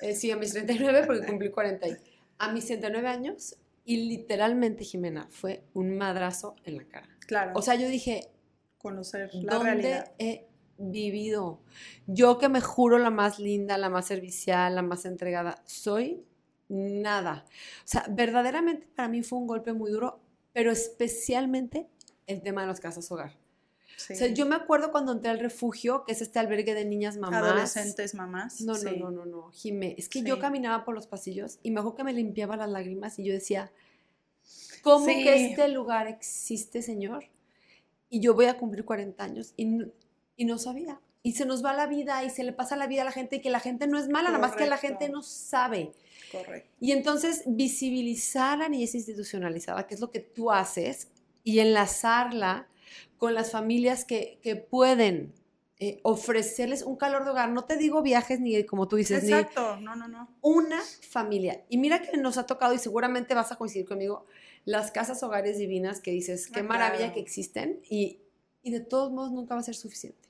Eh, 0.00 0.14
sí, 0.14 0.30
a 0.30 0.36
mis 0.36 0.52
39 0.52 1.04
porque 1.06 1.26
cumplí 1.26 1.50
40. 1.50 1.88
y- 1.88 1.96
A 2.38 2.52
mis 2.52 2.66
39 2.66 3.08
años 3.08 3.56
y 3.84 4.08
literalmente, 4.08 4.84
Jimena, 4.84 5.26
fue 5.30 5.62
un 5.74 5.96
madrazo 5.96 6.54
en 6.64 6.76
la 6.76 6.84
cara. 6.84 7.08
Claro, 7.26 7.52
O 7.54 7.62
sea, 7.62 7.74
yo 7.74 7.88
dije, 7.88 8.28
conocer 8.90 9.30
la 9.34 9.54
¿dónde 9.54 9.70
realidad. 9.72 10.12
he 10.18 10.46
vivido? 10.78 11.60
Yo 12.06 12.38
que 12.38 12.48
me 12.48 12.60
juro 12.60 12.98
la 12.98 13.10
más 13.10 13.38
linda, 13.38 13.78
la 13.78 13.88
más 13.88 14.06
servicial, 14.06 14.74
la 14.74 14.82
más 14.82 15.04
entregada, 15.04 15.62
soy 15.66 16.22
nada. 16.68 17.44
O 17.84 17.86
sea, 17.86 18.04
verdaderamente 18.10 18.86
para 18.94 19.08
mí 19.08 19.22
fue 19.22 19.38
un 19.38 19.46
golpe 19.46 19.72
muy 19.72 19.90
duro, 19.90 20.20
pero 20.52 20.70
especialmente 20.70 21.86
el 22.26 22.42
tema 22.42 22.62
de 22.62 22.66
las 22.68 22.80
casas 22.80 23.10
hogar. 23.12 23.36
Sí. 23.96 24.12
O 24.12 24.16
sea, 24.16 24.26
yo 24.28 24.44
me 24.44 24.56
acuerdo 24.56 24.92
cuando 24.92 25.12
entré 25.12 25.30
al 25.30 25.38
refugio, 25.38 26.04
que 26.04 26.12
es 26.12 26.20
este 26.20 26.38
albergue 26.38 26.74
de 26.74 26.84
niñas 26.84 27.16
mamás. 27.16 27.42
Adolescentes, 27.42 28.14
mamás. 28.14 28.60
No, 28.60 28.74
no, 28.74 28.78
sí. 28.78 28.96
no, 28.98 29.10
no, 29.10 29.24
no, 29.24 29.50
Jimé. 29.52 29.94
Es 29.96 30.08
que 30.10 30.18
Sí. 30.20 30.26
yo 30.26 30.38
caminaba 30.38 30.84
por 30.84 30.94
los 30.94 31.06
pasillos 31.06 31.58
y 31.62 31.70
me 31.70 31.80
acuerdo 31.80 31.96
que 31.96 32.04
me 32.04 32.12
limpiaba 32.12 32.56
las 32.58 32.68
lágrimas 32.68 33.18
y 33.18 33.24
yo 33.24 33.32
decía, 33.32 33.72
¿cómo 34.82 35.06
que 35.06 35.46
este 35.46 35.68
lugar 35.68 36.08
existe, 36.08 36.82
Señor? 36.82 37.24
Y 38.08 38.20
yo 38.20 38.34
voy 38.34 38.46
a 38.46 38.56
cumplir 38.56 38.84
40 38.84 39.22
años 39.22 39.52
y 39.56 39.64
no, 39.64 39.86
y 40.36 40.44
no 40.44 40.58
sabía. 40.58 41.00
Y 41.22 41.32
se 41.32 41.44
nos 41.44 41.64
va 41.64 41.72
la 41.72 41.86
vida 41.86 42.22
y 42.24 42.30
se 42.30 42.44
le 42.44 42.52
pasa 42.52 42.76
la 42.76 42.86
vida 42.86 43.02
a 43.02 43.04
la 43.04 43.12
gente 43.12 43.36
y 43.36 43.40
que 43.40 43.50
la 43.50 43.60
gente 43.60 43.86
no 43.86 43.98
es 43.98 44.08
mala, 44.08 44.30
nada 44.30 44.38
más 44.38 44.56
que 44.56 44.66
la 44.66 44.78
gente 44.78 45.08
no 45.08 45.22
sabe. 45.22 45.92
Correcto. 46.30 46.70
Y 46.80 46.92
entonces 46.92 47.42
visibilizar 47.46 48.58
la 48.58 48.68
niñez 48.68 48.94
institucionalizada, 48.94 49.86
que 49.86 49.94
es 49.94 50.00
lo 50.00 50.10
que 50.10 50.20
tú 50.20 50.52
haces, 50.52 51.08
y 51.42 51.58
enlazarla 51.60 52.68
con 53.18 53.34
las 53.34 53.50
familias 53.50 54.04
que, 54.04 54.38
que 54.42 54.56
pueden 54.56 55.32
eh, 55.78 56.00
ofrecerles 56.04 56.82
un 56.82 56.96
calor 56.96 57.24
de 57.24 57.32
hogar. 57.32 57.50
No 57.50 57.64
te 57.64 57.76
digo 57.76 58.00
viajes 58.00 58.40
ni 58.40 58.64
como 58.64 58.88
tú 58.88 58.96
dices, 58.96 59.24
ni 59.24 59.32
Exacto, 59.32 59.78
no, 59.80 59.94
no, 59.94 60.08
no. 60.08 60.28
una 60.40 60.80
familia. 60.80 61.64
Y 61.68 61.76
mira 61.76 62.00
que 62.00 62.16
nos 62.16 62.38
ha 62.38 62.46
tocado, 62.46 62.72
y 62.72 62.78
seguramente 62.78 63.34
vas 63.34 63.52
a 63.52 63.56
coincidir 63.56 63.86
conmigo, 63.86 64.24
las 64.66 64.90
casas 64.90 65.22
hogares 65.22 65.56
divinas 65.56 66.00
que 66.00 66.10
dices, 66.10 66.48
qué 66.48 66.60
Ah, 66.60 66.64
maravilla 66.64 66.98
claro. 66.98 67.14
que 67.14 67.20
existen, 67.20 67.80
y, 67.88 68.20
y 68.62 68.70
de 68.72 68.80
todos 68.80 69.10
modos 69.10 69.32
nunca 69.32 69.54
va 69.54 69.60
a 69.60 69.64
ser 69.64 69.76
suficiente. 69.76 70.28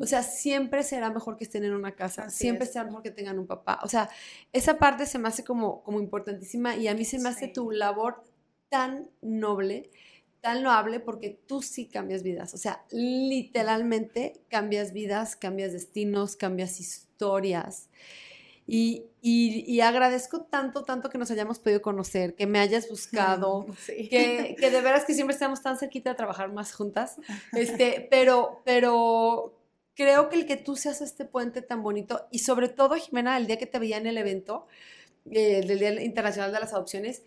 O 0.00 0.06
sea, 0.06 0.22
siempre 0.22 0.82
será 0.82 1.10
mejor 1.10 1.36
que 1.36 1.44
estén 1.44 1.62
en 1.64 1.74
una 1.74 1.94
casa, 1.94 2.24
Así 2.26 2.38
siempre 2.38 2.64
es. 2.64 2.72
será 2.72 2.86
mejor 2.86 3.02
que 3.02 3.10
tengan 3.10 3.38
un 3.38 3.46
papá. 3.46 3.78
O 3.82 3.88
sea, 3.88 4.08
esa 4.54 4.78
parte 4.78 5.04
se 5.04 5.18
me 5.18 5.28
hace 5.28 5.44
como, 5.44 5.82
como 5.82 6.00
importantísima 6.00 6.76
y 6.76 6.88
a 6.88 6.94
mí 6.94 7.04
se 7.04 7.18
me 7.18 7.28
hace 7.28 7.48
tu 7.48 7.70
labor 7.70 8.24
tan 8.70 9.10
noble, 9.20 9.90
tan 10.40 10.62
loable, 10.62 10.98
porque 11.00 11.28
tú 11.46 11.60
sí 11.60 11.86
cambias 11.88 12.22
vidas. 12.22 12.54
O 12.54 12.56
sea, 12.56 12.86
literalmente 12.90 14.40
cambias 14.48 14.92
vidas, 14.92 15.36
cambias 15.36 15.72
destinos, 15.72 16.36
cambias 16.36 16.80
historias. 16.80 17.88
Y, 18.66 19.04
y- 19.22 19.64
y 19.66 19.80
agradezco 19.80 20.42
tanto, 20.42 20.82
tanto 20.82 21.08
que 21.08 21.18
nos 21.18 21.30
hayamos 21.30 21.58
podido 21.60 21.80
conocer, 21.82 22.34
que 22.34 22.46
me 22.48 22.58
hayas 22.58 22.88
buscado, 22.88 23.66
Sí. 23.86 24.08
que, 24.08 24.56
que 24.58 24.70
de 24.70 24.80
veras 24.80 25.04
que 25.04 25.14
siempre 25.14 25.34
estamos 25.34 25.62
tan 25.62 25.78
cerquita 25.78 26.10
de 26.10 26.16
trabajar 26.16 26.50
más 26.52 26.72
juntas, 26.74 27.16
este, 27.52 28.08
pero, 28.10 28.62
pero 28.64 29.56
creo 29.94 30.28
que 30.28 30.36
el 30.36 30.46
que 30.46 30.56
tú 30.56 30.74
seas 30.76 31.00
este 31.00 31.24
puente 31.24 31.62
tan 31.62 31.82
bonito 31.82 32.26
y 32.32 32.40
sobre 32.40 32.68
todo, 32.68 32.96
Jimena, 32.96 33.36
el 33.36 33.46
día 33.46 33.56
que 33.56 33.66
te 33.66 33.78
veía 33.78 33.98
en 33.98 34.06
el 34.08 34.18
evento 34.18 34.66
eh, 35.30 35.62
del 35.64 35.78
Día 35.78 36.02
Internacional 36.02 36.52
de 36.52 36.60
las 36.60 36.72
Adopciones, 36.72 37.22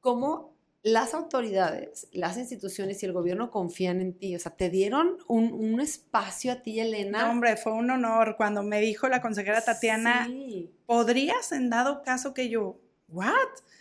cómo 0.00 0.53
las 0.84 1.14
autoridades, 1.14 2.08
las 2.12 2.36
instituciones 2.36 3.02
y 3.02 3.06
el 3.06 3.14
gobierno 3.14 3.50
confían 3.50 4.02
en 4.02 4.12
ti, 4.12 4.36
o 4.36 4.38
sea, 4.38 4.54
te 4.54 4.68
dieron 4.68 5.16
un, 5.28 5.50
un 5.54 5.80
espacio 5.80 6.52
a 6.52 6.56
ti, 6.56 6.78
Elena. 6.78 7.24
No, 7.24 7.30
hombre, 7.30 7.56
fue 7.56 7.72
un 7.72 7.90
honor 7.90 8.36
cuando 8.36 8.62
me 8.62 8.82
dijo 8.82 9.08
la 9.08 9.22
consejera 9.22 9.62
Tatiana, 9.62 10.26
Sí, 10.26 10.70
¿podrías 10.84 11.52
en 11.52 11.70
dado 11.70 12.02
caso 12.02 12.34
que 12.34 12.50
yo, 12.50 12.78
what? 13.08 13.32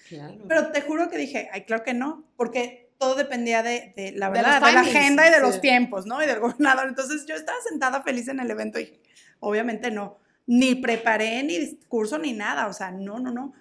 claro. 0.08 0.46
Pero 0.48 0.72
te 0.72 0.80
juro 0.80 1.10
que 1.10 1.18
dije, 1.18 1.50
ay, 1.52 1.66
claro 1.66 1.84
que 1.84 1.94
no, 1.94 2.24
porque 2.38 2.90
todo 2.98 3.16
dependía 3.16 3.64
de, 3.64 3.94
de 3.98 4.14
la 4.14 4.28
De 4.28 4.40
verdad, 4.40 4.62
los 4.62 4.70
de, 4.70 4.74
la 4.76 4.82
agenda 4.82 5.28
y 5.28 5.30
de 5.30 5.36
sí. 5.36 5.42
los 5.42 5.60
tiempos, 5.60 6.06
¿no? 6.06 6.24
Y 6.24 6.26
del 6.26 6.40
gobernador. 6.40 6.88
Entonces 6.88 7.26
yo 7.26 7.36
estaba 7.36 7.58
sentada 7.70 8.02
feliz 8.02 8.30
en 8.30 8.40
el 8.40 8.50
evento 8.50 8.80
y 8.80 8.86
dije, 8.86 9.02
obviamente 9.42 9.92
no, 9.92 10.20
ni 10.48 10.76
preparé 10.76 11.44
ni 11.44 11.58
discurso 11.58 12.18
ni 12.18 12.32
nada, 12.32 12.68
o 12.68 12.74
sea, 12.74 12.92
no, 12.92 13.20
no, 13.20 13.30
no. 13.30 13.54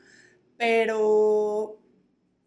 Pero, 0.56 1.81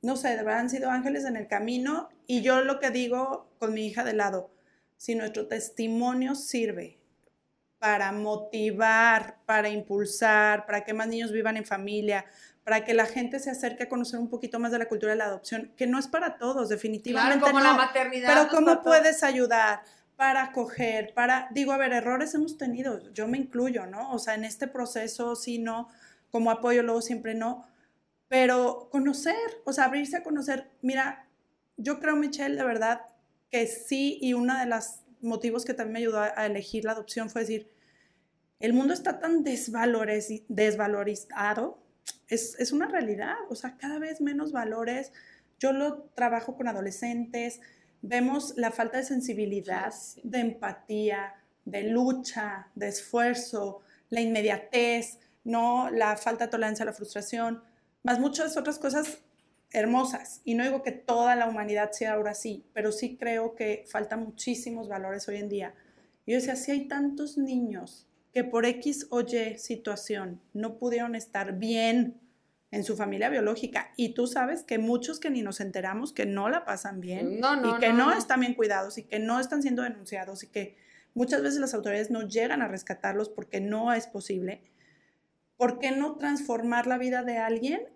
no 0.05 0.15
sé, 0.15 0.29
de 0.29 0.37
verdad 0.37 0.59
han 0.59 0.69
sido 0.69 0.91
ángeles 0.91 1.25
en 1.25 1.35
el 1.35 1.47
camino 1.47 2.09
y 2.27 2.41
yo 2.43 2.61
lo 2.61 2.79
que 2.79 2.91
digo 2.91 3.49
con 3.57 3.73
mi 3.73 3.87
hija 3.87 4.03
de 4.03 4.13
lado, 4.13 4.51
si 4.97 5.15
nuestro 5.15 5.47
testimonio 5.47 6.35
sirve 6.35 6.99
para 7.79 8.11
motivar, 8.11 9.39
para 9.45 9.69
impulsar, 9.69 10.67
para 10.67 10.85
que 10.85 10.93
más 10.93 11.07
niños 11.07 11.31
vivan 11.31 11.57
en 11.57 11.65
familia, 11.65 12.25
para 12.63 12.85
que 12.85 12.93
la 12.93 13.07
gente 13.07 13.39
se 13.39 13.49
acerque 13.49 13.83
a 13.83 13.89
conocer 13.89 14.19
un 14.19 14.29
poquito 14.29 14.59
más 14.59 14.71
de 14.71 14.79
la 14.79 14.87
cultura 14.87 15.11
de 15.11 15.17
la 15.17 15.25
adopción, 15.25 15.71
que 15.75 15.87
no 15.87 15.97
es 15.97 16.07
para 16.07 16.37
todos, 16.37 16.69
definitivamente 16.69 17.39
Claro, 17.39 17.51
como 17.51 17.63
no. 17.63 17.71
la 17.71 17.77
maternidad. 17.77 18.29
Pero 18.29 18.47
¿cómo 18.49 18.83
puedes 18.83 19.23
ayudar 19.23 19.81
para 20.15 20.43
acoger, 20.43 21.13
para, 21.15 21.47
digo, 21.51 21.73
a 21.73 21.77
ver, 21.77 21.91
errores 21.93 22.33
hemos 22.35 22.57
tenido, 22.57 23.11
yo 23.11 23.27
me 23.27 23.37
incluyo, 23.39 23.87
¿no? 23.87 24.11
O 24.11 24.19
sea, 24.19 24.35
en 24.35 24.45
este 24.45 24.67
proceso 24.67 25.35
sí, 25.35 25.57
no, 25.57 25.89
como 26.31 26.51
apoyo 26.51 26.83
luego 26.83 27.01
siempre 27.01 27.33
no, 27.33 27.65
pero 28.35 28.89
conocer, 28.91 29.37
o 29.63 29.71
sea, 29.71 29.85
abrirse 29.85 30.17
a 30.17 30.23
conocer. 30.23 30.69
Mira, 30.81 31.25
yo 31.77 32.01
creo, 32.01 32.17
Michelle, 32.17 32.57
de 32.57 32.65
verdad, 32.65 32.99
que 33.49 33.65
sí, 33.65 34.19
y 34.21 34.33
uno 34.33 34.59
de 34.59 34.65
los 34.65 34.99
motivos 35.21 35.63
que 35.63 35.73
también 35.73 35.93
me 35.93 35.99
ayudó 35.99 36.19
a, 36.19 36.45
elegir 36.45 36.83
la 36.83 36.91
adopción 36.91 37.29
fue 37.29 37.43
decir, 37.43 37.71
el 38.59 38.73
mundo 38.73 38.93
está 38.93 39.19
tan 39.21 39.45
desvaloriz- 39.45 40.43
desvalorizado, 40.49 41.79
es, 42.27 42.59
es 42.59 42.73
una 42.73 42.87
realidad, 42.87 43.35
o 43.47 43.55
sea, 43.55 43.77
cada 43.77 43.99
vez 43.99 44.19
menos 44.19 44.51
valores. 44.51 45.13
Yo 45.57 45.71
lo 45.71 46.01
trabajo 46.13 46.57
con 46.57 46.67
adolescentes, 46.67 47.61
vemos 48.01 48.55
la 48.57 48.71
falta 48.71 48.97
de 48.97 49.05
sensibilidad, 49.05 49.93
Sí, 49.93 50.19
sí. 50.19 50.21
de 50.25 50.39
empatía, 50.41 51.35
de 51.63 51.83
lucha, 51.83 52.67
de 52.75 52.89
esfuerzo, 52.89 53.79
la 54.09 54.19
inmediatez, 54.19 55.19
no 55.45 55.89
la 55.89 56.17
falta 56.17 56.47
de 56.47 56.51
tolerancia 56.51 56.83
a 56.83 56.87
la 56.87 56.91
frustración, 56.91 57.63
más 58.05 58.19
muchas 58.19 58.55
otras 58.55 58.77
cosas 58.79 59.19
hermosas. 59.71 60.41
Y 60.45 60.53
no 60.53 60.63
digo 60.63 60.83
que 60.83 60.91
toda 60.91 61.35
la 61.35 61.47
humanidad 61.47 61.91
sea 61.91 62.13
ahora 62.13 62.31
así, 62.31 62.65
pero 62.73 62.91
sí 62.91 63.17
creo 63.17 63.55
que 63.55 63.83
faltan 63.89 64.23
muchísimos 64.23 64.87
valores 64.87 65.27
hoy 65.27 65.37
en 65.37 65.49
día. 65.49 65.73
Y 66.25 66.31
yo 66.31 66.37
decía, 66.37 66.55
si 66.55 66.71
hay 66.71 66.87
tantos 66.87 67.37
niños 67.37 68.07
que 68.31 68.43
por 68.43 68.65
X 68.65 69.07
o 69.09 69.21
Y 69.21 69.57
situación 69.57 70.39
no 70.53 70.77
pudieron 70.77 71.15
estar 71.15 71.57
bien 71.57 72.21
en 72.71 72.83
su 72.83 72.95
familia 72.97 73.29
biológica, 73.29 73.91
y 73.95 74.13
tú 74.13 74.27
sabes 74.27 74.63
que 74.63 74.77
muchos 74.77 75.19
que 75.19 75.29
ni 75.29 75.41
nos 75.41 75.61
enteramos 75.61 76.11
que 76.13 76.25
no 76.25 76.49
la 76.49 76.65
pasan 76.65 76.99
bien, 76.99 77.39
No, 77.39 77.55
no, 77.55 77.75
y 77.75 77.79
que 77.79 77.93
no. 77.93 78.11
están 78.13 78.41
bien 78.41 78.53
cuidados 78.53 78.97
y 78.97 79.03
que 79.03 79.17
no 79.19 79.39
están 79.39 79.61
siendo 79.61 79.81
denunciados 79.81 80.43
y 80.43 80.47
que 80.47 80.75
muchas 81.13 81.41
veces 81.41 81.59
las 81.59 81.73
autoridades 81.73 82.11
no 82.11 82.27
llegan 82.27 82.61
a 82.61 82.67
rescatarlos 82.67 83.29
porque 83.29 83.61
no 83.61 83.93
es 83.93 84.07
posible. 84.07 84.61
¿Por 85.57 85.79
qué 85.79 85.91
no 85.91 86.15
transformar 86.17 86.85
la 86.85 86.97
vida 86.97 87.23
de 87.23 87.37
alguien? 87.37 87.87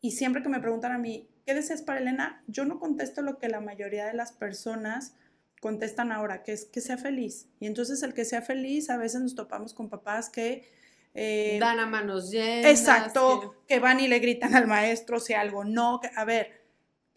Y 0.00 0.12
siempre 0.12 0.42
que 0.42 0.48
me 0.48 0.60
preguntan 0.60 0.92
a 0.92 0.98
mí, 0.98 1.28
¿qué 1.44 1.54
deseas 1.54 1.82
para 1.82 1.98
Elena? 2.00 2.42
Yo 2.46 2.64
no 2.64 2.78
contesto 2.78 3.22
lo 3.22 3.38
que 3.38 3.48
la 3.48 3.60
mayoría 3.60 4.06
de 4.06 4.14
las 4.14 4.32
personas 4.32 5.14
contestan 5.60 6.12
ahora, 6.12 6.42
que 6.44 6.52
es 6.52 6.64
que 6.66 6.80
sea 6.80 6.98
feliz. 6.98 7.48
Y 7.58 7.66
entonces 7.66 8.02
el 8.04 8.14
que 8.14 8.24
sea 8.24 8.42
feliz, 8.42 8.90
a 8.90 8.96
veces 8.96 9.20
nos 9.20 9.34
topamos 9.34 9.74
con 9.74 9.88
papás 9.88 10.30
que... 10.30 10.68
eh, 11.14 11.58
Dan 11.60 11.80
a 11.80 11.86
manos 11.86 12.30
llenas. 12.30 12.70
Exacto, 12.70 13.56
que... 13.66 13.80
van 13.80 13.98
y 13.98 14.06
le 14.06 14.20
gritan 14.20 14.54
al 14.54 14.68
maestro 14.68 15.18
si 15.18 15.34
algo 15.34 15.64
no. 15.64 15.98
que- 16.00 16.10
a 16.14 16.24
ver, 16.24 16.62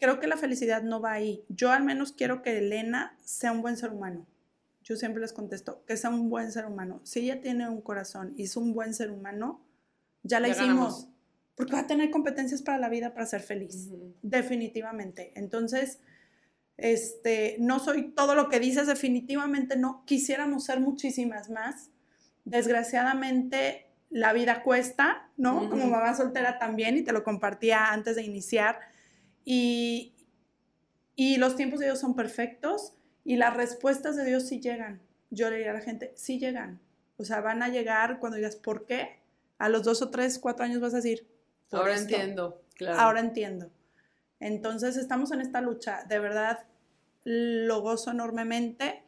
creo 0.00 0.18
que 0.18 0.26
la 0.26 0.36
felicidad 0.36 0.82
no 0.82 1.00
va 1.00 1.12
ahí. 1.12 1.44
Yo 1.48 1.70
al 1.70 1.84
menos 1.84 2.10
quiero 2.12 2.42
que 2.42 2.58
Elena 2.58 3.16
sea 3.24 3.52
un 3.52 3.62
buen 3.62 3.76
ser 3.76 3.90
humano. 3.90 4.26
yo 4.82 4.96
siempre 4.96 5.20
les 5.20 5.32
contesto, 5.32 5.84
que 5.86 5.96
sea 5.96 6.10
un 6.10 6.28
buen 6.28 6.50
ser 6.50 6.66
humano. 6.66 7.00
Si 7.04 7.20
ella 7.20 7.40
tiene 7.40 7.68
un 7.68 7.80
corazón 7.80 8.34
y 8.36 8.42
es 8.42 8.56
un 8.56 8.74
buen 8.74 8.92
ser 8.94 9.12
humano, 9.12 9.60
ya 10.24 10.40
la 10.40 10.48
Ya 10.48 10.54
hicimos. 10.54 11.02
ganamos. 11.04 11.08
Porque 11.62 11.74
va 11.74 11.80
a 11.80 11.86
tener 11.86 12.10
competencias 12.10 12.62
para 12.62 12.78
la 12.78 12.88
vida 12.88 13.14
para 13.14 13.26
ser 13.26 13.40
feliz. 13.40 13.88
Ujú. 13.90 14.14
Definitivamente. 14.22 15.32
Entonces, 15.36 16.00
este, 16.76 17.56
no 17.60 17.78
soy 17.78 18.10
todo 18.10 18.34
lo 18.34 18.48
que 18.48 18.58
dices, 18.58 18.86
definitivamente 18.86 19.76
no. 19.76 20.04
Quisiéramos 20.04 20.64
ser 20.64 20.80
muchísimas 20.80 21.50
más. 21.50 21.90
Desgraciadamente, 22.44 23.86
la 24.10 24.32
vida 24.32 24.62
cuesta, 24.62 25.30
¿no? 25.36 25.58
Ujú. 25.58 25.70
Como 25.70 25.86
mamá 25.86 26.14
soltera 26.14 26.58
también, 26.58 26.96
y 26.96 27.02
te 27.02 27.12
lo 27.12 27.22
compartía 27.22 27.92
antes 27.92 28.16
de 28.16 28.22
iniciar. 28.22 28.80
Y, 29.44 30.14
y 31.14 31.36
los 31.36 31.56
tiempos 31.56 31.80
de 31.80 31.86
Dios 31.86 32.00
son 32.00 32.14
perfectos 32.14 32.94
y 33.24 33.36
las 33.36 33.56
respuestas 33.56 34.16
de 34.16 34.24
Dios 34.24 34.48
sí 34.48 34.60
llegan. 34.60 35.00
Yo 35.30 35.48
le 35.48 35.56
diría 35.56 35.70
a 35.70 35.74
la 35.74 35.80
gente, 35.80 36.12
sí 36.16 36.38
llegan. 36.38 36.80
O 37.16 37.24
sea, 37.24 37.40
van 37.40 37.62
a 37.62 37.68
llegar 37.68 38.18
cuando 38.18 38.36
digas, 38.36 38.56
¿por 38.56 38.86
qué? 38.86 39.20
A 39.58 39.68
los 39.68 39.84
dos 39.84 40.02
o 40.02 40.10
tres, 40.10 40.38
cuatro 40.38 40.64
años 40.64 40.80
vas 40.80 40.94
a 40.94 40.96
decir, 40.96 41.28
"Por 41.72 41.80
Ahora 41.80 41.94
esto". 41.94 42.14
entiendo, 42.14 42.62
claro. 42.76 43.00
Ahora 43.00 43.20
entiendo. 43.20 43.70
Entonces 44.40 44.96
estamos 44.96 45.32
en 45.32 45.40
esta 45.40 45.60
lucha. 45.60 46.04
De 46.08 46.18
verdad, 46.18 46.60
lo 47.24 47.80
gozo 47.80 48.10
enormemente. 48.10 49.04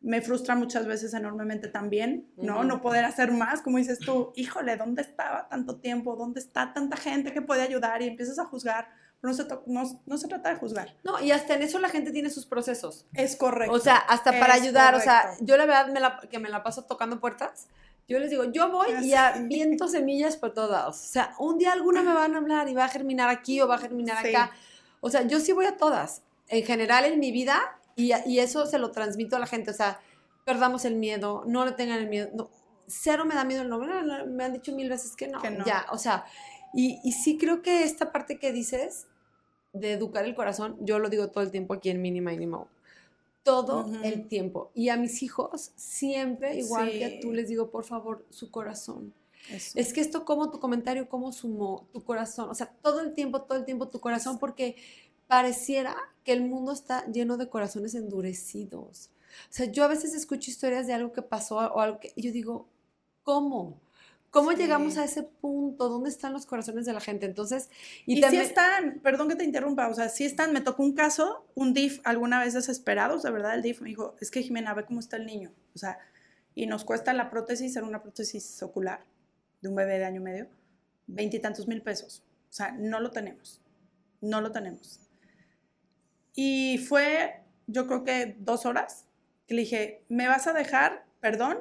Me 0.00 0.20
frustra 0.20 0.54
muchas 0.54 0.86
veces 0.86 1.14
enormemente 1.14 1.68
también, 1.68 2.28
¿no? 2.36 2.62
No 2.62 2.82
poder 2.82 3.04
hacer 3.06 3.32
más, 3.32 3.62
como 3.62 3.78
dices 3.78 3.98
tú, 3.98 4.32
híjole, 4.36 4.76
¿dónde 4.76 5.00
estaba 5.00 5.48
tanto 5.48 5.76
tiempo? 5.76 6.14
¿Dónde 6.14 6.40
está 6.40 6.74
tanta 6.74 6.96
gente 6.98 7.32
que 7.32 7.40
puede 7.40 7.62
ayudar? 7.62 8.02
Y 8.02 8.08
empiezas 8.08 8.38
a 8.38 8.44
juzgar. 8.44 8.88
No 9.22 9.32
se, 9.32 9.44
to- 9.46 9.62
no- 9.66 10.02
no 10.04 10.18
se 10.18 10.28
trata 10.28 10.50
de 10.50 10.56
juzgar. 10.56 10.94
No, 11.02 11.18
y 11.22 11.30
hasta 11.30 11.54
en 11.54 11.62
eso 11.62 11.78
la 11.78 11.88
gente 11.88 12.12
tiene 12.12 12.28
sus 12.28 12.44
procesos. 12.44 13.06
Es 13.14 13.36
correcto. 13.36 13.72
O 13.74 13.78
sea, 13.78 13.96
hasta 13.96 14.32
para 14.38 14.52
ayudar, 14.52 14.94
o 14.94 15.00
sea, 15.00 15.22
correcto. 15.22 15.44
yo 15.46 15.56
la 15.56 15.64
verdad 15.64 15.86
me 15.88 16.00
la- 16.00 16.20
que 16.30 16.38
me 16.38 16.50
la 16.50 16.62
paso 16.62 16.84
tocando 16.84 17.18
puertas, 17.20 17.68
yo 18.08 18.18
les 18.18 18.30
digo, 18.30 18.44
yo 18.52 18.70
voy 18.70 18.88
y 19.02 19.14
Ah, 19.14 19.34
Sí. 19.36 19.44
viento 19.48 19.88
semillas 19.88 20.36
por 20.36 20.52
todos 20.52 20.70
lados. 20.70 20.96
O 20.96 21.06
sea, 21.06 21.34
un 21.38 21.58
día 21.58 21.72
alguna 21.72 22.02
me 22.02 22.12
van 22.12 22.34
a 22.34 22.38
hablar 22.38 22.68
y 22.68 22.74
va 22.74 22.84
a 22.84 22.88
germinar 22.88 23.28
aquí 23.30 23.60
o 23.60 23.68
va 23.68 23.76
a 23.76 23.78
germinar 23.78 24.22
Sí. 24.22 24.28
acá. 24.28 24.52
O 25.00 25.10
sea, 25.10 25.22
yo 25.26 25.40
sí 25.40 25.52
voy 25.52 25.66
a 25.66 25.76
todas, 25.76 26.22
en 26.48 26.64
general 26.64 27.04
en 27.04 27.18
mi 27.18 27.30
vida, 27.32 27.60
y, 27.96 28.12
y 28.26 28.38
eso 28.40 28.66
se 28.66 28.78
lo 28.78 28.90
transmito 28.90 29.36
a 29.36 29.38
la 29.38 29.46
gente. 29.46 29.70
O 29.70 29.74
sea, 29.74 30.00
perdamos 30.44 30.84
el 30.84 30.96
miedo, 30.96 31.44
no 31.46 31.64
le 31.64 31.72
tengan 31.72 31.98
el 31.98 32.08
miedo. 32.08 32.28
No, 32.34 32.50
cero 32.86 33.24
me 33.24 33.34
da 33.34 33.44
miedo 33.44 33.62
el 33.62 33.68
no, 33.70 33.78
no, 33.78 34.02
no, 34.02 34.26
me 34.26 34.44
han 34.44 34.52
dicho 34.52 34.72
mil 34.72 34.88
veces 34.90 35.16
que 35.16 35.28
no, 35.28 35.40
Que 35.40 35.50
no. 35.50 35.64
ya, 35.64 35.86
o 35.90 35.96
sea, 35.98 36.24
y, 36.74 37.00
y 37.04 37.12
sí 37.12 37.38
creo 37.38 37.62
que 37.62 37.84
esta 37.84 38.12
parte 38.12 38.38
que 38.38 38.52
dices 38.52 39.06
de 39.72 39.92
educar 39.92 40.24
el 40.26 40.34
corazón, 40.34 40.76
yo 40.80 40.98
lo 40.98 41.08
digo 41.08 41.28
todo 41.30 41.42
el 41.42 41.50
tiempo 41.50 41.72
aquí 41.74 41.88
en 41.90 42.02
Mínima 42.02 42.30
Mínimo 42.32 42.68
todo 43.44 43.86
el 44.02 44.26
tiempo. 44.26 44.72
Y 44.74 44.88
a 44.88 44.96
mis 44.96 45.22
hijos 45.22 45.70
siempre, 45.76 46.56
igual 46.56 46.90
que 46.90 47.04
a 47.04 47.20
tú, 47.20 47.30
Sí. 47.30 47.36
les 47.36 47.48
digo, 47.48 47.70
por 47.70 47.84
favor, 47.84 48.26
su 48.30 48.50
corazón. 48.50 49.14
Eso. 49.50 49.78
Es 49.78 49.92
que 49.92 50.00
esto 50.00 50.24
como 50.24 50.50
tu 50.50 50.58
comentario, 50.58 51.08
como 51.08 51.30
sumó 51.30 51.86
tu 51.92 52.02
corazón. 52.02 52.48
O 52.50 52.54
sea, 52.54 52.74
todo 52.82 53.00
el 53.00 53.12
tiempo, 53.14 53.42
todo 53.42 53.58
el 53.58 53.64
tiempo 53.64 53.88
tu 53.88 54.00
corazón, 54.00 54.38
porque 54.38 54.76
pareciera 55.28 55.94
que 56.24 56.32
el 56.32 56.42
mundo 56.42 56.72
está 56.72 57.06
lleno 57.12 57.36
de 57.36 57.48
corazones 57.48 57.94
endurecidos. 57.94 59.10
O 59.50 59.52
sea, 59.52 59.66
yo 59.66 59.84
a 59.84 59.88
veces 59.88 60.14
escucho 60.14 60.50
historias 60.50 60.86
de 60.86 60.94
algo 60.94 61.12
que 61.12 61.22
pasó 61.22 61.56
o 61.56 61.80
algo 61.80 62.00
que 62.00 62.12
yo 62.16 62.32
digo, 62.32 62.66
¿cómo? 63.22 63.80
¿Cómo 64.34 64.50
Sí. 64.50 64.56
llegamos 64.56 64.98
a 64.98 65.04
ese 65.04 65.22
punto? 65.22 65.88
¿Dónde 65.88 66.10
están 66.10 66.32
los 66.32 66.44
corazones 66.44 66.84
de 66.86 66.92
la 66.92 66.98
gente? 67.00 67.24
Entonces, 67.24 67.70
Y, 68.04 68.20
también- 68.20 68.42
sí 68.42 68.48
están, 68.48 68.98
perdón 68.98 69.28
que 69.28 69.36
te 69.36 69.44
interrumpa, 69.44 69.86
o 69.86 69.94
sea, 69.94 70.08
sí 70.08 70.24
están, 70.24 70.52
me 70.52 70.60
tocó 70.60 70.82
un 70.82 70.92
caso, 70.94 71.46
un 71.54 71.72
DIF 71.72 72.00
alguna 72.02 72.40
vez 72.40 72.52
desesperados, 72.52 73.22
de 73.22 73.30
verdad, 73.30 73.54
el 73.54 73.62
DIF 73.62 73.80
me 73.80 73.90
dijo, 73.90 74.16
es 74.20 74.32
que 74.32 74.42
Jimena, 74.42 74.74
ve 74.74 74.84
cómo 74.86 74.98
está 74.98 75.18
el 75.18 75.24
niño, 75.26 75.52
o 75.72 75.78
sea, 75.78 76.00
y 76.56 76.66
nos 76.66 76.84
cuesta 76.84 77.12
la 77.12 77.30
prótesis, 77.30 77.76
era 77.76 77.86
una 77.86 78.02
prótesis 78.02 78.60
ocular 78.64 79.04
de 79.62 79.68
un 79.68 79.76
bebé 79.76 79.98
de 80.00 80.04
año 80.04 80.20
y 80.20 80.24
medio, 80.24 80.48
veintitantos 81.06 81.68
mil 81.68 81.80
pesos, 81.80 82.24
o 82.50 82.52
sea, 82.52 82.72
no 82.72 82.98
lo 82.98 83.12
tenemos, 83.12 83.62
no 84.20 84.40
lo 84.40 84.50
tenemos. 84.50 84.98
Y 86.34 86.78
fue, 86.88 87.40
yo 87.68 87.86
creo 87.86 88.02
que 88.02 88.34
dos 88.40 88.66
horas, 88.66 89.06
que 89.46 89.54
le 89.54 89.60
dije, 89.60 90.02
¿me 90.08 90.26
vas 90.26 90.48
a 90.48 90.52
dejar, 90.52 91.04
perdón, 91.20 91.58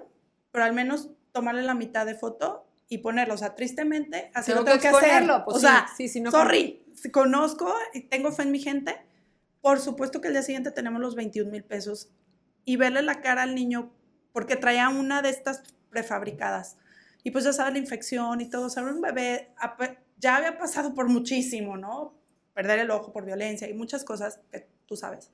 pero 0.51 0.65
al 0.65 0.73
menos 0.73 1.11
tomarle 1.33 1.63
la 1.63 1.73
mitad 1.73 2.05
de 2.05 2.15
foto 2.15 2.65
y 2.87 2.99
ponerlo, 2.99 3.33
o 3.33 3.37
sea, 3.37 3.55
tristemente, 3.55 4.31
así 4.33 4.51
tengo 4.51 4.61
lo 4.61 4.65
tengo 4.65 4.79
que, 4.79 4.87
hacer. 4.87 5.01
exponerlo, 5.03 5.43
pues 5.43 5.57
o 5.57 5.59
sí, 5.59 5.65
sea, 5.65 5.87
sí, 5.97 6.07
sí, 6.07 6.21
no 6.21 6.31
sorry, 6.31 6.85
conozco 7.11 7.73
y 7.93 8.01
tengo 8.01 8.31
fe 8.31 8.43
en 8.43 8.51
mi 8.51 8.59
gente. 8.59 8.95
Por 9.61 9.79
supuesto 9.79 10.21
que 10.21 10.27
el 10.27 10.33
día 10.33 10.43
siguiente 10.43 10.71
tenemos 10.71 11.01
los 11.01 11.15
21 11.15 11.49
mil 11.51 11.63
pesos 11.63 12.09
y 12.65 12.75
verle 12.77 13.01
la 13.01 13.21
cara 13.21 13.43
al 13.43 13.55
niño, 13.55 13.91
porque 14.31 14.55
traía 14.55 14.89
una 14.89 15.21
de 15.21 15.29
estas 15.29 15.63
prefabricadas. 15.89 16.77
Y 17.23 17.31
pues 17.31 17.45
ya 17.45 17.53
sabes 17.53 17.73
la 17.73 17.79
infección 17.79 18.41
y 18.41 18.49
todo, 18.49 18.65
o 18.67 18.69
sea, 18.69 18.83
un 18.83 19.01
bebé 19.01 19.53
ya 20.17 20.35
había 20.37 20.57
pasado 20.57 20.93
por 20.93 21.07
muchísimo, 21.09 21.77
¿no? 21.77 22.13
Perder 22.53 22.79
el 22.79 22.91
ojo 22.91 23.11
por 23.13 23.25
violencia 23.25 23.67
y 23.69 23.73
muchas 23.73 24.03
cosas 24.03 24.39
que 24.51 24.67
tú 24.85 24.95
sabes. 24.97 25.31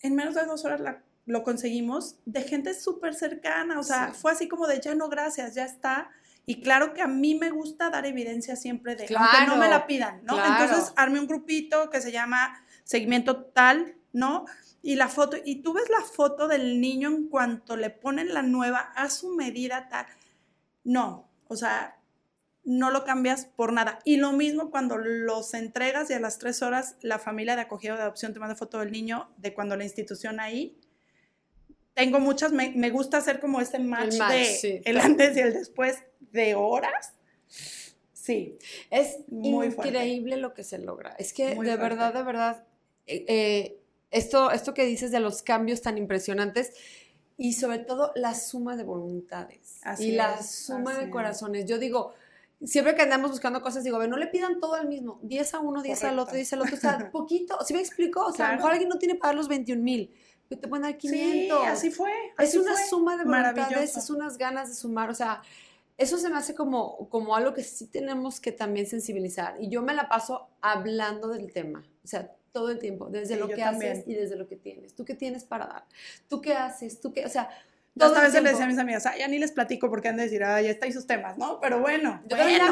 En 0.00 0.14
menos 0.14 0.34
de 0.34 0.44
dos 0.44 0.64
horas 0.64 0.80
la- 0.80 1.02
lo 1.26 1.42
conseguimos 1.42 2.16
de 2.24 2.42
gente 2.42 2.72
súper 2.74 3.14
cercana, 3.14 3.78
o 3.78 3.82
sea, 3.82 4.12
Sí. 4.14 4.20
fue 4.20 4.32
así 4.32 4.48
como 4.48 4.66
de 4.66 4.80
ya 4.80 4.94
no, 4.94 5.08
gracias, 5.08 5.54
ya 5.54 5.64
está. 5.64 6.10
Y 6.46 6.60
claro 6.62 6.94
que 6.94 7.02
a 7.02 7.08
mí 7.08 7.34
me 7.34 7.50
gusta 7.50 7.90
dar 7.90 8.06
evidencia 8.06 8.54
siempre 8.54 8.94
de, 8.94 9.02
aunque 9.14 9.46
no 9.46 9.56
me 9.56 9.66
Claro, 9.66 9.70
la 9.70 9.86
pidan, 9.88 10.20
¿no? 10.24 10.34
claro. 10.34 10.62
Entonces 10.64 10.92
armé 10.96 11.18
un 11.18 11.26
grupito 11.26 11.90
que 11.90 12.00
se 12.00 12.12
llama 12.12 12.64
Seguimiento 12.84 13.44
Tal, 13.46 13.96
¿no? 14.12 14.44
Y 14.82 14.94
la 14.94 15.08
foto, 15.08 15.36
y 15.44 15.62
tú 15.62 15.72
ves 15.72 15.90
la 15.90 16.00
foto 16.02 16.46
del 16.46 16.80
niño 16.80 17.08
en 17.08 17.26
cuanto 17.28 17.76
le 17.76 17.90
ponen 17.90 18.32
la 18.32 18.42
nueva 18.42 18.78
a 18.94 19.10
su 19.10 19.34
medida 19.34 19.88
tal. 19.88 20.06
No, 20.84 21.28
o 21.48 21.56
sea, 21.56 21.98
no 22.62 22.92
lo 22.92 23.04
cambias 23.04 23.46
por 23.46 23.72
nada. 23.72 23.98
Y 24.04 24.16
lo 24.18 24.30
mismo 24.32 24.70
cuando 24.70 24.96
los 24.98 25.54
entregas 25.54 26.08
y 26.10 26.14
a 26.14 26.20
las 26.20 26.38
tres 26.38 26.62
horas 26.62 26.94
la 27.00 27.18
familia 27.18 27.56
de 27.56 27.62
acogida 27.62 27.94
o 27.94 27.96
de 27.96 28.02
adopción 28.02 28.32
te 28.32 28.38
manda 28.38 28.54
foto 28.54 28.78
del 28.78 28.92
niño 28.92 29.28
de 29.38 29.52
cuando 29.54 29.76
la 29.76 29.82
institución 29.82 30.38
ahí. 30.38 30.78
Tengo 31.96 32.20
muchas, 32.20 32.52
me, 32.52 32.72
me 32.76 32.90
gusta 32.90 33.16
hacer 33.16 33.40
como 33.40 33.58
este 33.60 33.78
match, 33.78 34.16
match, 34.18 34.32
de 34.32 34.44
sí. 34.44 34.80
el 34.84 34.98
antes 35.00 35.34
y 35.34 35.40
el 35.40 35.54
después 35.54 35.96
de 36.30 36.54
horas. 36.54 37.14
Sí, 38.12 38.58
Es 38.90 39.18
Muy 39.28 39.70
fuerte. 39.70 39.88
increíble 39.94 40.36
lo 40.36 40.52
que 40.52 40.62
se 40.62 40.78
logra. 40.78 41.14
Es 41.18 41.32
que 41.32 41.54
Muy 41.54 41.64
de 41.66 41.76
fuerte. 41.76 41.82
verdad, 41.94 42.12
de 42.12 42.22
verdad, 42.22 42.64
eh, 43.06 43.24
eh, 43.28 43.80
esto, 44.10 44.50
esto 44.50 44.74
que 44.74 44.84
dices 44.84 45.10
de 45.10 45.20
los 45.20 45.42
cambios 45.42 45.80
tan 45.80 45.96
impresionantes 45.96 46.72
y 47.38 47.54
sobre 47.54 47.78
todo 47.78 48.12
la 48.14 48.34
suma 48.34 48.76
de 48.76 48.82
voluntades 48.84 49.78
Así 49.82 50.08
y 50.08 50.12
la 50.12 50.34
es, 50.34 50.50
suma 50.50 50.90
así 50.90 51.00
de 51.00 51.06
es. 51.06 51.12
corazones. 51.12 51.64
Yo 51.66 51.78
digo, 51.78 52.12
siempre 52.62 52.94
que 52.94 53.02
andamos 53.02 53.30
buscando 53.30 53.62
cosas, 53.62 53.84
digo, 53.84 53.98
"Ve, 53.98 54.06
no 54.08 54.18
le 54.18 54.26
pidan 54.26 54.60
todo 54.60 54.74
al 54.74 54.86
mismo, 54.88 55.18
10 55.22 55.54
a 55.54 55.60
uno, 55.60 55.82
10 55.82 56.02
al 56.04 56.10
Correcto. 56.10 56.22
otro, 56.24 56.34
10 56.36 56.52
al 56.52 56.60
otro, 56.62 56.76
o 56.76 56.78
sea, 56.78 57.10
poquito, 57.12 57.58
¿sí 57.64 57.72
me 57.74 57.80
explico? 57.80 58.26
O 58.26 58.32
sea, 58.32 58.48
a 58.48 58.50
lo 58.52 58.56
mejor 58.56 58.72
alguien 58.72 58.88
no 58.90 58.98
tiene 58.98 59.14
para 59.14 59.28
dar 59.28 59.34
los 59.36 59.48
21 59.48 59.82
mil, 59.82 60.12
pero 60.48 60.60
te 60.60 60.68
pueden 60.68 60.82
dar 60.84 60.96
500. 60.98 61.58
sí, 61.60 61.66
así 61.66 61.90
fue. 61.90 62.12
Es 62.38 62.54
una 62.56 62.72
fue. 62.72 62.86
suma 62.86 63.16
de 63.16 63.24
voluntades, 63.24 63.96
es 63.96 64.10
unas 64.10 64.38
ganas 64.38 64.68
de 64.68 64.74
sumar, 64.74 65.10
o 65.10 65.14
sea, 65.14 65.42
eso 65.98 66.18
se 66.18 66.28
me 66.28 66.36
hace 66.36 66.54
como, 66.54 67.08
como 67.08 67.34
algo 67.36 67.54
que 67.54 67.62
sí 67.62 67.86
tenemos 67.86 68.38
que 68.40 68.52
también 68.52 68.86
sensibilizar. 68.86 69.56
Y 69.60 69.68
yo 69.70 69.82
me 69.82 69.94
la 69.94 70.08
paso 70.08 70.48
hablando 70.60 71.28
del 71.28 71.52
tema, 71.52 71.84
o 72.04 72.06
sea, 72.06 72.32
todo 72.52 72.70
el 72.70 72.78
tiempo, 72.78 73.06
desde 73.10 73.34
Sí, 73.34 73.40
lo 73.40 73.48
yo 73.48 73.56
que 73.56 73.62
también. 73.62 73.92
haces 73.92 74.08
y 74.08 74.14
desde 74.14 74.36
lo 74.36 74.46
que 74.46 74.56
tienes. 74.56 74.94
¿Tú 74.94 75.04
qué 75.04 75.14
tienes 75.14 75.44
para 75.44 75.66
dar? 75.66 75.84
¿Tú 76.28 76.40
qué 76.40 76.54
haces? 76.54 77.00
¿Tú 77.00 77.12
qué? 77.12 77.24
O 77.26 77.28
sea, 77.28 77.50
Yo 77.98 78.06
hasta 78.06 78.20
a 78.20 78.24
veces 78.24 78.42
le 78.42 78.50
decía 78.50 78.66
a 78.66 78.68
mis 78.68 78.78
amigas, 78.78 79.06
"Ay, 79.06 79.20
ya 79.20 79.28
ni 79.28 79.38
les 79.38 79.52
platico 79.52 79.88
porque 79.88 80.08
han 80.08 80.16
de 80.18 80.24
decir, 80.24 80.44
ay, 80.44 80.66
ya 80.66 80.70
está 80.70 80.86
y 80.86 80.92
sus 80.92 81.06
temas, 81.06 81.38
¿no? 81.38 81.58
Pero 81.60 81.80
bueno. 81.80 82.20
Yo 82.28 82.36
bueno. 82.36 82.64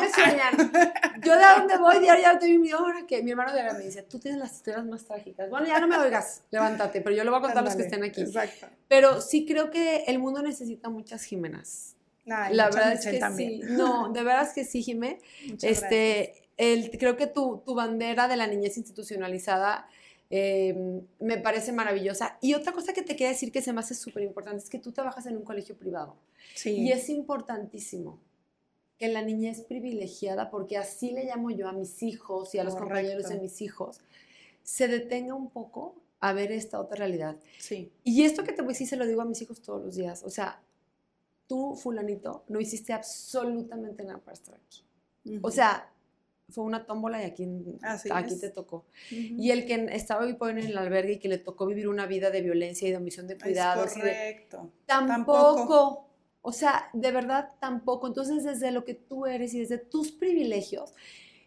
Yo 1.22 1.36
de 1.36 1.44
dónde 1.56 1.78
voy, 1.78 1.98
diario 1.98 2.22
ya 2.22 2.38
vi 2.38 2.58
mi 2.58 2.74
hora 2.74 3.06
que 3.06 3.22
mi 3.22 3.30
hermano 3.30 3.54
de 3.54 3.62
me 3.72 3.78
dice, 3.80 4.02
tú 4.02 4.18
tienes 4.18 4.38
las 4.38 4.52
historias 4.52 4.84
más 4.84 5.04
trágicas. 5.04 5.48
Bueno, 5.48 5.66
ya 5.66 5.80
no 5.80 5.88
me 5.88 5.96
oigas, 5.96 6.42
levántate, 6.50 7.00
pero 7.00 7.16
yo 7.16 7.24
le 7.24 7.30
voy 7.30 7.38
a 7.38 7.42
contar 7.42 7.58
a 7.58 7.62
los 7.62 7.74
que 7.74 7.82
estén 7.84 8.04
aquí. 8.04 8.20
Exacto. 8.20 8.66
Pero 8.86 9.22
sí 9.22 9.46
creo 9.46 9.70
que 9.70 10.04
el 10.06 10.18
mundo 10.18 10.42
necesita 10.42 10.90
muchas 10.90 11.24
Jimenas. 11.24 11.96
Ay, 12.26 12.54
La 12.54 12.66
verdad 12.66 12.92
es 12.92 13.06
que 13.06 13.18
también. 13.18 13.62
sí. 13.62 13.72
No, 13.72 14.12
de 14.12 14.22
verdad 14.22 14.42
es 14.42 14.52
que 14.52 14.64
sí, 14.64 14.82
Jimé. 14.84 15.20
Muchas. 15.48 15.70
Este, 15.70 16.34
el, 16.56 16.90
creo 16.98 17.16
que 17.16 17.26
tu, 17.26 17.62
tu 17.64 17.74
bandera 17.74 18.28
de 18.28 18.36
la 18.36 18.46
niñez 18.46 18.76
institucionalizada 18.76 19.88
eh, 20.30 21.02
me 21.20 21.38
parece 21.38 21.72
maravillosa. 21.72 22.38
Y 22.40 22.54
otra 22.54 22.72
cosa 22.72 22.92
que 22.92 23.02
te 23.02 23.14
quería 23.14 23.28
decir 23.28 23.52
que 23.52 23.62
se 23.62 23.72
me 23.72 23.80
hace 23.80 23.94
súper 23.94 24.22
importante 24.22 24.62
es 24.62 24.70
que 24.70 24.78
tú 24.78 24.92
trabajas 24.92 25.26
en 25.26 25.36
un 25.36 25.44
colegio 25.44 25.76
privado. 25.76 26.16
Sí. 26.54 26.72
Y 26.72 26.92
es 26.92 27.08
importantísimo 27.08 28.18
que 28.98 29.08
la 29.08 29.22
niñez 29.22 29.62
privilegiada, 29.62 30.50
porque 30.50 30.76
así 30.76 31.10
le 31.10 31.24
llamo 31.24 31.50
yo 31.50 31.68
a 31.68 31.72
mis 31.72 32.02
hijos 32.02 32.54
y 32.54 32.58
a 32.58 32.64
los 32.64 32.74
Correcto. 32.74 32.94
compañeros 32.94 33.28
de 33.28 33.40
mis 33.40 33.60
hijos, 33.60 34.00
se 34.62 34.88
detenga 34.88 35.34
un 35.34 35.50
poco 35.50 35.96
a 36.20 36.32
ver 36.32 36.52
esta 36.52 36.80
otra 36.80 36.98
realidad. 36.98 37.36
Sí. 37.58 37.92
Y 38.02 38.22
esto 38.22 38.44
que 38.44 38.52
te 38.52 38.62
voy 38.62 38.70
a 38.70 38.72
decir 38.72 38.88
se 38.88 38.96
lo 38.96 39.06
digo 39.06 39.20
a 39.20 39.24
mis 39.24 39.42
hijos 39.42 39.60
todos 39.60 39.84
los 39.84 39.96
días. 39.96 40.22
O 40.24 40.30
sea, 40.30 40.62
tú, 41.46 41.74
fulanito, 41.74 42.44
no 42.48 42.60
hiciste 42.60 42.92
absolutamente 42.92 44.04
nada 44.04 44.18
para 44.18 44.34
estar 44.34 44.54
aquí. 44.54 44.84
O 45.42 45.50
sea, 45.50 45.90
fue 46.55 46.64
una 46.64 46.86
tómbola 46.86 47.20
y 47.22 47.26
aquí, 47.26 47.48
Así 47.82 48.09
aquí 48.12 48.34
es. 48.34 48.40
te 48.40 48.50
tocó. 48.50 48.84
Ujú. 49.11 49.18
Y 49.42 49.50
el 49.50 49.66
que 49.66 49.88
estaba 49.92 50.24
hoy 50.24 50.36
en 50.50 50.59
el 50.59 50.78
albergue 50.78 51.14
y 51.14 51.18
que 51.18 51.28
le 51.28 51.38
tocó 51.38 51.66
vivir 51.66 51.88
una 51.88 52.07
vida 52.07 52.30
de 52.30 52.40
violencia 52.42 52.86
y 52.88 52.90
de 52.92 52.96
omisión 52.96 53.26
de 53.26 53.34
Es 53.34 53.42
cuidados. 53.42 53.94
de- 53.94 54.00
correcto. 54.00 54.70
tampoco. 54.86 55.55
Tampoco. 55.57 56.09
O 56.42 56.52
sea, 56.52 56.88
de 56.92 57.11
verdad 57.11 57.50
tampoco. 57.61 58.07
Entonces, 58.07 58.44
desde 58.44 58.70
lo 58.70 58.84
que 58.84 58.94
tú 58.94 59.26
eres 59.26 59.55
y 59.55 59.61
desde 59.61 59.78
tus 59.78 60.12
privilegios, 60.12 60.92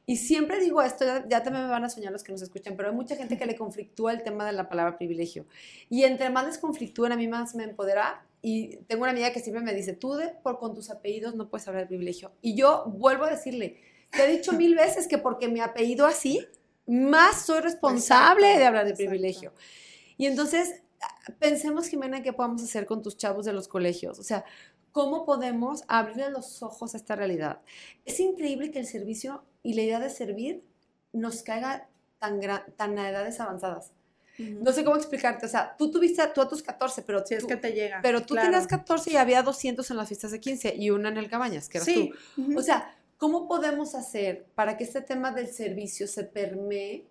y 0.07 0.15
siempre 0.17 0.59
digo 0.59 0.81
esto, 0.81 1.05
ya, 1.05 1.25
ya 1.27 1.43
también 1.43 1.65
me 1.65 1.69
van 1.69 1.83
a 1.83 1.89
soñar 1.89 2.11
los 2.13 2.23
que 2.23 2.31
nos 2.31 2.41
escuchan, 2.41 2.75
pero 2.75 2.89
hay 2.89 2.95
mucha 2.95 3.15
gente 3.15 3.37
que 3.37 3.45
le 3.45 3.55
conflictúa 3.55 4.13
el 4.13 4.23
tema 4.23 4.45
de 4.45 4.53
la 4.53 4.69
palabra 4.69 4.97
privilegio. 4.97 5.45
Y 5.89 6.03
entre 6.03 6.29
más 6.29 6.45
les 6.47 6.57
conflictúen, 6.57 7.11
a 7.11 7.15
mí 7.17 7.27
más 7.27 7.53
me 7.55 7.63
empodera. 7.65 8.23
Y 8.41 8.77
tengo 8.87 9.01
una 9.03 9.11
amiga 9.11 9.31
que 9.33 9.39
siempre 9.41 9.61
me 9.63 9.73
dice, 9.73 9.93
tú 9.93 10.13
de, 10.15 10.29
por, 10.29 10.59
con 10.59 10.73
tus 10.73 10.89
apellidos 10.89 11.35
no 11.35 11.49
puedes 11.49 11.67
hablar 11.67 11.83
de 11.83 11.87
privilegio. 11.87 12.31
Y 12.41 12.55
yo 12.55 12.85
vuelvo 12.87 13.25
a 13.25 13.29
decirle, 13.31 13.81
te 14.11 14.23
he 14.23 14.37
dicho 14.37 14.53
mil 14.53 14.75
veces 14.75 15.07
que 15.07 15.17
porque 15.17 15.47
mi 15.47 15.59
apellido 15.59 16.05
así, 16.05 16.45
más 16.85 17.41
soy 17.45 17.59
responsable 17.61 18.45
Exacto, 18.47 18.59
de 18.59 18.65
hablar 18.65 18.85
de 18.85 18.91
exacto. 18.91 19.09
privilegio. 19.09 19.53
Y 20.17 20.25
entonces, 20.25 20.81
pensemos, 21.39 21.87
Jimena, 21.87 22.23
qué 22.23 22.33
podemos 22.33 22.63
hacer 22.63 22.85
con 22.85 23.01
tus 23.01 23.17
chavos 23.17 23.45
de 23.45 23.53
los 23.53 23.67
colegios. 23.67 24.19
O 24.19 24.23
sea, 24.23 24.45
¿cómo 24.91 25.25
podemos 25.25 25.83
abrirle 25.87 26.29
los 26.29 26.63
ojos 26.63 26.93
a 26.93 26.97
esta 26.97 27.15
realidad? 27.15 27.59
Es 28.05 28.19
increíble 28.19 28.71
que 28.71 28.79
el 28.79 28.87
servicio 28.87 29.43
y 29.63 29.73
la 29.73 29.81
idea 29.83 29.99
de 29.99 30.09
servir 30.09 30.63
nos 31.13 31.43
caiga 31.43 31.87
tan, 32.19 32.39
tan 32.75 32.97
a 32.97 33.09
edades 33.09 33.39
avanzadas. 33.39 33.91
No 34.39 34.71
sé 34.71 34.83
cómo 34.83 34.95
explicarte. 34.97 35.47
O 35.47 35.49
sea, 35.49 35.75
tú 35.77 35.89
tuviste 35.89 36.21
tú 36.33 36.41
a 36.41 36.47
tus 36.47 36.61
14, 36.61 37.01
pero 37.01 37.25
Si 37.25 37.33
es 37.33 37.43
que 37.45 37.57
te 37.57 37.71
llega. 37.73 37.99
pero 38.03 38.21
tú 38.21 38.35
claro. 38.35 38.47
tenías 38.49 38.67
14 38.67 39.11
y 39.11 39.15
había 39.17 39.41
200 39.41 39.89
en 39.89 39.97
las 39.97 40.07
fiestas 40.07 40.29
de 40.31 40.39
15 40.39 40.75
y 40.77 40.91
una 40.91 41.09
en 41.09 41.17
el 41.17 41.27
Cabañas, 41.27 41.67
que 41.69 41.79
eras 41.79 41.85
Sí. 41.87 42.11
tú. 42.35 42.57
O 42.57 42.61
sea, 42.61 42.95
¿cómo 43.17 43.47
podemos 43.47 43.95
hacer 43.95 44.45
para 44.55 44.77
que 44.77 44.83
este 44.83 45.01
tema 45.01 45.31
del 45.31 45.47
servicio 45.47 46.07
se 46.07 46.23
permee? 46.23 47.07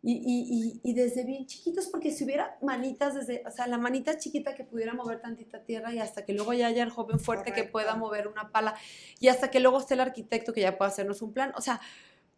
Y, 0.00 0.12
y- 0.12 0.80
y- 0.84 0.90
y 0.90 0.94
desde 0.94 1.24
bien 1.24 1.46
chiquitos, 1.46 1.88
porque 1.88 2.12
si 2.12 2.22
hubiera 2.24 2.56
manitas 2.62 3.14
desde, 3.16 3.42
o 3.44 3.50
sea, 3.50 3.66
la 3.66 3.78
manita 3.78 4.16
chiquita 4.16 4.54
que 4.54 4.62
pudiera 4.62 4.94
mover 4.94 5.20
tantita 5.20 5.64
tierra 5.64 5.92
y 5.92 5.98
hasta 5.98 6.24
que 6.24 6.32
luego 6.34 6.52
ya 6.52 6.68
haya 6.68 6.84
el 6.84 6.90
joven 6.90 7.18
fuerte 7.18 7.52
que 7.52 7.64
pueda 7.64 7.96
mover 7.96 8.28
una 8.28 8.52
pala 8.52 8.74
y 9.18 9.26
hasta 9.26 9.50
que 9.50 9.58
luego 9.58 9.78
esté 9.78 9.94
el 9.94 10.00
arquitecto 10.00 10.52
que 10.52 10.60
ya 10.60 10.78
pueda 10.78 10.90
hacernos 10.90 11.20
un 11.20 11.32
plan, 11.32 11.52
o 11.56 11.60
sea, 11.60 11.80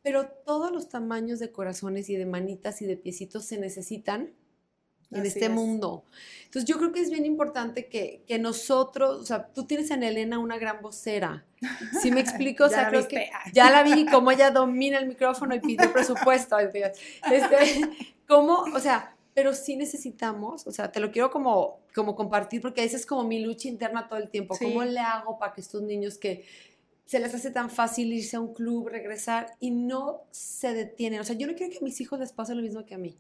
pero 0.02 0.28
todos 0.46 0.72
los 0.72 0.88
tamaños 0.88 1.38
de 1.38 1.52
corazones 1.52 2.08
y 2.08 2.16
de 2.16 2.24
manitas 2.24 2.80
y 2.80 2.86
de 2.86 2.96
piecitos 2.96 3.44
se 3.44 3.58
necesitan 3.58 4.32
en 5.11 5.20
Así 5.20 5.28
este 5.28 5.44
es. 5.46 5.50
mundo. 5.50 6.04
Entonces 6.44 6.68
yo 6.68 6.78
creo 6.78 6.92
que 6.92 7.00
es 7.00 7.11
bien 7.11 7.24
importante 7.24 7.86
que, 7.86 8.22
que 8.26 8.38
nosotros, 8.38 9.20
o 9.20 9.24
sea, 9.24 9.46
tú 9.46 9.66
tienes 9.66 9.90
en 9.90 10.02
Elena 10.02 10.38
una 10.38 10.58
gran 10.58 10.82
vocera. 10.82 11.44
¿Sí 12.00 12.11
me 12.11 12.20
explico? 12.20 12.64
O 12.64 12.68
sea, 12.68 12.88
creo 12.88 13.00
viste. 13.00 13.16
que 13.16 13.30
ya 13.52 13.70
la 13.70 13.82
vi 13.82 14.04
cómo 14.11 14.30
ella 14.30 14.50
domina 14.50 14.98
el 14.98 15.06
micrófono 15.06 15.54
y 15.54 15.61
pide 15.61 15.88
presupuesto. 15.88 16.58
Este, 16.58 16.92
¿Cómo? 18.26 18.64
O 18.74 18.80
sea, 18.80 19.14
pero 19.34 19.54
sí 19.54 19.76
necesitamos, 19.76 20.66
o 20.66 20.72
sea, 20.72 20.90
te 20.90 21.00
lo 21.00 21.11
quiero 21.12 21.30
como, 21.30 21.80
como 21.94 22.16
compartir 22.16 22.61
porque 22.61 22.82
esa 22.82 22.96
es 22.96 23.06
como 23.06 23.24
mi 23.24 23.40
lucha 23.40 23.68
interna 23.68 24.08
todo 24.08 24.18
el 24.18 24.28
tiempo. 24.28 24.54
Sí. 24.54 24.64
¿Cómo 24.64 24.84
le 24.84 25.00
hago 25.00 25.38
para 25.38 25.52
que 25.52 25.61
estos 25.61 25.82
niños 25.82 26.18
que 26.18 26.44
se 27.06 27.20
les 27.20 27.34
hace 27.34 27.50
tan 27.50 27.70
fácil 27.70 28.12
irse 28.12 28.36
a 28.36 28.40
un 28.40 28.54
club, 28.54 28.88
regresar 28.88 29.54
y 29.61 29.70
no 29.70 30.22
se 30.30 30.74
detienen? 30.74 31.20
O 31.20 31.24
sea, 31.24 31.36
yo 31.36 31.46
no 31.46 31.54
quiero 31.54 31.72
que 31.72 31.78
a 31.78 31.82
mis 31.82 32.00
hijos 32.00 32.18
les 32.18 32.32
pase 32.32 32.54
lo 32.54 32.62
mismo 32.62 32.84
que 32.84 32.94
a 32.94 32.98
mí. 32.98 33.16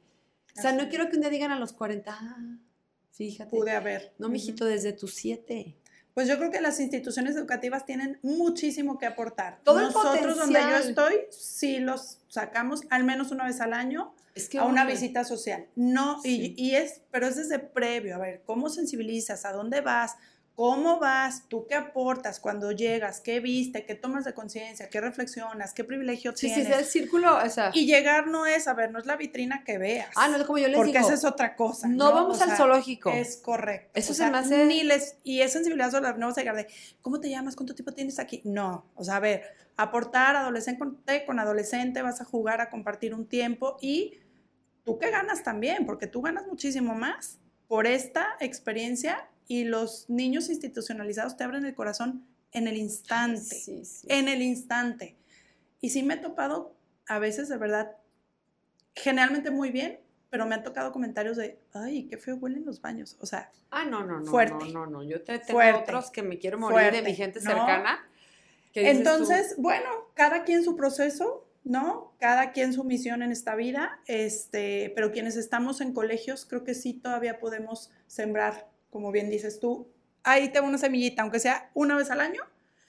O 0.60 0.62
sea, 0.62 0.72
no 0.72 0.88
quiero 0.88 1.08
que 1.08 1.16
un 1.16 1.22
día 1.22 1.30
digan 1.30 1.50
a 1.52 1.58
los 1.58 1.72
40, 1.72 2.10
ah, 2.12 2.36
fíjate. 3.12 3.50
Pude 3.50 3.72
haber. 3.72 4.12
No, 4.18 4.28
mijito, 4.28 4.64
desde 4.64 4.92
tus 4.92 5.14
siete. 5.14 5.76
Pues 6.14 6.28
yo 6.28 6.36
creo 6.38 6.50
que 6.50 6.60
las 6.60 6.80
instituciones 6.80 7.36
educativas 7.36 7.86
tienen 7.86 8.18
muchísimo 8.22 8.98
que 8.98 9.06
aportar. 9.06 9.60
Todo 9.64 9.78
el 9.78 9.86
Nosotros 9.86 10.36
donde 10.36 10.60
yo 10.60 10.76
estoy, 10.76 11.14
sí 11.30 11.78
los 11.78 12.18
sacamos 12.28 12.82
al 12.90 13.04
menos 13.04 13.30
una 13.30 13.44
vez 13.44 13.60
al 13.60 13.72
año 13.72 14.12
Es 14.34 14.48
que 14.48 14.58
a 14.58 14.64
una 14.64 14.84
visita 14.84 15.24
social. 15.24 15.66
No, 15.76 16.20
Sí. 16.20 16.54
y, 16.56 16.62
y 16.70 16.74
es, 16.74 17.02
pero 17.10 17.26
es 17.26 17.36
desde 17.36 17.58
previo, 17.58 18.16
a 18.16 18.18
ver, 18.18 18.42
¿cómo 18.44 18.68
sensibilizas? 18.68 19.44
¿A 19.44 19.52
dónde 19.52 19.80
vas? 19.80 20.16
¿Cómo 20.60 20.98
vas? 20.98 21.48
¿Tú 21.48 21.64
qué 21.66 21.74
aportas 21.74 22.38
cuando 22.38 22.70
llegas? 22.70 23.22
¿Qué 23.22 23.40
viste? 23.40 23.86
¿Qué 23.86 23.94
tomas 23.94 24.26
de 24.26 24.34
conciencia? 24.34 24.90
¿Qué 24.90 25.00
reflexionas? 25.00 25.72
¿Qué 25.72 25.84
privilegio 25.84 26.32
Sí, 26.36 26.48
sí, 26.50 26.54
tienes? 26.56 26.70
es 26.74 26.78
el 26.80 26.84
círculo, 26.84 27.34
o 27.42 27.48
sea. 27.48 27.70
Y 27.72 27.86
llegar 27.86 28.26
no 28.26 28.44
es, 28.44 28.68
a 28.68 28.74
ver, 28.74 28.90
no 28.90 28.98
es 28.98 29.06
la 29.06 29.16
vitrina 29.16 29.64
que 29.64 29.78
veas. 29.78 30.10
ah, 30.16 30.28
no, 30.28 30.44
como 30.46 30.58
yo 30.58 30.68
les 30.68 30.76
porque 30.76 30.92
digo. 30.92 31.06
esa 31.06 31.14
es 31.14 31.24
otra 31.24 31.56
cosa. 31.56 31.88
no, 31.88 32.12
vamos 32.12 32.38
O 32.38 32.42
al 32.42 32.48
sea, 32.50 32.56
zoológico. 32.58 33.08
Es 33.08 33.38
correcto. 33.38 33.88
Eso 33.94 34.12
O 34.12 34.14
se 34.14 34.18
sea, 34.18 34.30
me 34.30 34.36
hace- 34.36 34.66
Ni 34.66 34.82
les, 34.82 35.16
y 35.24 35.40
es 35.40 35.50
sensibilidad 35.50 35.90
sobre 35.90 36.12
no 36.18 36.26
vas 36.26 36.36
a 36.36 36.42
llegar 36.42 36.56
de, 36.56 36.66
¿cómo 37.00 37.20
te 37.20 37.30
llamas? 37.30 37.56
¿Cuánto 37.56 37.74
tiempo 37.74 37.92
tienes 37.94 38.18
aquí? 38.18 38.42
No. 38.44 38.84
O 38.96 39.02
sea, 39.02 39.16
a 39.16 39.20
ver, 39.20 39.44
aportar 39.78 40.36
adolescente 40.36 40.78
con, 40.78 41.02
con 41.24 41.38
adolescente, 41.38 42.02
vas 42.02 42.20
a 42.20 42.26
jugar, 42.26 42.60
a 42.60 42.68
compartir 42.68 43.14
un 43.14 43.24
tiempo 43.26 43.78
y 43.80 44.18
tú 44.84 44.98
que 44.98 45.10
ganas 45.10 45.42
también, 45.42 45.86
porque 45.86 46.06
tú 46.06 46.20
ganas 46.20 46.46
muchísimo 46.46 46.94
más 46.94 47.38
por 47.66 47.86
esta 47.86 48.36
experiencia 48.40 49.26
y 49.50 49.64
los 49.64 50.08
niños 50.08 50.48
institucionalizados 50.48 51.36
te 51.36 51.42
abren 51.42 51.64
el 51.64 51.74
corazón 51.74 52.24
en 52.52 52.68
el 52.68 52.76
instante 52.76 53.40
Sí, 53.40 53.84
sí. 53.84 54.06
en 54.08 54.28
el 54.28 54.42
instante. 54.42 55.16
Y 55.80 55.90
sí 55.90 56.04
me 56.04 56.14
he 56.14 56.16
topado 56.18 56.76
a 57.08 57.18
veces, 57.18 57.48
de 57.48 57.56
verdad, 57.56 57.96
generalmente 58.94 59.50
muy 59.50 59.72
bien, 59.72 59.98
pero 60.30 60.46
me 60.46 60.54
han 60.54 60.62
tocado 60.62 60.92
comentarios 60.92 61.36
de, 61.36 61.58
ay, 61.72 62.04
qué 62.06 62.16
feo 62.16 62.36
huelen 62.36 62.64
los 62.64 62.80
baños. 62.80 63.16
O 63.20 63.26
sea, 63.26 63.50
Ah, 63.72 63.84
no, 63.84 64.04
no, 64.06 64.20
no. 64.20 64.26
Fuerte. 64.30 64.66
No, 64.72 64.86
no, 64.86 64.86
no. 64.86 65.02
Yo 65.02 65.22
te 65.22 65.38
tengo 65.40 65.58
Fuerte. 65.58 65.82
otros 65.82 66.10
que 66.12 66.22
me 66.22 66.38
quiero 66.38 66.58
morir 66.58 66.76
de 66.78 66.82
Fuerte, 66.90 67.02
mi 67.10 67.16
gente 67.16 67.40
¿no? 67.40 67.50
cercana. 67.50 68.08
que 68.72 68.80
dices 68.82 68.94
tú, 68.94 68.98
entonces, 69.10 69.54
bueno, 69.58 69.88
cada 70.14 70.44
quien 70.44 70.62
su 70.62 70.76
proceso, 70.76 71.44
¿no? 71.64 72.12
Cada 72.20 72.52
quien 72.52 72.72
su 72.72 72.84
misión 72.84 73.22
en 73.22 73.32
esta 73.32 73.56
vida, 73.56 73.98
este, 74.06 74.92
pero 74.94 75.10
quienes 75.10 75.36
estamos 75.36 75.80
en 75.80 75.92
colegios, 75.92 76.46
creo 76.46 76.62
que 76.62 76.74
sí 76.74 76.94
todavía 76.94 77.40
podemos 77.40 77.90
sembrar, 78.06 78.68
como 78.90 79.12
bien 79.12 79.30
dices 79.30 79.60
tú, 79.60 79.88
ahí 80.22 80.50
tengo 80.50 80.66
una 80.66 80.78
semillita, 80.78 81.22
aunque 81.22 81.40
sea 81.40 81.70
una 81.74 81.96
vez 81.96 82.10
al 82.10 82.20
año. 82.20 82.42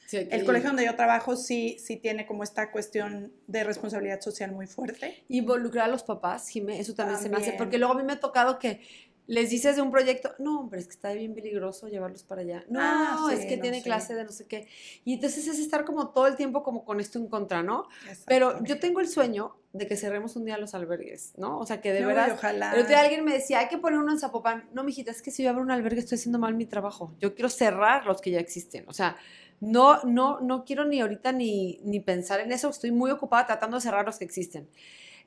sí, 0.07 0.27
El 0.29 0.43
colegio 0.45 0.69
donde 0.69 0.85
yo 0.85 0.95
trabajo 0.95 1.35
sí, 1.35 1.77
sí 1.79 1.97
tiene 1.97 2.25
como 2.25 2.43
esta 2.43 2.71
cuestión 2.71 3.31
de 3.47 3.63
responsabilidad 3.63 4.19
social 4.21 4.51
muy 4.51 4.67
fuerte. 4.67 5.23
Involucrar 5.29 5.85
a 5.85 5.91
los 5.91 6.03
papás, 6.03 6.49
Jimé, 6.49 6.79
eso 6.79 6.93
también, 6.93 7.19
se 7.19 7.29
me 7.29 7.37
hace. 7.37 7.53
Porque 7.53 7.77
luego 7.77 7.93
a 7.93 7.97
mí 7.97 8.03
me 8.03 8.13
ha 8.13 8.19
tocado 8.19 8.59
que 8.59 8.81
les 9.27 9.49
dices 9.49 9.75
de 9.75 9.81
un 9.81 9.91
proyecto, 9.91 10.33
no, 10.39 10.59
hombre, 10.59 10.79
es 10.79 10.87
que 10.87 10.93
está 10.93 11.13
bien 11.13 11.33
peligroso 11.33 11.87
llevarlos 11.87 12.23
para 12.23 12.41
allá. 12.41 12.65
No, 12.69 12.79
Ah, 12.81 13.27
sí, 13.29 13.35
es 13.35 13.45
que 13.45 13.55
no, 13.55 13.61
tiene 13.61 13.81
clase 13.81 14.13
de 14.13 14.23
no 14.23 14.31
sé 14.31 14.45
qué. 14.45 14.67
Y 15.05 15.13
entonces 15.13 15.47
es 15.47 15.59
estar 15.59 15.85
como 15.85 16.09
todo 16.09 16.27
el 16.27 16.35
tiempo 16.35 16.63
como 16.63 16.83
con 16.83 16.99
esto 16.99 17.17
en 17.19 17.27
contra, 17.27 17.63
¿no? 17.63 17.87
Pero 18.25 18.63
yo 18.63 18.79
tengo 18.79 18.99
el 18.99 19.07
sueño 19.07 19.55
de 19.73 19.87
que 19.87 19.95
cerremos 19.95 20.35
un 20.35 20.43
día 20.45 20.57
los 20.57 20.73
albergues, 20.73 21.33
¿no? 21.37 21.59
O 21.59 21.65
sea, 21.65 21.79
que 21.79 21.93
de 21.93 22.01
No, 22.01 22.07
verdad 22.07 22.31
ojalá. 22.33 22.73
El 22.73 22.79
otro 22.81 22.89
día 22.89 22.99
alguien 22.99 23.23
me 23.23 23.31
decía, 23.33 23.59
hay 23.59 23.67
que 23.69 23.77
poner 23.77 23.99
uno 23.99 24.11
en 24.11 24.19
Zapopan. 24.19 24.69
No, 24.73 24.83
mijita, 24.83 25.11
es 25.11 25.21
que 25.21 25.31
si 25.31 25.43
yo 25.43 25.49
abro 25.49 25.61
un 25.61 25.71
albergue 25.71 25.99
estoy 26.01 26.17
haciendo 26.17 26.39
mal 26.39 26.53
mi 26.55 26.65
trabajo. 26.65 27.13
Yo 27.19 27.33
quiero 27.33 27.49
cerrar 27.49 28.05
los 28.05 28.19
que 28.21 28.31
ya 28.31 28.39
existen. 28.39 28.83
O 28.87 28.93
sea, 28.93 29.15
no, 29.61 30.03
no, 30.03 30.41
no 30.41 30.65
quiero 30.65 30.83
ni 30.85 30.99
ahorita 30.99 31.31
ni, 31.31 31.79
ni 31.83 31.99
pensar 32.01 32.41
en 32.41 32.51
eso. 32.51 32.69
Estoy 32.69 32.91
muy 32.91 33.11
ocupada 33.11 33.45
tratando 33.45 33.77
de 33.77 33.81
cerrar 33.81 34.05
los 34.05 34.17
que 34.17 34.25
existen. 34.25 34.67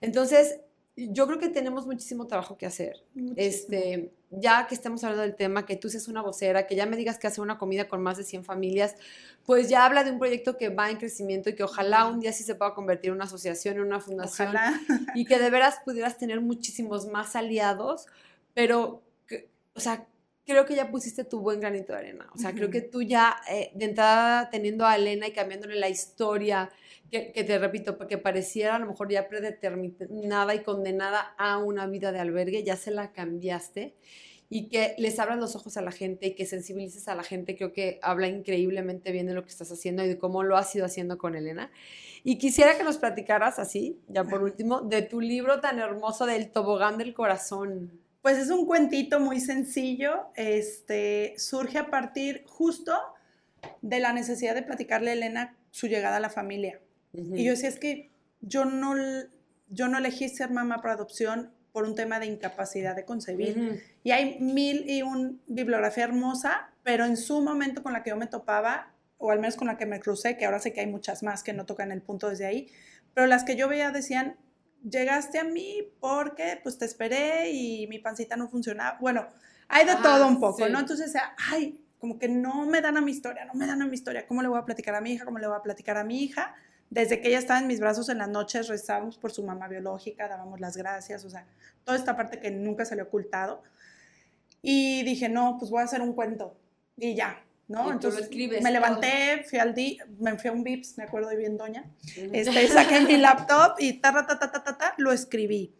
Entonces, 0.00 0.60
yo 0.96 1.26
creo 1.26 1.38
que 1.38 1.48
tenemos 1.48 1.86
muchísimo 1.86 2.26
trabajo 2.26 2.56
que 2.56 2.66
hacer. 2.66 3.02
Muchísimo. 3.14 3.34
Este, 3.36 4.12
ya 4.30 4.66
que 4.66 4.74
estemos 4.74 5.02
hablando 5.04 5.22
del 5.22 5.34
tema, 5.36 5.66
que 5.66 5.76
tú 5.76 5.88
seas 5.88 6.08
una 6.08 6.22
vocera, 6.22 6.66
que 6.66 6.74
ya 6.76 6.86
me 6.86 6.96
digas 6.96 7.18
que 7.18 7.26
hace 7.26 7.40
una 7.40 7.58
comida 7.58 7.88
con 7.88 8.02
más 8.02 8.16
de 8.16 8.24
100 8.24 8.44
familias, 8.44 8.94
pues 9.44 9.68
ya 9.68 9.84
habla 9.84 10.04
de 10.04 10.10
un 10.12 10.18
proyecto 10.18 10.56
que 10.56 10.68
va 10.68 10.90
en 10.90 10.96
crecimiento 10.96 11.50
y 11.50 11.54
que 11.54 11.62
ojalá 11.64 12.06
un 12.06 12.20
día 12.20 12.32
sí 12.32 12.44
se 12.44 12.54
pueda 12.54 12.74
convertir 12.74 13.08
en 13.10 13.16
una 13.16 13.24
asociación, 13.24 13.76
en 13.76 13.82
una 13.82 14.00
fundación 14.00 14.48
Ojalá. 14.48 14.80
y 15.14 15.24
que 15.24 15.38
de 15.38 15.50
veras 15.50 15.80
pudieras 15.84 16.16
tener 16.18 16.40
muchísimos 16.40 17.06
más 17.06 17.36
aliados, 17.36 18.06
pero, 18.54 19.02
que- 19.26 19.48
o 19.74 19.80
sea, 19.80 20.06
creo 20.46 20.64
que 20.66 20.74
ya 20.76 20.90
pusiste 20.90 21.24
tu 21.24 21.40
buen 21.40 21.58
granito 21.60 21.92
de 21.92 21.98
arena. 22.00 22.28
O 22.34 22.38
sea, 22.38 22.52
creo 22.52 22.64
Ujú. 22.64 22.72
que 22.72 22.80
tú 22.82 23.02
ya, 23.02 23.36
eh, 23.50 23.70
de 23.74 23.84
entrada, 23.86 24.50
teniendo 24.50 24.84
a 24.86 24.96
Elena 24.96 25.26
y 25.26 25.32
cambiándole 25.32 25.76
la 25.76 25.88
historia, 25.88 26.70
que, 27.10 27.32
que 27.32 27.44
te 27.44 27.58
repito, 27.58 27.98
que 27.98 28.18
pareciera 28.18 28.76
a 28.76 28.78
lo 28.78 28.86
mejor 28.86 29.10
ya 29.10 29.28
predeterminada 29.28 30.54
y 30.54 30.62
condenada 30.62 31.34
a 31.38 31.58
una 31.58 31.86
vida 31.86 32.12
de 32.12 32.20
albergue, 32.20 32.64
ya 32.64 32.76
se 32.76 32.90
la 32.90 33.12
cambiaste. 33.12 33.94
Y 34.50 34.68
que 34.68 34.94
les 34.98 35.18
abras 35.18 35.38
los 35.38 35.56
ojos 35.56 35.76
a 35.78 35.82
la 35.82 35.90
gente 35.90 36.26
y 36.26 36.34
que 36.34 36.46
sensibilices 36.46 37.08
a 37.08 37.14
la 37.14 37.22
gente, 37.22 37.56
creo 37.56 37.72
que 37.72 37.98
habla 38.02 38.28
increíblemente 38.28 39.10
bien 39.10 39.26
de 39.26 39.34
lo 39.34 39.42
que 39.42 39.48
estás 39.48 39.72
haciendo 39.72 40.04
y 40.04 40.08
de 40.08 40.18
cómo 40.18 40.42
lo 40.42 40.56
has 40.56 40.74
ido 40.76 40.84
haciendo 40.84 41.18
con 41.18 41.34
Elena. 41.34 41.70
Y 42.22 42.38
quisiera 42.38 42.76
que 42.76 42.84
nos 42.84 42.98
platicaras 42.98 43.58
así, 43.58 43.98
ya 44.08 44.24
por 44.24 44.42
último, 44.42 44.80
de 44.82 45.02
tu 45.02 45.20
libro 45.20 45.60
tan 45.60 45.78
hermoso 45.78 46.26
del 46.26 46.50
tobogán 46.50 46.98
del 46.98 47.14
corazón. 47.14 48.00
Pues 48.22 48.38
es 48.38 48.48
un 48.48 48.64
cuentito 48.64 49.20
muy 49.20 49.40
sencillo, 49.40 50.28
este, 50.34 51.34
surge 51.36 51.76
a 51.76 51.90
partir 51.90 52.44
justo 52.46 52.94
de 53.82 54.00
la 54.00 54.14
necesidad 54.14 54.54
de 54.54 54.62
platicarle 54.62 55.10
a 55.10 55.12
Elena 55.14 55.56
su 55.70 55.88
llegada 55.88 56.16
a 56.16 56.20
la 56.20 56.30
familia. 56.30 56.80
Y 57.14 57.44
yo 57.44 57.52
decía, 57.52 57.68
es 57.68 57.78
que 57.78 58.10
yo 58.40 58.64
no, 58.64 58.94
yo 59.68 59.88
no 59.88 59.98
elegí 59.98 60.28
ser 60.28 60.50
mamá 60.50 60.80
por 60.80 60.90
adopción 60.90 61.50
por 61.72 61.84
un 61.84 61.94
tema 61.94 62.20
de 62.20 62.26
incapacidad 62.26 62.94
de 62.94 63.04
concebir. 63.04 63.58
Ujú. 63.58 63.78
Y 64.04 64.10
hay 64.12 64.38
mil 64.40 64.88
y 64.88 65.02
un 65.02 65.40
bibliografía 65.46 66.04
hermosa, 66.04 66.70
pero 66.82 67.04
en 67.04 67.16
su 67.16 67.42
momento 67.42 67.82
con 67.82 67.92
la 67.92 68.02
que 68.02 68.10
yo 68.10 68.16
me 68.16 68.26
topaba, 68.26 68.92
o 69.18 69.30
al 69.30 69.40
menos 69.40 69.56
con 69.56 69.66
la 69.66 69.76
que 69.76 69.86
me 69.86 70.00
crucé, 70.00 70.36
que 70.36 70.44
ahora 70.44 70.58
sé 70.60 70.72
que 70.72 70.80
hay 70.80 70.86
muchas 70.86 71.22
más 71.22 71.42
que 71.42 71.52
no 71.52 71.66
tocan 71.66 71.90
el 71.90 72.02
punto 72.02 72.28
desde 72.28 72.46
ahí, 72.46 72.68
pero 73.12 73.26
las 73.26 73.44
que 73.44 73.56
yo 73.56 73.68
veía 73.68 73.90
decían, 73.90 74.36
llegaste 74.88 75.38
a 75.38 75.44
mí 75.44 75.88
porque 76.00 76.60
pues 76.62 76.78
te 76.78 76.84
esperé 76.84 77.50
y 77.50 77.86
mi 77.88 77.98
pancita 77.98 78.36
no 78.36 78.48
funcionaba. 78.48 78.98
Bueno, 79.00 79.26
hay 79.68 79.86
de 79.86 79.92
Ah, 79.92 80.00
todo 80.02 80.28
un 80.28 80.38
poco, 80.40 80.66
sí. 80.66 80.70
¿no? 80.70 80.78
Entonces, 80.78 81.12
ay, 81.50 81.80
como 81.98 82.18
que 82.18 82.28
no 82.28 82.66
me 82.66 82.82
dan 82.82 82.96
a 82.98 83.00
mi 83.00 83.10
historia, 83.12 83.46
no 83.46 83.54
me 83.54 83.66
dan 83.66 83.80
a 83.82 83.86
mi 83.86 83.94
historia. 83.94 84.26
¿Cómo 84.26 84.42
le 84.42 84.48
voy 84.48 84.58
a 84.58 84.64
platicar 84.64 84.94
a 84.94 85.00
mi 85.00 85.12
hija? 85.12 85.24
¿Cómo 85.24 85.38
le 85.38 85.46
voy 85.46 85.56
a 85.56 85.62
platicar 85.62 85.96
a 85.96 86.04
mi 86.04 86.22
hija? 86.22 86.54
Desde 86.94 87.20
que 87.20 87.26
ella 87.26 87.40
estaba 87.40 87.58
en 87.58 87.66
mis 87.66 87.80
brazos 87.80 88.08
en 88.08 88.18
las 88.18 88.28
noches, 88.28 88.68
rezábamos 88.68 89.18
por 89.18 89.32
su 89.32 89.42
mamá 89.42 89.66
biológica, 89.66 90.28
dábamos 90.28 90.60
las 90.60 90.76
gracias, 90.76 91.24
o 91.24 91.30
sea, 91.30 91.44
toda 91.82 91.98
esta 91.98 92.16
parte 92.16 92.38
que 92.38 92.52
nunca 92.52 92.84
se 92.84 92.94
le 92.94 93.02
ha 93.02 93.04
ocultado. 93.04 93.64
Y 94.62 95.02
dije, 95.02 95.28
no, 95.28 95.56
pues 95.58 95.72
voy 95.72 95.80
a 95.80 95.86
hacer 95.86 96.00
un 96.00 96.12
cuento. 96.12 96.56
Y 96.96 97.16
ya, 97.16 97.42
¿no? 97.66 97.80
Y 97.80 97.82
tú 97.82 97.88
lo 97.88 97.92
Entonces 97.94 98.20
escribes 98.22 98.62
me 98.62 98.70
levanté, 98.70 99.42
fui 99.42 99.58
al 99.58 99.74
di, 99.74 99.98
me 100.20 100.38
fui 100.38 100.50
a 100.50 100.52
un 100.52 100.62
Vips, 100.62 100.96
me 100.96 101.02
acuerdo 101.02 101.36
bien, 101.36 101.56
doña. 101.56 101.84
Este, 102.14 102.68
saqué 102.68 103.00
mi 103.00 103.16
laptop 103.16 103.74
y 103.80 103.94
ta, 103.94 104.12
ta, 104.12 104.24
ta, 104.28 104.38
ta, 104.38 104.52
ta, 104.52 104.62
ta, 104.62 104.78
ta, 104.78 104.94
lo 104.96 105.10
escribí. 105.10 105.74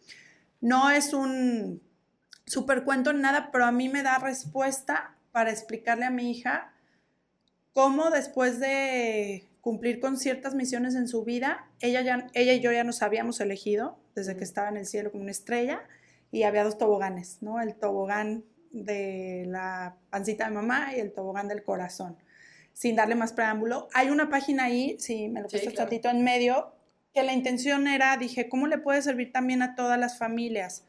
No 0.59 0.89
es 0.89 1.13
un 1.13 1.81
super 2.45 2.83
cuento 2.83 3.11
en 3.11 3.21
nada, 3.21 3.51
pero 3.53 3.63
a 3.63 3.71
mí 3.71 3.87
me 3.87 4.03
da 4.03 4.17
respuesta 4.17 5.15
para 5.31 5.49
explicarle 5.49 6.03
a 6.03 6.09
mi 6.09 6.31
hija 6.31 6.73
cómo 7.71 8.09
después 8.09 8.59
de 8.59 9.47
cumplir 9.65 9.99
con 9.99 10.15
ciertas 10.17 10.53
misiones 10.53 10.93
en 10.93 11.07
su 11.07 11.23
vida, 11.23 11.67
ella, 11.79 12.01
ya, 12.03 12.27
ella 12.35 12.53
y 12.53 12.59
yo 12.59 12.71
ya 12.71 12.83
nos 12.83 13.01
habíamos 13.01 13.41
elegido 13.41 13.97
desde 14.13 14.37
que 14.37 14.43
estaba 14.43 14.69
en 14.69 14.77
el 14.77 14.85
cielo 14.85 15.09
como 15.11 15.23
una 15.23 15.31
estrella 15.31 15.81
y 16.31 16.43
había 16.43 16.63
dos 16.63 16.77
toboganes, 16.77 17.39
¿no? 17.41 17.59
El 17.59 17.73
tobogán 17.73 18.45
de 18.69 19.45
la 19.47 19.95
pancita 20.11 20.45
de 20.47 20.51
mamá 20.53 20.95
y 20.95 20.99
el 20.99 21.11
tobogán 21.13 21.47
del 21.47 21.63
corazón. 21.63 22.15
Sin 22.73 22.95
darle 22.95 23.15
más 23.15 23.33
preámbulo, 23.33 23.87
hay 23.95 24.11
una 24.11 24.29
página 24.29 24.65
ahí, 24.65 24.97
si 24.99 25.29
me 25.29 25.41
lo 25.41 25.49
Sí, 25.49 25.53
prestas 25.53 25.73
claro. 25.73 25.89
tantito 25.89 26.09
en 26.09 26.23
medio, 26.23 26.75
que 27.11 27.23
la 27.23 27.33
intención 27.33 27.87
era, 27.87 28.17
dije, 28.17 28.47
¿cómo 28.47 28.67
le 28.67 28.77
puede 28.77 29.01
servir 29.01 29.31
también 29.31 29.63
a 29.63 29.73
todas 29.73 29.97
las 29.97 30.19
familias? 30.19 30.85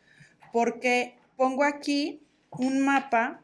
Porque 0.53 1.17
pongo 1.39 1.65
aquí 1.65 2.21
un 2.51 2.81
mapa 2.85 3.41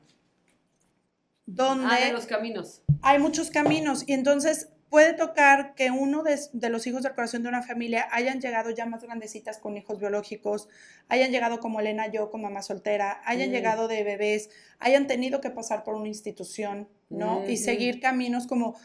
donde 1.46 1.86
Ah, 1.88 2.04
de 2.04 2.12
los 2.12 2.26
caminos. 2.26 2.82
hay 3.00 3.18
muchos 3.18 3.50
caminos 3.50 4.04
y 4.06 4.12
entonces 4.12 4.68
puede 4.92 5.14
tocar 5.14 5.74
que 5.74 5.90
uno 5.90 6.22
de, 6.22 6.38
de 6.52 6.68
los 6.68 6.86
hijos 6.86 7.02
del 7.02 7.14
corazón 7.14 7.42
de 7.42 7.48
una 7.48 7.62
familia 7.62 8.06
hayan 8.12 8.42
llegado 8.42 8.68
ya 8.68 8.84
más 8.84 9.02
grandecitas 9.02 9.56
con 9.56 9.74
hijos 9.78 9.98
biológicos, 9.98 10.68
hayan 11.08 11.30
llegado 11.30 11.60
como 11.60 11.80
Elena 11.80 12.08
yo 12.08 12.30
con 12.30 12.42
mamá 12.42 12.60
soltera, 12.60 13.22
hayan 13.24 13.48
Mm. 13.48 13.52
llegado 13.52 13.88
de 13.88 14.04
bebés, 14.04 14.50
hayan 14.80 15.06
tenido 15.06 15.40
que 15.40 15.48
pasar 15.48 15.82
por 15.82 15.94
una 15.94 16.08
institución, 16.08 16.90
¿no? 17.08 17.42
Y 17.48 17.56
seguir 17.56 18.00
caminos 18.02 18.46
como, 18.46 18.76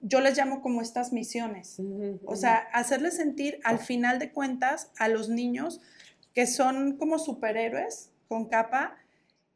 yo 0.00 0.20
les 0.20 0.36
llamo 0.36 0.62
como 0.62 0.82
estas 0.82 1.12
misiones. 1.12 1.80
O 2.24 2.34
sea, 2.34 2.56
hacerles 2.72 3.14
sentir 3.14 3.60
al 3.62 3.78
final 3.78 4.18
de 4.18 4.32
cuentas 4.32 4.90
a 4.98 5.06
los 5.06 5.28
niños 5.28 5.80
que 6.34 6.48
son 6.48 6.96
como 6.96 7.20
superhéroes 7.20 8.10
con 8.26 8.48
capa 8.48 8.96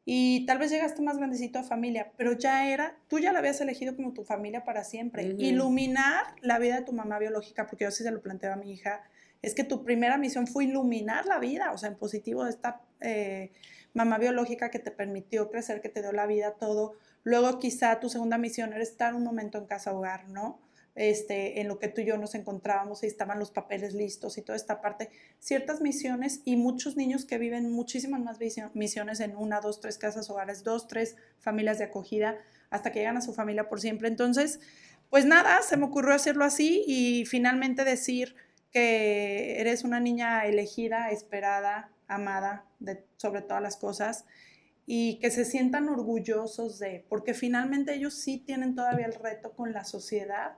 y 0.09 0.47
tal 0.47 0.59
vez 0.59 0.71
llegaste 0.71 1.03
más 1.03 1.19
grandecito 1.19 1.59
a 1.59 1.65
familia, 1.65 2.13
pero 2.17 2.33
ya 2.33 2.69
era, 2.71 2.97
tú 3.09 3.19
ya 3.19 3.33
la 3.33 3.41
habías 3.41 3.61
elegido 3.61 3.97
como 3.97 4.13
tu 4.13 4.23
familia 4.23 4.65
para 4.65 4.85
siempre. 4.85 5.25
Iluminar 5.37 6.25
la 6.43 6.61
vida 6.61 6.77
de 6.77 6.83
tu 6.83 6.93
mamá 6.93 7.19
biológica, 7.19 7.67
porque 7.67 7.87
yo 7.87 7.91
sí 7.91 8.05
se 8.05 8.13
lo 8.13 8.23
planteo 8.23 8.53
a 8.53 8.57
mi 8.57 8.73
hija, 8.73 9.03
es 9.43 9.53
que 9.53 9.65
tu 9.65 9.83
primera 9.83 10.17
misión 10.17 10.47
fue 10.47 10.65
iluminar 10.65 11.27
la 11.27 11.41
vida, 11.41 11.73
o 11.73 11.79
sea, 11.79 11.89
en 11.89 11.97
positivo 11.97 12.45
de 12.45 12.51
esta 12.51 12.83
eh, 13.01 13.51
mamá 13.95 14.19
biológica 14.19 14.71
que 14.71 14.79
te 14.79 14.93
permitió 14.93 15.51
crecer, 15.51 15.81
que 15.81 15.89
te 15.89 16.03
dio 16.03 16.13
la 16.13 16.27
vida, 16.27 16.53
todo. 16.53 16.95
Luego 17.25 17.59
quizá 17.59 17.99
tu 17.99 18.09
segunda 18.09 18.39
misión 18.39 18.73
era 18.73 18.85
estar 18.85 19.13
un 19.13 19.25
momento 19.25 19.59
en 19.59 19.67
casa 19.67 19.93
hogar, 19.93 20.29
¿no? 20.29 20.61
Este, 20.97 21.61
en 21.61 21.69
lo 21.69 21.79
que 21.79 21.89
tú 21.89 22.01
y 22.01 22.07
yo 22.07 22.17
nos 22.17 22.35
encontrábamos 22.35 23.03
y 23.03 23.07
estaban 23.07 23.39
los 23.39 23.51
papeles 23.51 23.93
listos 23.93 24.39
y 24.39 24.43
toda 24.43 24.57
esta 24.57 24.81
parte, 24.81 25.11
ciertas 25.39 25.83
misiones 25.83 26.41
y 26.47 26.57
muchos 26.57 26.97
niños 26.97 27.27
que 27.27 27.37
viven 27.37 27.71
muchísimas 27.71 28.23
más 28.23 28.39
misiones 28.73 29.21
en 29.21 29.37
una, 29.37 29.61
dos, 29.61 29.83
tres 29.83 29.99
casas 29.99 30.31
hogares, 30.31 30.65
dos, 30.65 30.89
tres 30.89 31.17
familias 31.39 31.77
de 31.77 31.85
acogida, 31.85 32.39
hasta 32.71 32.93
que 32.93 33.01
llegan 33.01 33.19
a 33.19 33.21
su 33.21 33.35
familia 33.35 33.69
por 33.69 33.79
siempre. 33.79 34.09
Entonces, 34.09 34.59
pues 35.11 35.27
nada, 35.27 35.61
se 35.61 35.77
me 35.77 35.85
ocurrió 35.85 36.15
hacerlo 36.15 36.47
así 36.47 36.83
y 36.87 37.27
finalmente 37.27 37.85
decir 37.85 38.35
que 38.73 39.61
eres 39.61 39.85
una 39.85 40.01
niña 40.01 40.47
elegida, 40.47 41.11
esperada, 41.11 41.91
amada 42.09 42.65
de, 42.79 43.05
sobre 43.19 43.43
todas 43.43 43.63
las 43.63 43.77
cosas 43.77 44.25
y 44.87 45.19
que 45.19 45.31
se 45.31 45.45
sientan 45.45 45.89
orgullosos 45.89 46.79
de, 46.79 47.05
porque 47.11 47.35
finalmente 47.35 47.95
ellos 47.95 48.15
sí 48.15 48.39
tienen 48.39 48.75
todavía 48.75 49.07
el 49.07 49.15
reto 49.15 49.53
con 49.53 49.73
la 49.73 49.85
sociedad 49.85 50.57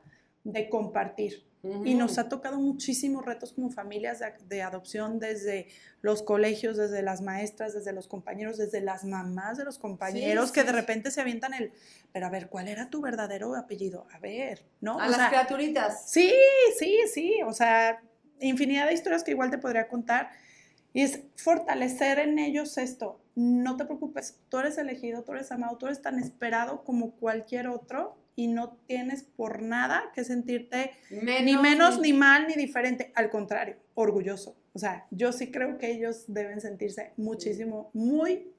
de 0.53 0.69
compartir. 0.69 1.47
Y 1.85 1.95
nos 1.95 2.19
ha 2.19 2.29
tocado 2.29 2.59
muchísimos 2.59 3.27
retos 3.27 3.53
como 3.53 3.71
familias 3.71 4.21
de, 4.21 4.33
de, 4.49 4.63
adopción 4.63 5.19
desde 5.19 5.67
los 6.03 6.23
colegios, 6.23 6.77
desde 6.77 7.03
las 7.03 7.21
maestras, 7.21 7.75
desde 7.75 7.93
los 7.93 8.07
compañeros, 8.07 8.57
desde 8.59 8.81
las 8.81 9.05
mamás 9.05 9.59
de 9.59 9.65
los 9.65 9.77
compañeros 9.77 10.49
Sí, 10.49 10.55
que 10.55 10.61
sí. 10.61 10.67
de 10.67 10.73
repente 10.73 11.11
se 11.11 11.21
avientan 11.21 11.55
el, 11.55 11.73
pero 12.13 12.27
a 12.27 12.31
ver, 12.31 12.49
¿cuál 12.49 12.69
era 12.69 12.91
tu 12.91 13.01
verdadero 13.01 13.57
apellido? 13.57 14.07
A 14.15 14.21
ver, 14.21 14.65
¿no? 14.81 15.01
A 15.01 15.07
O 15.07 15.11
las 15.11 15.17
sea, 15.17 15.29
criaturitas. 15.31 16.09
Sí, 16.09 16.33
sí, 16.79 16.97
sí, 17.13 17.35
o 17.45 17.53
sea, 17.53 18.03
infinidad 18.41 18.87
de 18.87 18.95
historias 18.95 19.25
que 19.25 19.33
igual 19.33 19.51
te 19.51 19.59
podría 19.59 19.89
contar. 19.89 20.31
Y 20.93 21.03
es 21.03 21.21
fortalecer 21.37 22.21
en 22.21 22.39
ellos 22.39 22.79
esto. 22.79 23.21
No 23.35 23.77
te 23.77 23.85
preocupes, 23.85 24.39
tú 24.49 24.59
eres 24.59 24.79
elegido, 24.79 25.25
tú 25.25 25.33
eres 25.33 25.51
amado, 25.51 25.77
tú 25.77 25.87
eres 25.87 26.01
tan 26.01 26.21
esperado 26.21 26.85
como 26.85 27.17
cualquier 27.17 27.67
otro 27.69 28.17
y 28.39 28.47
no 28.47 28.79
tienes 28.87 29.25
por 29.25 29.63
nada 29.63 30.13
que 30.15 30.23
sentirte 30.23 30.93
ni 31.11 31.57
menos, 31.57 31.99
ni 31.99 32.13
mal, 32.13 32.47
ni 32.47 32.55
diferente. 32.55 33.11
Al 33.17 33.31
contrario, 33.31 33.75
orgulloso. 33.95 34.57
O 34.75 34.79
sea, 34.79 35.09
yo 35.11 35.33
sí 35.33 35.51
creo 35.51 35.77
que 35.77 35.91
ellos 35.91 36.23
deben 36.29 36.61
sentirse 36.61 37.15
muchísimo, 37.17 37.91
muy, 37.95 38.53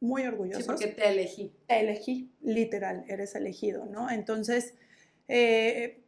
muy 0.00 0.26
orgullosos 0.26 0.64
Sí, 0.64 0.68
porque 0.68 0.86
te 0.88 1.08
elegí. 1.08 1.50
te 1.66 1.80
elegí, 1.80 2.30
literal, 2.42 3.06
eres 3.08 3.34
elegido, 3.34 3.86
¿no? 3.86 4.10
Entonces, 4.10 4.74
eh, 5.28 6.02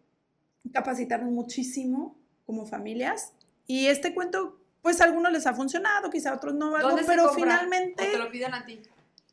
capacitarnos 0.70 1.32
muchísimo 1.32 2.18
como 2.44 2.66
familias. 2.66 3.32
Y 3.66 3.86
este 3.86 4.12
cuento, 4.12 4.60
pues 4.82 5.00
a 5.00 5.04
algunos 5.04 5.32
les 5.32 5.46
ha 5.46 5.54
funcionado, 5.54 6.10
quizá 6.10 6.32
a 6.32 6.34
otros 6.34 6.52
no, 6.52 6.76
algo, 6.76 6.88
¿Dónde 6.88 7.04
se 7.04 7.08
pero 7.08 7.28
compra? 7.28 7.42
finalmente 7.42 8.02
¿O 8.06 8.12
te 8.12 8.18
lo 8.18 8.30
piden 8.30 8.52
a 8.52 8.66
ti? 8.66 8.82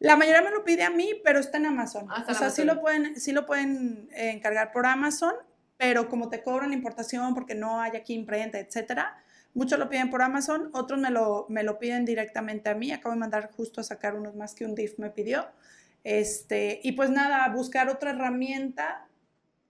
La 0.02 0.16
mayoría 0.18 0.42
me 0.42 0.50
lo 0.50 0.64
pide 0.64 0.82
a 0.82 0.90
mí, 0.90 1.14
pero 1.24 1.40
está 1.40 1.60
en 1.60 1.68
Amazon. 1.68 2.08
Ah, 2.10 2.22
está 2.22 2.32
o 2.32 2.36
sea, 2.36 2.50
sí 2.50 2.64
Amazon. 2.64 2.76
lo 2.76 2.82
pueden, 2.82 3.20
sí 3.20 3.32
lo 3.32 3.46
pueden 3.46 4.10
eh, 4.14 4.32
encargar 4.32 4.72
por 4.72 4.88
Amazon, 4.88 5.34
pero 5.78 6.10
como 6.10 6.28
te 6.28 6.42
cobran 6.42 6.72
la 6.72 6.76
importación 6.76 7.36
porque 7.36 7.54
no 7.54 7.80
hay 7.80 7.96
aquí 7.96 8.16
imprenta, 8.16 8.60
etcétera, 8.60 9.16
muchos 9.54 9.78
lo 9.78 9.90
piden 9.90 10.10
por 10.10 10.24
Amazon, 10.24 10.72
otros 10.74 11.00
me 11.00 11.12
lo, 11.12 11.46
me 11.50 11.62
lo 11.62 11.78
piden 11.78 12.04
directamente 12.04 12.72
a 12.72 12.74
mí. 12.74 12.92
Acabo 12.92 13.14
de 13.14 13.20
mandar 13.20 13.52
justo 13.52 13.80
a 13.80 13.84
sacar 13.84 14.16
unos 14.16 14.36
más 14.36 14.56
que 14.56 14.66
un 14.66 14.74
DIF 14.74 14.98
me 14.98 15.12
pidió. 15.12 15.46
Este, 16.04 16.80
y 16.84 16.94
pues 16.94 17.12
nada, 17.12 17.48
buscar 17.50 17.88
otra 17.88 18.10
herramienta, 18.10 19.08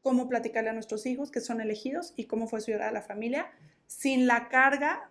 cómo 0.02 0.30
platicarle 0.30 0.70
a 0.70 0.74
nuestros 0.74 1.06
hijos 1.08 1.30
que 1.30 1.42
son 1.42 1.60
elegidos 1.60 2.14
y 2.16 2.24
cómo 2.24 2.48
fue 2.48 2.62
su 2.62 2.72
llegada 2.72 2.90
a 2.90 2.94
la 2.94 3.02
familia, 3.02 3.52
sin 3.86 4.28
la 4.28 4.48
carga 4.48 5.10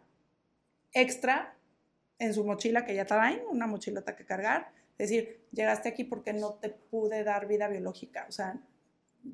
extra 0.92 1.56
en 2.18 2.32
su 2.32 2.42
mochila 2.42 2.86
que 2.86 2.94
ya 2.94 3.04
traen, 3.04 3.42
una 3.50 3.66
mochilota 3.66 4.16
que 4.16 4.24
cargar. 4.24 4.79
Es 5.00 5.08
decir, 5.10 5.40
llegaste 5.52 5.88
aquí 5.88 6.04
porque 6.04 6.32
no 6.32 6.54
te 6.54 6.68
pude 6.68 7.24
dar 7.24 7.48
vida 7.48 7.68
biológica. 7.68 8.26
O 8.28 8.32
sea, 8.32 8.60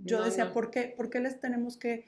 yo 0.04 0.18
No, 0.20 0.24
decía, 0.24 0.46
no. 0.46 0.52
¿por, 0.52 0.70
qué, 0.70 0.94
¿por 0.96 1.10
qué 1.10 1.18
les 1.20 1.40
tenemos 1.40 1.76
que 1.76 2.04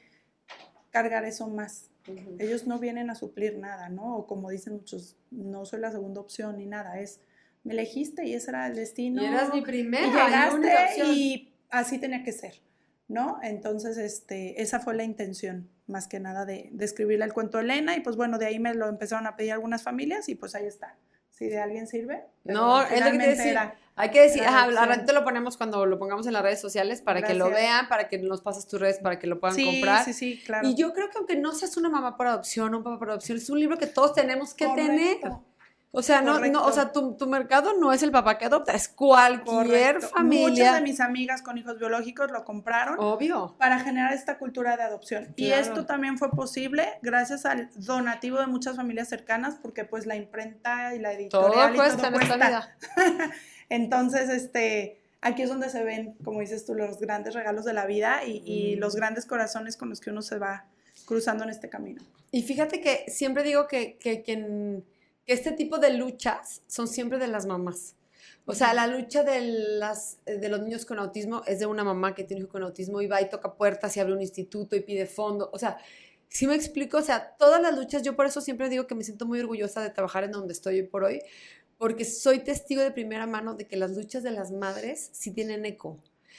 cargar 0.91 1.25
eso 1.25 1.49
más? 1.49 1.91
Ellos 2.39 2.67
no 2.67 2.79
vienen 2.79 3.11
a 3.11 3.15
suplir 3.15 3.59
nada, 3.59 3.89
¿no? 3.89 4.17
O 4.17 4.27
como 4.27 4.49
dicen 4.51 4.75
muchos, 4.75 5.17
no 5.31 5.65
soy 5.67 5.81
la 5.81 5.91
segunda 5.91 6.21
opción 6.21 6.57
ni 6.57 6.67
nada, 6.67 7.01
es, 7.01 7.21
me 7.65 7.73
elegiste 7.75 8.25
y 8.25 8.33
ese 8.35 8.51
era 8.51 8.67
el 8.69 8.77
destino. 8.77 9.23
Y 9.23 9.27
eras 9.27 9.53
mi 9.53 9.61
primera 9.61 10.07
y 10.07 10.11
llegaste 10.11 11.05
y 11.13 11.55
así 11.69 11.99
tenía 11.99 12.23
que 12.23 12.33
ser, 12.33 12.55
¿no? 13.09 13.39
Entonces, 13.43 13.99
este, 13.99 14.63
esa 14.63 14.81
fue 14.81 14.95
la 14.95 15.05
intención, 15.05 15.69
más 15.87 16.07
que 16.09 16.19
nada, 16.21 16.47
de, 16.47 16.71
de 16.73 16.85
escribirle 16.85 17.25
el 17.25 17.33
cuento 17.35 17.59
a 17.59 17.61
Elena 17.61 17.97
y 17.97 18.01
pues 18.01 18.17
bueno, 18.17 18.39
de 18.39 18.47
ahí 18.47 18.59
me 18.59 18.73
lo 18.75 18.89
empezaron 18.89 19.27
a 19.27 19.37
pedir 19.37 19.53
algunas 19.53 19.83
familias 19.83 20.29
y 20.29 20.35
pues 20.35 20.55
ahí 20.55 20.65
está. 20.65 20.97
Si 21.39 21.47
de 21.49 21.61
alguien 21.61 21.87
sirve. 21.87 22.25
No, 22.45 22.83
es 22.83 23.01
lo 23.05 23.13
que 23.13 23.19
te 23.19 23.29
decía. 23.29 23.51
era- 23.51 23.75
Hay 24.01 24.11
que 24.11 24.21
decir, 24.21 24.43
ajá, 24.45 24.63
al 24.65 24.77
ratito 24.89 25.13
lo 25.13 25.25
ponemos 25.25 25.57
cuando 25.57 25.85
lo 25.85 25.99
pongamos 25.99 26.25
en 26.29 26.33
las 26.33 26.43
redes 26.43 26.61
sociales 26.61 27.03
para 27.03 27.21
que 27.23 27.35
lo 27.35 27.51
vean, 27.51 27.89
para 27.89 28.09
que 28.09 28.19
nos 28.19 28.43
pases 28.43 28.67
tus 28.69 28.81
redes, 28.81 28.99
para 29.01 29.19
que 29.19 29.27
lo 29.27 29.41
puedan 29.41 29.57
Sí, 29.57 29.65
comprar. 29.65 30.05
sí, 30.05 30.13
sí, 30.13 30.41
claro. 30.47 30.69
Y 30.69 30.75
yo 30.77 30.93
creo 30.95 31.11
que 31.11 31.19
aunque 31.19 31.35
no 31.37 31.53
seas 31.53 31.77
una 31.77 31.89
mamá 31.89 32.17
por 32.17 32.29
adopción 32.29 32.75
o 32.75 32.79
un 32.79 32.85
papá 32.85 32.99
por 32.99 33.11
adopción, 33.11 33.39
es 33.39 33.51
un 33.51 33.59
libro 33.59 33.77
que 33.77 33.87
todos 33.89 34.15
tenemos 34.15 34.55
que 34.55 34.67
tener. 34.77 35.19
O 35.91 36.03
sea, 36.03 36.21
no, 36.21 36.39
no, 36.39 36.65
o 36.67 36.71
sea, 36.73 36.93
tu, 36.93 37.17
tu 37.17 37.27
mercado 37.27 37.73
no 37.81 37.95
es 37.95 38.03
el 38.03 38.11
papá 38.11 38.37
que 38.37 38.45
adopta, 38.45 38.73
es 38.75 38.89
cualquier 38.89 39.45
Correcto. 39.47 39.97
Muchas 40.01 40.11
familia. 40.13 40.75
de 40.75 40.81
mis 40.83 41.01
amigas 41.01 41.41
con 41.41 41.57
hijos 41.57 41.79
biológicos 41.79 42.31
lo 42.31 42.45
compraron 42.45 42.97
Obvio. 42.99 43.55
para 43.59 43.81
generar 43.81 44.13
esta 44.13 44.37
cultura 44.37 44.77
de 44.77 44.83
adopción. 44.83 45.33
Y 45.37 45.51
esto 45.53 45.87
también 45.87 46.19
fue 46.19 46.31
posible 46.31 46.87
gracias 47.01 47.47
al 47.47 47.71
donativo 47.75 48.39
de 48.39 48.47
muchas 48.49 48.77
familias 48.77 49.09
cercanas, 49.09 49.57
porque 49.63 49.87
pues 49.87 50.05
la 50.05 50.15
imprenta 50.17 50.95
y 50.95 50.99
la 50.99 51.11
Todo 51.31 51.49
editorial 51.49 51.73
y 51.75 51.77
cuesta 51.79 51.97
todo 51.97 52.07
en 52.17 52.23
esta 52.23 52.37
cuesta. 52.37 52.49
vida. 52.49 53.31
Entonces, 53.71 54.29
este, 54.29 55.01
aquí 55.23 55.43
es 55.43 55.49
donde 55.49 55.71
se 55.71 55.83
ven, 55.85 56.15
como 56.23 56.41
dices 56.41 56.67
tú, 56.67 56.75
los 56.75 56.99
grandes 57.01 57.35
regalos 57.35 57.65
de 57.65 57.73
la 57.73 57.87
vida 57.87 58.25
y, 58.25 58.43
y 58.45 58.77
Mm. 58.77 58.81
los 58.81 58.95
grandes 58.95 59.25
corazones 59.27 59.77
con 59.79 59.89
los 59.89 60.01
que 60.01 60.11
uno 60.11 60.21
se 60.23 60.39
va 60.39 60.67
cruzando 61.07 61.45
en 61.45 61.51
este 61.51 61.69
camino. 61.71 62.03
Y 62.31 62.43
fíjate 62.43 62.81
que 62.83 63.07
siempre 63.09 63.43
digo 63.43 63.67
que, 63.69 63.97
que, 63.97 64.23
que 64.23 64.33
en- 64.35 64.85
que 65.29 65.35
este 65.35 65.53
tipo 65.53 65.77
de 65.77 65.93
luchas 65.93 66.63
son 66.69 66.89
siempre 66.89 67.19
de 67.19 67.29
las 67.29 67.45
mamás. 67.45 67.97
O 68.47 68.55
sea, 68.55 68.73
la 68.73 68.87
lucha 68.87 69.25
de, 69.25 69.43
las, 69.43 70.21
de 70.25 70.49
los 70.49 70.63
niños 70.63 70.87
con 70.87 70.99
autismo 70.99 71.43
es 71.47 71.61
de 71.61 71.67
una 71.67 71.85
mamá 71.85 72.15
que 72.15 72.25
tiene 72.25 72.41
un 72.41 72.47
hijo 72.47 72.53
con 72.53 72.63
autismo 72.63 73.03
y 73.03 73.09
va 73.09 73.21
y 73.21 73.29
toca 73.29 73.53
puertas 73.53 73.95
y 73.95 74.01
abre 74.01 74.15
un 74.15 74.23
instituto 74.23 74.75
y 74.75 74.81
pide 74.81 75.05
fondo. 75.05 75.51
O 75.53 75.59
sea, 75.59 75.77
si 76.31 76.47
me 76.47 76.55
explico, 76.55 76.97
o 76.97 77.03
sea, 77.03 77.37
todas 77.37 77.61
las 77.61 77.77
luchas, 77.77 78.03
yo 78.03 78.17
por 78.17 78.25
eso 78.25 78.41
siempre 78.41 78.71
digo 78.71 78.87
que 78.87 78.95
me 78.95 79.05
siento 79.05 79.27
muy 79.27 79.39
orgullosa 79.39 79.83
de 79.83 79.91
trabajar 79.91 80.25
en 80.25 80.33
donde 80.33 80.55
estoy 80.55 80.77
hoy 80.77 80.87
por 80.87 81.05
hoy, 81.05 81.21
porque 81.77 82.07
soy 82.07 82.39
testigo 82.39 82.81
de 82.81 82.91
primera 82.91 83.27
mano 83.27 83.53
de 83.53 83.67
que 83.67 83.77
las 83.77 83.91
luchas 83.91 84.23
de 84.23 84.31
las 84.31 84.51
madres 84.51 85.11
sí 85.13 85.31
tienen 85.31 85.67
eco. 85.67 85.99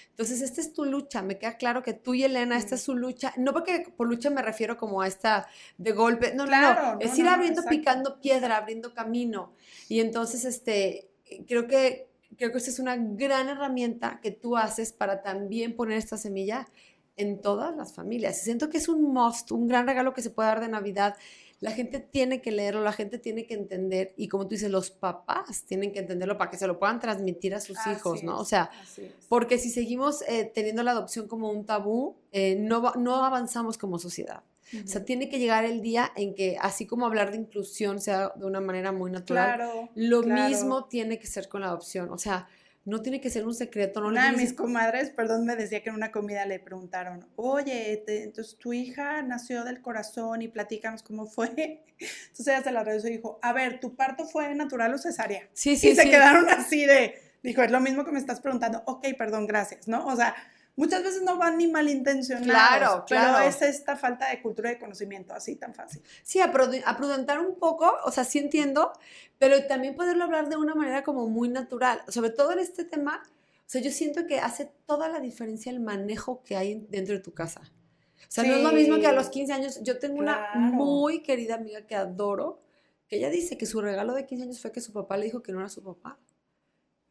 Entonces, 0.09 0.41
esta 0.41 0.61
es 0.61 0.73
tu 0.73 0.85
lucha. 0.85 1.21
Me 1.21 1.37
queda 1.37 1.57
claro 1.57 1.83
que 1.83 1.93
tú 1.93 2.13
y 2.13 2.23
Elena, 2.23 2.57
esta 2.57 2.75
es 2.75 2.81
su 2.81 2.95
lucha. 2.95 3.33
No 3.37 3.53
porque 3.53 3.93
por 3.95 4.07
lucha 4.07 4.29
me 4.29 4.41
refiero 4.41 4.77
como 4.77 5.01
a 5.01 5.07
esta 5.07 5.47
de 5.77 5.91
golpe. 5.91 6.33
No, 6.35 6.43
no, 6.43 6.49
Claro, 6.49 6.81
no. 6.81 6.93
no, 6.95 6.99
Es 6.99 7.17
ir 7.17 7.25
no, 7.25 7.31
abriendo, 7.31 7.61
exacto. 7.61 7.77
picando 7.77 8.21
piedra, 8.21 8.57
abriendo 8.57 8.93
camino. 8.93 9.53
Y 9.87 9.99
entonces, 9.99 10.45
este, 10.45 11.09
creo 11.47 11.67
que, 11.67 12.09
creo 12.37 12.51
que 12.51 12.57
esta 12.57 12.69
es 12.69 12.79
una 12.79 12.95
gran 12.97 13.49
herramienta 13.49 14.19
que 14.21 14.31
tú 14.31 14.57
haces 14.57 14.91
para 14.93 15.21
también 15.21 15.75
poner 15.75 15.97
esta 15.97 16.17
semilla 16.17 16.67
en 17.15 17.41
todas 17.41 17.75
las 17.75 17.93
familias. 17.93 18.39
Y 18.41 18.45
siento 18.45 18.69
que 18.69 18.77
es 18.77 18.87
un 18.87 19.03
must, 19.13 19.51
un 19.51 19.67
gran 19.67 19.85
regalo 19.87 20.13
que 20.13 20.21
se 20.21 20.29
puede 20.29 20.49
dar 20.49 20.61
de 20.61 20.69
Navidad. 20.69 21.17
La 21.61 21.71
gente 21.71 21.99
tiene 21.99 22.41
que 22.41 22.51
leerlo, 22.51 22.81
la 22.81 22.93
gente 22.93 23.17
tiene 23.17 23.45
que 23.45 23.53
entender, 23.53 24.13
y 24.15 24.29
como 24.29 24.45
tú 24.45 24.51
dices, 24.51 24.71
los 24.71 24.91
papás 24.91 25.63
tienen 25.65 25.91
que 25.91 25.99
entenderlo 25.99 26.37
para 26.37 26.49
que 26.49 26.57
se 26.57 26.67
lo 26.67 26.79
puedan 26.79 26.99
transmitir 26.99 27.53
a 27.53 27.59
sus 27.59 27.77
Así 27.77 27.91
hijos, 27.91 28.23
¿no? 28.23 28.39
O 28.39 28.45
sea, 28.45 28.69
es. 28.97 29.01
porque 29.27 29.57
si 29.57 29.69
seguimos 29.69 30.21
eh, 30.27 30.49
teniendo 30.53 30.83
la 30.83 30.91
adopción 30.91 31.27
como 31.27 31.51
un 31.51 31.65
tabú, 31.65 32.15
eh, 32.31 32.55
no, 32.57 32.93
no 32.97 33.25
avanzamos 33.25 33.77
como 33.77 33.99
sociedad. 33.99 34.43
O 34.71 34.87
sea, 34.87 35.03
tiene 35.03 35.29
que 35.29 35.39
llegar 35.39 35.65
el 35.65 35.81
día 35.81 36.11
en 36.15 36.35
que, 36.35 36.55
así 36.61 36.85
como 36.85 37.07
hablar 37.07 37.31
de 37.31 37.37
inclusión 37.37 37.99
sea 37.99 38.31
de 38.35 38.45
una 38.45 38.61
manera 38.61 38.91
muy 38.91 39.09
natural, 39.09 39.55
Claro. 39.55 39.89
lo 39.95 40.21
claro. 40.21 40.47
mismo 40.47 40.85
tiene 40.85 41.17
que 41.17 41.25
ser 41.25 41.49
con 41.49 41.61
la 41.61 41.67
adopción. 41.69 42.11
O 42.11 42.19
sea, 42.19 42.47
no 42.85 43.01
tiene 43.01 43.21
que 43.21 43.29
ser 43.29 43.45
un 43.45 43.53
secreto. 43.53 44.01
No 44.01 44.07
Una 44.07 44.31
de 44.31 44.37
mis 44.37 44.53
comadres, 44.53 45.09
perdón, 45.11 45.45
me 45.45 45.55
decía 45.55 45.83
que 45.83 45.89
en 45.89 45.95
una 45.95 46.11
comida 46.11 46.45
le 46.45 46.59
preguntaron, 46.59 47.27
oye, 47.35 48.01
te- 48.05 48.23
entonces 48.23 48.57
tu 48.57 48.73
hija 48.73 49.21
nació 49.21 49.63
del 49.63 49.81
corazón 49.81 50.41
y 50.41 50.47
platícanos 50.47 51.03
cómo 51.03 51.25
fue. 51.25 51.83
Entonces 51.99 52.47
ella 52.47 52.63
se 52.63 52.71
la 52.71 52.83
regresó 52.83 53.07
y 53.09 53.17
dijo, 53.17 53.39
a 53.41 53.51
ver, 53.53 53.79
¿tu 53.81 53.95
parto 53.95 54.25
fue 54.25 54.55
natural 54.55 54.93
o 54.93 54.97
cesárea? 54.97 55.47
Sí, 55.53 55.75
sí, 55.75 55.89
y 55.89 55.95
se 55.95 56.09
quedaron 56.09 56.47
así 56.49 56.85
de, 56.85 57.13
dijo, 57.43 57.61
es 57.61 57.71
lo 57.71 57.81
mismo 57.81 58.05
que 58.05 58.11
me 58.11 58.19
estás 58.19 58.39
preguntando, 58.39 58.81
ok, 58.85 59.05
perdón, 59.17 59.45
gracias, 59.47 59.87
¿no? 59.87 60.05
O 60.07 60.15
sea, 60.15 60.33
muchas 60.79 61.03
veces 61.03 61.21
no 61.21 61.37
van 61.37 61.57
ni 61.57 61.67
malintencionados, 61.67 62.47
Claro, 62.49 63.03
claro. 63.05 63.37
pero 63.37 63.49
es 63.49 63.61
esta 63.61 63.95
falta 63.97 64.29
de 64.29 64.41
cultura 64.41 64.69
de 64.69 64.79
conocimiento, 64.79 65.33
así 65.33 65.55
tan 65.55 65.73
fácil. 65.73 66.01
Sí, 66.23 66.39
a, 66.39 66.51
prude- 66.51 66.81
a 66.85 66.97
prudentar 66.97 67.39
un 67.39 67.55
poco, 67.59 67.93
o 68.05 68.11
sea, 68.11 68.23
sí 68.23 68.39
entiendo, 68.39 68.93
pero 69.37 69.65
también 69.67 69.95
poderlo 69.95 70.23
hablar 70.23 70.49
de 70.49 70.57
una 70.57 70.73
manera 70.75 71.03
como 71.03 71.27
muy 71.27 71.49
natural, 71.49 72.01
sobre 72.07 72.29
todo 72.31 72.51
en 72.53 72.59
este 72.59 72.83
tema. 72.85 73.21
O 73.25 73.71
sea, 73.71 73.81
yo 73.81 73.91
siento 73.91 74.25
que 74.25 74.39
hace 74.39 74.71
toda 74.87 75.09
la 75.09 75.19
diferencia 75.19 75.71
el 75.71 75.79
manejo 75.79 76.41
que 76.43 76.55
hay 76.57 76.71
en- 76.71 76.87
dentro 76.89 77.13
de 77.13 77.19
tu 77.21 77.33
casa. 77.33 77.61
O 77.61 78.31
sea, 78.31 78.43
no 78.43 78.55
es 78.55 78.63
lo 78.63 78.71
mismo 78.71 78.97
que 78.99 79.07
a 79.07 79.11
los 79.13 79.25
Sí. 79.27 79.31
15 79.31 79.53
años. 79.53 79.79
Yo 79.83 79.99
tengo 79.99 80.17
una 80.17 80.35
Claro. 80.51 80.59
muy 80.59 81.21
querida 81.23 81.55
amiga 81.55 81.81
que 81.85 81.95
adoro, 81.95 82.61
que 83.07 83.17
ella 83.17 83.29
dice 83.29 83.57
que 83.57 83.65
su 83.65 83.81
regalo 83.81 84.13
de 84.13 84.25
15 84.25 84.43
años 84.45 84.61
fue 84.61 84.71
que 84.71 84.81
su 84.81 84.93
papá 84.93 85.17
le 85.17 85.25
dijo 85.25 85.41
que 85.41 85.51
no 85.51 85.59
era 85.59 85.69
su 85.69 85.83
papá. 85.83 86.17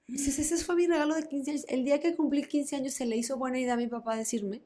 Dices, 0.09 0.39
ese 0.39 0.57
fue 0.65 0.75
mi 0.75 0.87
regalo 0.87 1.15
de 1.15 1.29
15 1.29 1.51
años. 1.51 1.65
El 1.69 1.85
día 1.85 2.01
que 2.01 2.17
cumplí 2.17 2.43
15 2.43 2.77
años 2.77 2.95
se 2.95 3.05
le 3.07 3.17
hizo 3.17 3.37
buena 3.37 3.59
idea 3.61 3.75
a 3.75 3.77
mi 3.77 3.87
papá 3.87 4.17
decirme 4.17 4.63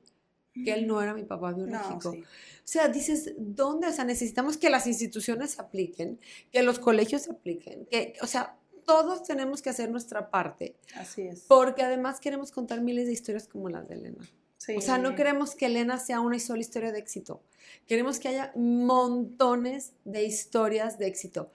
que 0.54 0.72
él 0.72 0.86
no 0.86 1.02
era 1.02 1.14
mi 1.14 1.24
papá 1.24 1.50
No, 1.50 1.64
biológico. 1.64 2.12
sí. 2.12 2.20
O 2.22 2.26
sea, 2.64 2.88
dices, 2.88 3.32
¿dónde? 3.38 3.88
O 3.88 3.92
sea, 3.92 4.04
necesitamos 4.04 4.56
que 4.56 4.70
las 4.70 4.86
instituciones 4.86 5.52
se 5.52 5.60
apliquen, 5.60 6.20
que 6.52 6.62
los 6.62 6.78
colegios 6.78 7.22
se 7.22 7.32
apliquen, 7.32 7.86
que, 7.86 8.14
o 8.22 8.26
sea, 8.26 8.56
todos 8.86 9.22
tenemos 9.24 9.62
que 9.62 9.70
hacer 9.70 9.90
nuestra 9.90 10.30
parte, 10.30 10.76
Así 10.94 11.22
es. 11.22 11.40
porque 11.48 11.82
además 11.82 12.20
queremos 12.20 12.52
contar 12.52 12.80
miles 12.82 13.06
de 13.06 13.12
historias 13.12 13.48
como 13.48 13.68
las 13.68 13.88
de 13.88 13.94
Elena. 13.94 14.28
Sí. 14.58 14.76
O 14.76 14.80
sea, 14.80 14.98
no 14.98 15.16
queremos 15.16 15.54
que 15.56 15.66
Elena 15.66 15.98
sea 15.98 16.20
una 16.20 16.38
sola 16.38 16.60
historia 16.60 16.92
de 16.92 16.98
éxito. 17.00 17.42
Queremos 17.88 18.20
que 18.20 18.28
haya 18.28 18.52
montones 18.54 19.92
de 20.04 20.24
historias 20.24 20.98
de 20.98 21.06
éxito. 21.06 21.50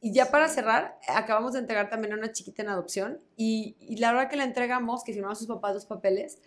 Y 0.00 0.12
ya 0.12 0.30
para 0.30 0.48
cerrar, 0.48 0.98
acabamos 1.08 1.54
de 1.54 1.58
entregar 1.60 1.90
también 1.90 2.12
a 2.12 2.16
una 2.16 2.30
chiquita 2.32 2.62
en 2.62 2.68
adopción 2.68 3.20
y, 3.36 3.76
y 3.80 3.96
la 3.96 4.10
hora 4.10 4.28
que 4.28 4.36
la 4.36 4.44
entregamos, 4.44 5.02
que 5.02 5.12
firmaron 5.12 5.36
sus 5.36 5.48
papás 5.48 5.74
los 5.74 5.86
papeles, 5.86 6.38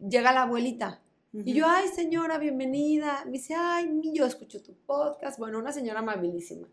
llega 0.00 0.32
la 0.32 0.42
abuelita 0.42 1.00
y 1.44 1.52
yo, 1.52 1.66
ay, 1.68 1.88
señora, 1.88 2.38
bienvenida. 2.38 3.22
Me 3.26 3.32
dice, 3.32 3.54
ay, 3.54 4.00
yo 4.14 4.24
escucho 4.24 4.62
tu 4.62 4.74
podcast. 4.74 5.38
Bueno, 5.38 5.58
una 5.58 5.70
señora 5.72 5.98
amabilísima. 5.98 6.66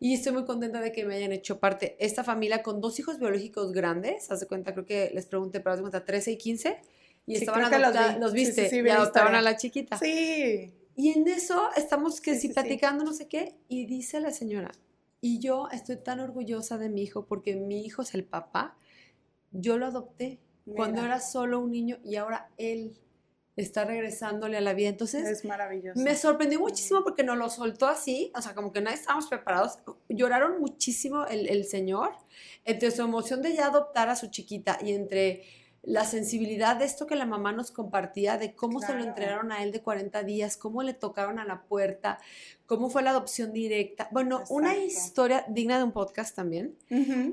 Y 0.00 0.14
estoy 0.14 0.32
muy 0.32 0.44
contenta 0.44 0.80
de 0.80 0.92
que 0.92 1.04
me 1.04 1.16
hayan 1.16 1.32
hecho 1.32 1.58
parte 1.58 1.96
esta 1.98 2.24
familia 2.24 2.62
con 2.62 2.80
dos 2.80 2.98
hijos 2.98 3.18
biológicos 3.18 3.72
grandes. 3.72 4.30
Haz 4.30 4.40
de 4.40 4.46
cuenta, 4.46 4.72
creo 4.72 4.86
que 4.86 5.10
les 5.12 5.26
pregunté, 5.26 5.60
pero 5.60 5.72
haz 5.72 5.78
de 5.78 5.82
cuenta, 5.82 6.04
13 6.04 6.32
y 6.32 6.38
15. 6.38 6.80
Y 7.26 7.34
Sí, 7.34 7.40
estaban 7.40 7.68
que 7.70 7.78
los 7.78 7.94
los, 8.18 8.32
Sí, 8.32 8.38
sí, 8.38 8.44
viste, 8.46 8.70
sí, 8.70 8.82
vi 8.82 8.88
y 8.88 8.92
adoptaron 8.92 9.34
a 9.34 9.42
la 9.42 9.56
chiquita. 9.56 9.98
Sí. 9.98 10.72
Y 10.96 11.12
en 11.12 11.28
eso 11.28 11.68
estamos 11.76 12.20
que 12.22 12.34
Sí, 12.34 12.36
si 12.36 12.40
sí, 12.42 12.48
sí. 12.48 12.54
platicando 12.54 13.04
no 13.04 13.12
sé 13.12 13.28
qué, 13.28 13.56
y 13.68 13.84
dice 13.84 14.20
la 14.20 14.30
señora, 14.30 14.70
y 15.20 15.38
yo 15.40 15.68
estoy 15.72 15.96
tan 15.96 16.20
orgullosa 16.20 16.78
de 16.78 16.88
mi 16.88 17.02
hijo 17.02 17.26
porque 17.26 17.56
mi 17.56 17.84
hijo 17.84 18.02
es 18.02 18.14
el 18.14 18.24
papá. 18.24 18.76
Yo 19.50 19.78
lo 19.78 19.86
adopté 19.86 20.40
cuando 20.76 21.04
era 21.04 21.20
solo 21.20 21.60
un 21.60 21.70
niño 21.70 21.98
y 22.04 22.16
ahora 22.16 22.50
él 22.58 22.96
está 23.56 23.84
regresándole 23.84 24.56
a 24.56 24.60
la 24.60 24.72
vida. 24.74 24.88
Entonces, 24.88 25.26
Es 25.26 25.44
maravilloso. 25.44 26.00
me 26.00 26.14
sorprendió 26.14 26.60
muchísimo 26.60 27.02
porque 27.02 27.24
nos 27.24 27.36
lo 27.36 27.48
soltó 27.50 27.86
así, 27.88 28.30
o 28.36 28.42
sea, 28.42 28.54
como 28.54 28.72
que 28.72 28.80
nadie 28.80 28.96
estábamos 28.98 29.26
preparados. 29.26 29.78
Lloraron 30.08 30.60
muchísimo 30.60 31.26
el, 31.26 31.48
el 31.48 31.64
señor 31.64 32.12
entre 32.64 32.90
su 32.92 33.02
emoción 33.02 33.42
de 33.42 33.54
ya 33.54 33.66
adoptar 33.66 34.08
a 34.10 34.16
su 34.16 34.28
chiquita 34.28 34.78
y 34.80 34.92
entre 34.92 35.42
la 35.82 36.04
sensibilidad 36.04 36.76
de 36.76 36.84
esto 36.84 37.06
que 37.06 37.16
la 37.16 37.24
mamá 37.24 37.52
nos 37.52 37.70
compartía, 37.70 38.36
de 38.36 38.54
cómo 38.54 38.80
se 38.80 38.94
lo 38.94 39.04
entregaron 39.04 39.52
a 39.52 39.62
él 39.62 39.72
de 39.72 39.80
40 39.80 40.22
días, 40.22 40.56
cómo 40.56 40.82
le 40.82 40.92
tocaron 40.92 41.38
a 41.38 41.44
la 41.44 41.62
puerta, 41.62 42.18
cómo 42.66 42.90
fue 42.90 43.02
la 43.02 43.10
adopción 43.10 43.52
directa. 43.52 44.08
Bueno, 44.10 44.42
una 44.50 44.76
historia 44.76 45.44
digna 45.48 45.78
de 45.78 45.84
un 45.84 45.92
podcast 45.92 46.36
también. 46.36 46.76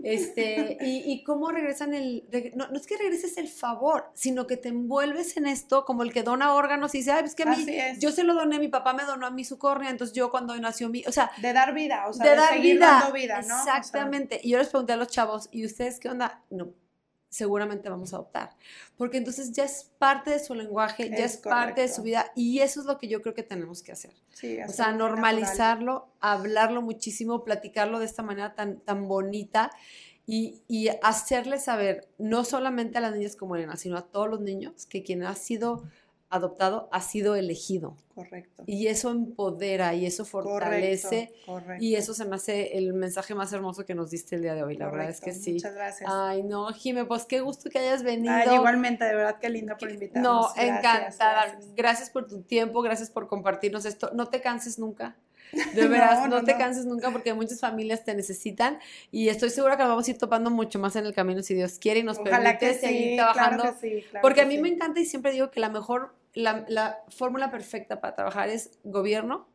Este, 0.04 0.78
y, 0.82 1.12
y 1.12 1.24
cómo 1.24 1.52
regresan 1.52 1.94
el... 1.94 2.24
No, 2.56 2.68
no 2.70 2.78
es 2.78 2.88
que 2.88 2.98
regreses 2.98 3.38
el 3.38 3.50
favor, 3.50 4.12
sino 4.14 4.48
que 4.48 4.58
te 4.58 4.70
envuelves 4.70 5.36
en 5.38 5.48
esto 5.48 5.84
como 5.84 6.04
el 6.04 6.14
que 6.14 6.24
dona 6.24 6.54
órganos 6.54 6.96
y 6.96 7.00
dice, 7.00 7.12
ay, 7.12 7.26
es 7.26 7.36
que 7.36 7.44
a 7.44 7.48
mí, 7.48 7.66
es. 7.68 8.00
yo 8.00 8.12
se 8.12 8.24
lo 8.24 8.36
doné, 8.36 8.60
mi 8.60 8.70
papá 8.70 8.94
me 8.94 9.04
donó 9.04 9.26
a 9.28 9.32
mí 9.32 9.44
su 9.44 9.58
córnea, 9.58 9.90
entonces 9.90 10.16
yo 10.16 10.32
cuando 10.32 10.56
nació 10.58 10.88
mi... 10.88 11.04
O 11.06 11.12
sea, 11.12 11.32
de 11.42 11.52
dar 11.52 11.74
vida, 11.74 12.08
o 12.08 12.14
sea, 12.14 12.30
de 12.30 12.36
dar 12.36 12.54
seguir 12.54 12.76
vida. 12.76 12.86
dando 12.86 13.14
vida, 13.14 13.42
¿no? 13.42 13.60
O 13.60 13.64
sea, 13.64 13.78
Exactamente. 13.78 14.40
Y 14.42 14.52
yo 14.52 14.60
les 14.60 14.70
pregunté 14.70 14.94
a 14.94 14.98
los 14.98 15.10
chavos, 15.10 15.50
¿y 15.52 15.66
ustedes 15.66 16.00
qué 16.00 16.10
onda? 16.10 16.42
No, 16.50 16.72
seguramente 17.36 17.90
vamos 17.90 18.14
a 18.14 18.18
adoptar. 18.18 18.56
Porque 18.98 19.18
entonces 19.18 19.52
ya 19.52 19.66
es 19.66 19.92
parte 19.98 20.32
de 20.32 20.40
su 20.40 20.56
lenguaje, 20.56 21.10
ya 21.10 21.26
Es 21.26 21.38
parte 21.38 21.82
de 21.82 21.90
su 21.90 22.02
vida 22.02 22.32
y 22.36 22.60
eso 22.60 22.80
es 22.80 22.86
lo 22.86 22.98
que 22.98 23.08
yo 23.08 23.22
creo 23.22 23.34
que 23.34 23.44
tenemos 23.44 23.84
que 23.84 23.92
hacer. 23.92 24.14
sí, 24.34 24.58
O 24.62 24.70
sea, 24.72 24.88
natural. 24.88 24.98
normalizarlo, 24.98 26.08
hablarlo 26.22 26.82
muchísimo, 26.82 27.44
platicarlo 27.44 28.00
de 28.00 28.06
esta 28.06 28.24
manera 28.24 28.56
tan, 28.56 28.80
tan 28.80 29.08
bonita 29.08 29.72
y, 30.26 30.62
y 30.68 30.88
hacerle 31.04 31.60
saber, 31.60 32.08
no 32.18 32.46
solamente 32.46 32.98
a 32.98 33.02
las 33.02 33.14
niñas 33.14 33.36
como 33.36 33.56
Elena, 33.56 33.76
sino 33.76 33.98
a 33.98 34.08
todos 34.08 34.30
los 34.30 34.40
niños, 34.42 34.86
que 34.86 35.04
quien 35.04 35.24
ha 35.24 35.36
sido 35.36 35.84
adoptado 36.30 36.90
ha 36.92 37.02
sido 37.02 37.36
elegido. 37.36 37.96
Correcto. 38.14 38.64
Y 38.66 38.88
eso 38.88 39.12
empodera 39.12 39.94
y 39.94 40.06
eso 40.06 40.26
fortalece. 40.26 41.34
Correcto, 41.46 41.46
correcto. 41.46 41.84
Y 41.84 41.96
eso 41.96 42.14
se 42.14 42.26
me 42.26 42.36
hace 42.36 42.78
el 42.78 42.94
mensaje 42.94 43.36
más 43.36 43.52
hermoso 43.54 43.86
que 43.86 43.94
nos 43.94 44.10
diste 44.10 44.36
el 44.36 44.42
día 44.42 44.56
de 44.56 44.64
hoy. 44.64 44.78
La 44.78 44.90
verdad 44.90 45.10
es 45.10 45.22
que 45.22 45.34
sí. 45.34 45.54
Muchas 45.54 45.76
gracias. 45.76 46.10
Ay, 46.12 46.44
no, 46.44 46.68
Jime, 46.74 47.06
pues 47.06 47.26
qué 47.26 47.42
gusto 47.42 47.70
que 47.70 47.80
hayas 47.80 48.04
venido. 48.04 48.34
Ay, 48.34 48.56
igualmente, 48.56 49.04
de 49.04 49.16
verdad, 49.16 49.38
qué 49.40 49.50
linda 49.50 49.78
por 49.78 49.92
invitarnos. 49.92 50.24
No, 50.24 50.42
Gracias, 50.54 50.66
encantada. 50.66 51.46
gracias. 51.48 51.76
Gracias. 51.76 52.10
por 52.10 52.28
tu 52.28 52.42
tiempo, 52.42 52.82
gracias 52.82 53.10
por 53.10 53.28
compartirnos 53.28 53.86
esto. 53.86 54.12
No 54.14 54.28
te 54.28 54.42
canses 54.42 54.80
nunca. 54.80 55.18
De 55.52 55.88
veras, 55.88 56.22
no, 56.30 56.40
no, 56.40 56.44
te 56.44 56.54
no. 56.54 56.58
canses 56.58 56.86
nunca 56.86 57.12
porque 57.12 57.34
muchas 57.34 57.60
familias 57.60 58.04
te 58.04 58.14
necesitan 58.16 58.80
y 59.12 59.30
estoy 59.30 59.50
segura 59.50 59.78
que 59.78 59.84
nos 59.84 59.90
vamos 59.90 60.08
a 60.08 60.12
ir 60.12 60.18
topando 60.18 60.50
mucho 60.50 60.80
más 60.80 60.96
en 60.96 61.06
el 61.06 61.14
camino 61.14 61.42
si 61.44 61.54
Dios 61.54 61.80
quiere 61.80 62.00
y 62.02 62.04
nos 62.04 62.18
Ojalá 62.20 62.38
permite 62.58 62.58
que 62.60 62.74
seguir 62.74 63.10
sí, 63.12 63.16
trabajando. 63.18 63.64
claro 63.64 63.80
que 63.80 63.90
sí, 64.02 64.06
claro 64.10 64.22
porque 64.22 64.36
que 64.36 64.42
a 64.42 64.46
mí 64.48 64.56
sí. 64.56 64.62
me 64.62 64.70
encanta 64.70 65.00
y 65.00 65.06
siempre 65.06 65.32
digo 65.32 65.52
que 65.52 65.60
la 65.60 65.70
mejor, 65.70 66.14
la, 66.34 66.66
la 66.68 67.00
fórmula 67.10 67.52
perfecta 67.52 68.02
para 68.02 68.16
trabajar 68.16 68.50
es 68.50 68.72
gobierno, 68.84 69.48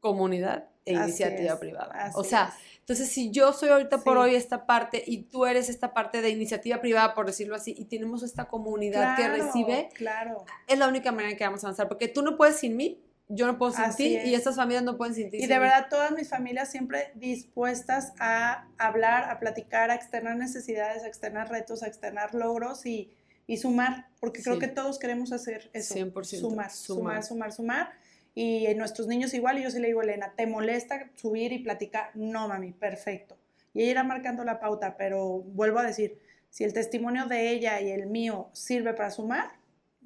comunidad 0.00 0.68
e 0.84 0.96
Así 0.96 1.04
iniciativa 1.08 1.54
es, 1.54 1.58
privada. 1.58 2.10
O 2.14 2.24
sea, 2.24 2.52
es. 2.54 2.78
entonces, 2.80 3.08
si 3.08 3.30
yo 3.30 3.54
soy 3.54 3.70
ahorita 3.70 3.98
por 4.04 4.18
hoy 4.18 4.34
esta 4.34 4.66
parte 4.66 5.02
y 5.06 5.22
tú 5.22 5.46
eres 5.46 5.70
esta 5.70 5.94
parte 5.94 6.20
de 6.20 6.28
iniciativa 6.28 6.78
privada, 6.80 7.14
por 7.14 7.24
decirlo 7.26 7.54
así, 7.56 7.74
y 7.78 7.86
tenemos 7.86 8.22
esta 8.22 8.46
comunidad 8.46 9.16
que 9.16 9.26
recibe, 9.28 9.88
Claro. 9.94 10.44
es 10.66 10.78
la 10.78 10.86
única 10.88 11.10
manera 11.10 11.30
en 11.30 11.38
que 11.38 11.44
vamos 11.44 11.64
a 11.64 11.68
avanzar, 11.68 11.88
porque 11.88 12.08
tú 12.08 12.20
no 12.20 12.36
puedes 12.36 12.56
sin 12.56 12.76
mí 12.76 13.00
yo 13.28 13.46
no 13.46 13.56
puedo 13.58 13.72
es. 13.72 14.00
y 14.00 14.34
estas 14.34 14.56
familias 14.56 14.84
no 14.84 14.96
pueden 14.96 15.14
sin 15.14 15.30
ti. 15.30 15.38
Y 15.38 15.46
de 15.46 15.58
verdad 15.58 15.86
todas 15.88 16.12
mis 16.12 16.28
familias 16.28 16.70
siempre 16.70 17.12
dispuestas 17.14 18.12
a 18.18 18.68
hablar, 18.78 19.30
a 19.30 19.38
platicar, 19.40 19.90
a 19.90 19.94
externar 19.94 20.36
necesidades, 20.36 21.04
a 21.04 21.08
externar 21.08 21.50
retos, 21.50 21.82
a 21.82 21.86
externar 21.86 22.34
logros 22.34 22.84
y, 22.84 23.12
y 23.46 23.56
sumar, 23.56 24.08
porque 24.20 24.42
creo 24.42 24.58
que 24.58 24.68
todos 24.68 24.98
queremos 24.98 25.32
hacer 25.32 25.70
eso. 25.72 25.94
100%, 25.94 26.24
Sumar, 26.24 26.24
sumar. 26.24 26.70
sumar, 26.70 27.22
sumar, 27.22 27.52
sumar. 27.52 27.90
Y 28.34 28.66
en 28.66 28.78
nuestros 28.78 29.06
niños 29.06 29.32
igual, 29.32 29.58
y 29.58 29.62
yo 29.62 29.70
sí 29.70 29.78
le 29.78 29.86
digo, 29.86 30.02
Elena, 30.02 30.34
¿te 30.36 30.46
molesta 30.46 31.10
subir 31.14 31.52
y 31.52 31.60
platicar? 31.60 32.10
No, 32.14 32.48
mami, 32.48 32.72
perfecto. 32.72 33.38
Y 33.72 33.82
ella 33.82 33.90
irá 33.92 34.02
marcando 34.02 34.44
la 34.44 34.58
pauta, 34.60 34.96
pero 34.96 35.38
vuelvo 35.38 35.78
a 35.78 35.84
decir, 35.84 36.18
si 36.50 36.64
el 36.64 36.72
testimonio 36.72 37.26
de 37.26 37.50
ella 37.50 37.80
y 37.80 37.90
el 37.90 38.06
mío 38.06 38.50
sirve 38.52 38.92
para 38.92 39.10
sumar, 39.10 39.52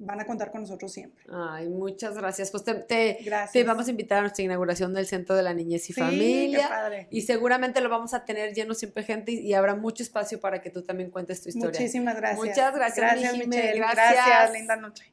van 0.01 0.19
a 0.21 0.25
contar 0.25 0.49
con 0.51 0.61
nosotros 0.61 0.91
siempre. 0.91 1.23
Ay, 1.31 1.67
muchas 1.69 2.15
gracias. 2.15 2.49
Pues 2.51 2.63
te, 2.63 2.73
te- 2.73 3.17
Gracias. 3.23 3.51
te 3.51 3.63
vamos 3.63 3.87
a 3.87 3.91
invitar 3.91 4.19
a 4.19 4.21
nuestra 4.21 4.43
inauguración 4.43 4.93
del 4.93 5.05
Centro 5.05 5.35
de 5.35 5.43
la 5.43 5.53
Niñez 5.53 5.89
y 5.89 5.93
Sí, 5.93 5.99
Familia. 6.01 6.59
qué 6.61 6.67
padre. 6.67 7.07
Y 7.11 7.21
seguramente 7.21 7.81
lo 7.81 7.89
vamos 7.89 8.13
a 8.13 8.23
tener 8.25 8.53
lleno 8.53 8.73
siempre 8.73 9.03
gente 9.03 9.33
y, 9.33 9.39
y 9.39 9.53
habrá 9.53 9.75
mucho 9.75 10.01
espacio 10.01 10.39
para 10.39 10.61
que 10.61 10.69
tú 10.69 10.81
también 10.83 11.11
cuentes 11.11 11.41
tu 11.43 11.49
historia. 11.49 11.79
Muchísimas 11.79 12.15
gracias. 12.15 12.39
Muchas 12.39 12.73
gracias, 12.75 12.97
Gracias, 12.97 13.33
Michelle. 13.37 13.77
gracias. 13.77 14.13
Gracias, 14.15 14.53
linda 14.53 14.75
noche. 14.77 15.11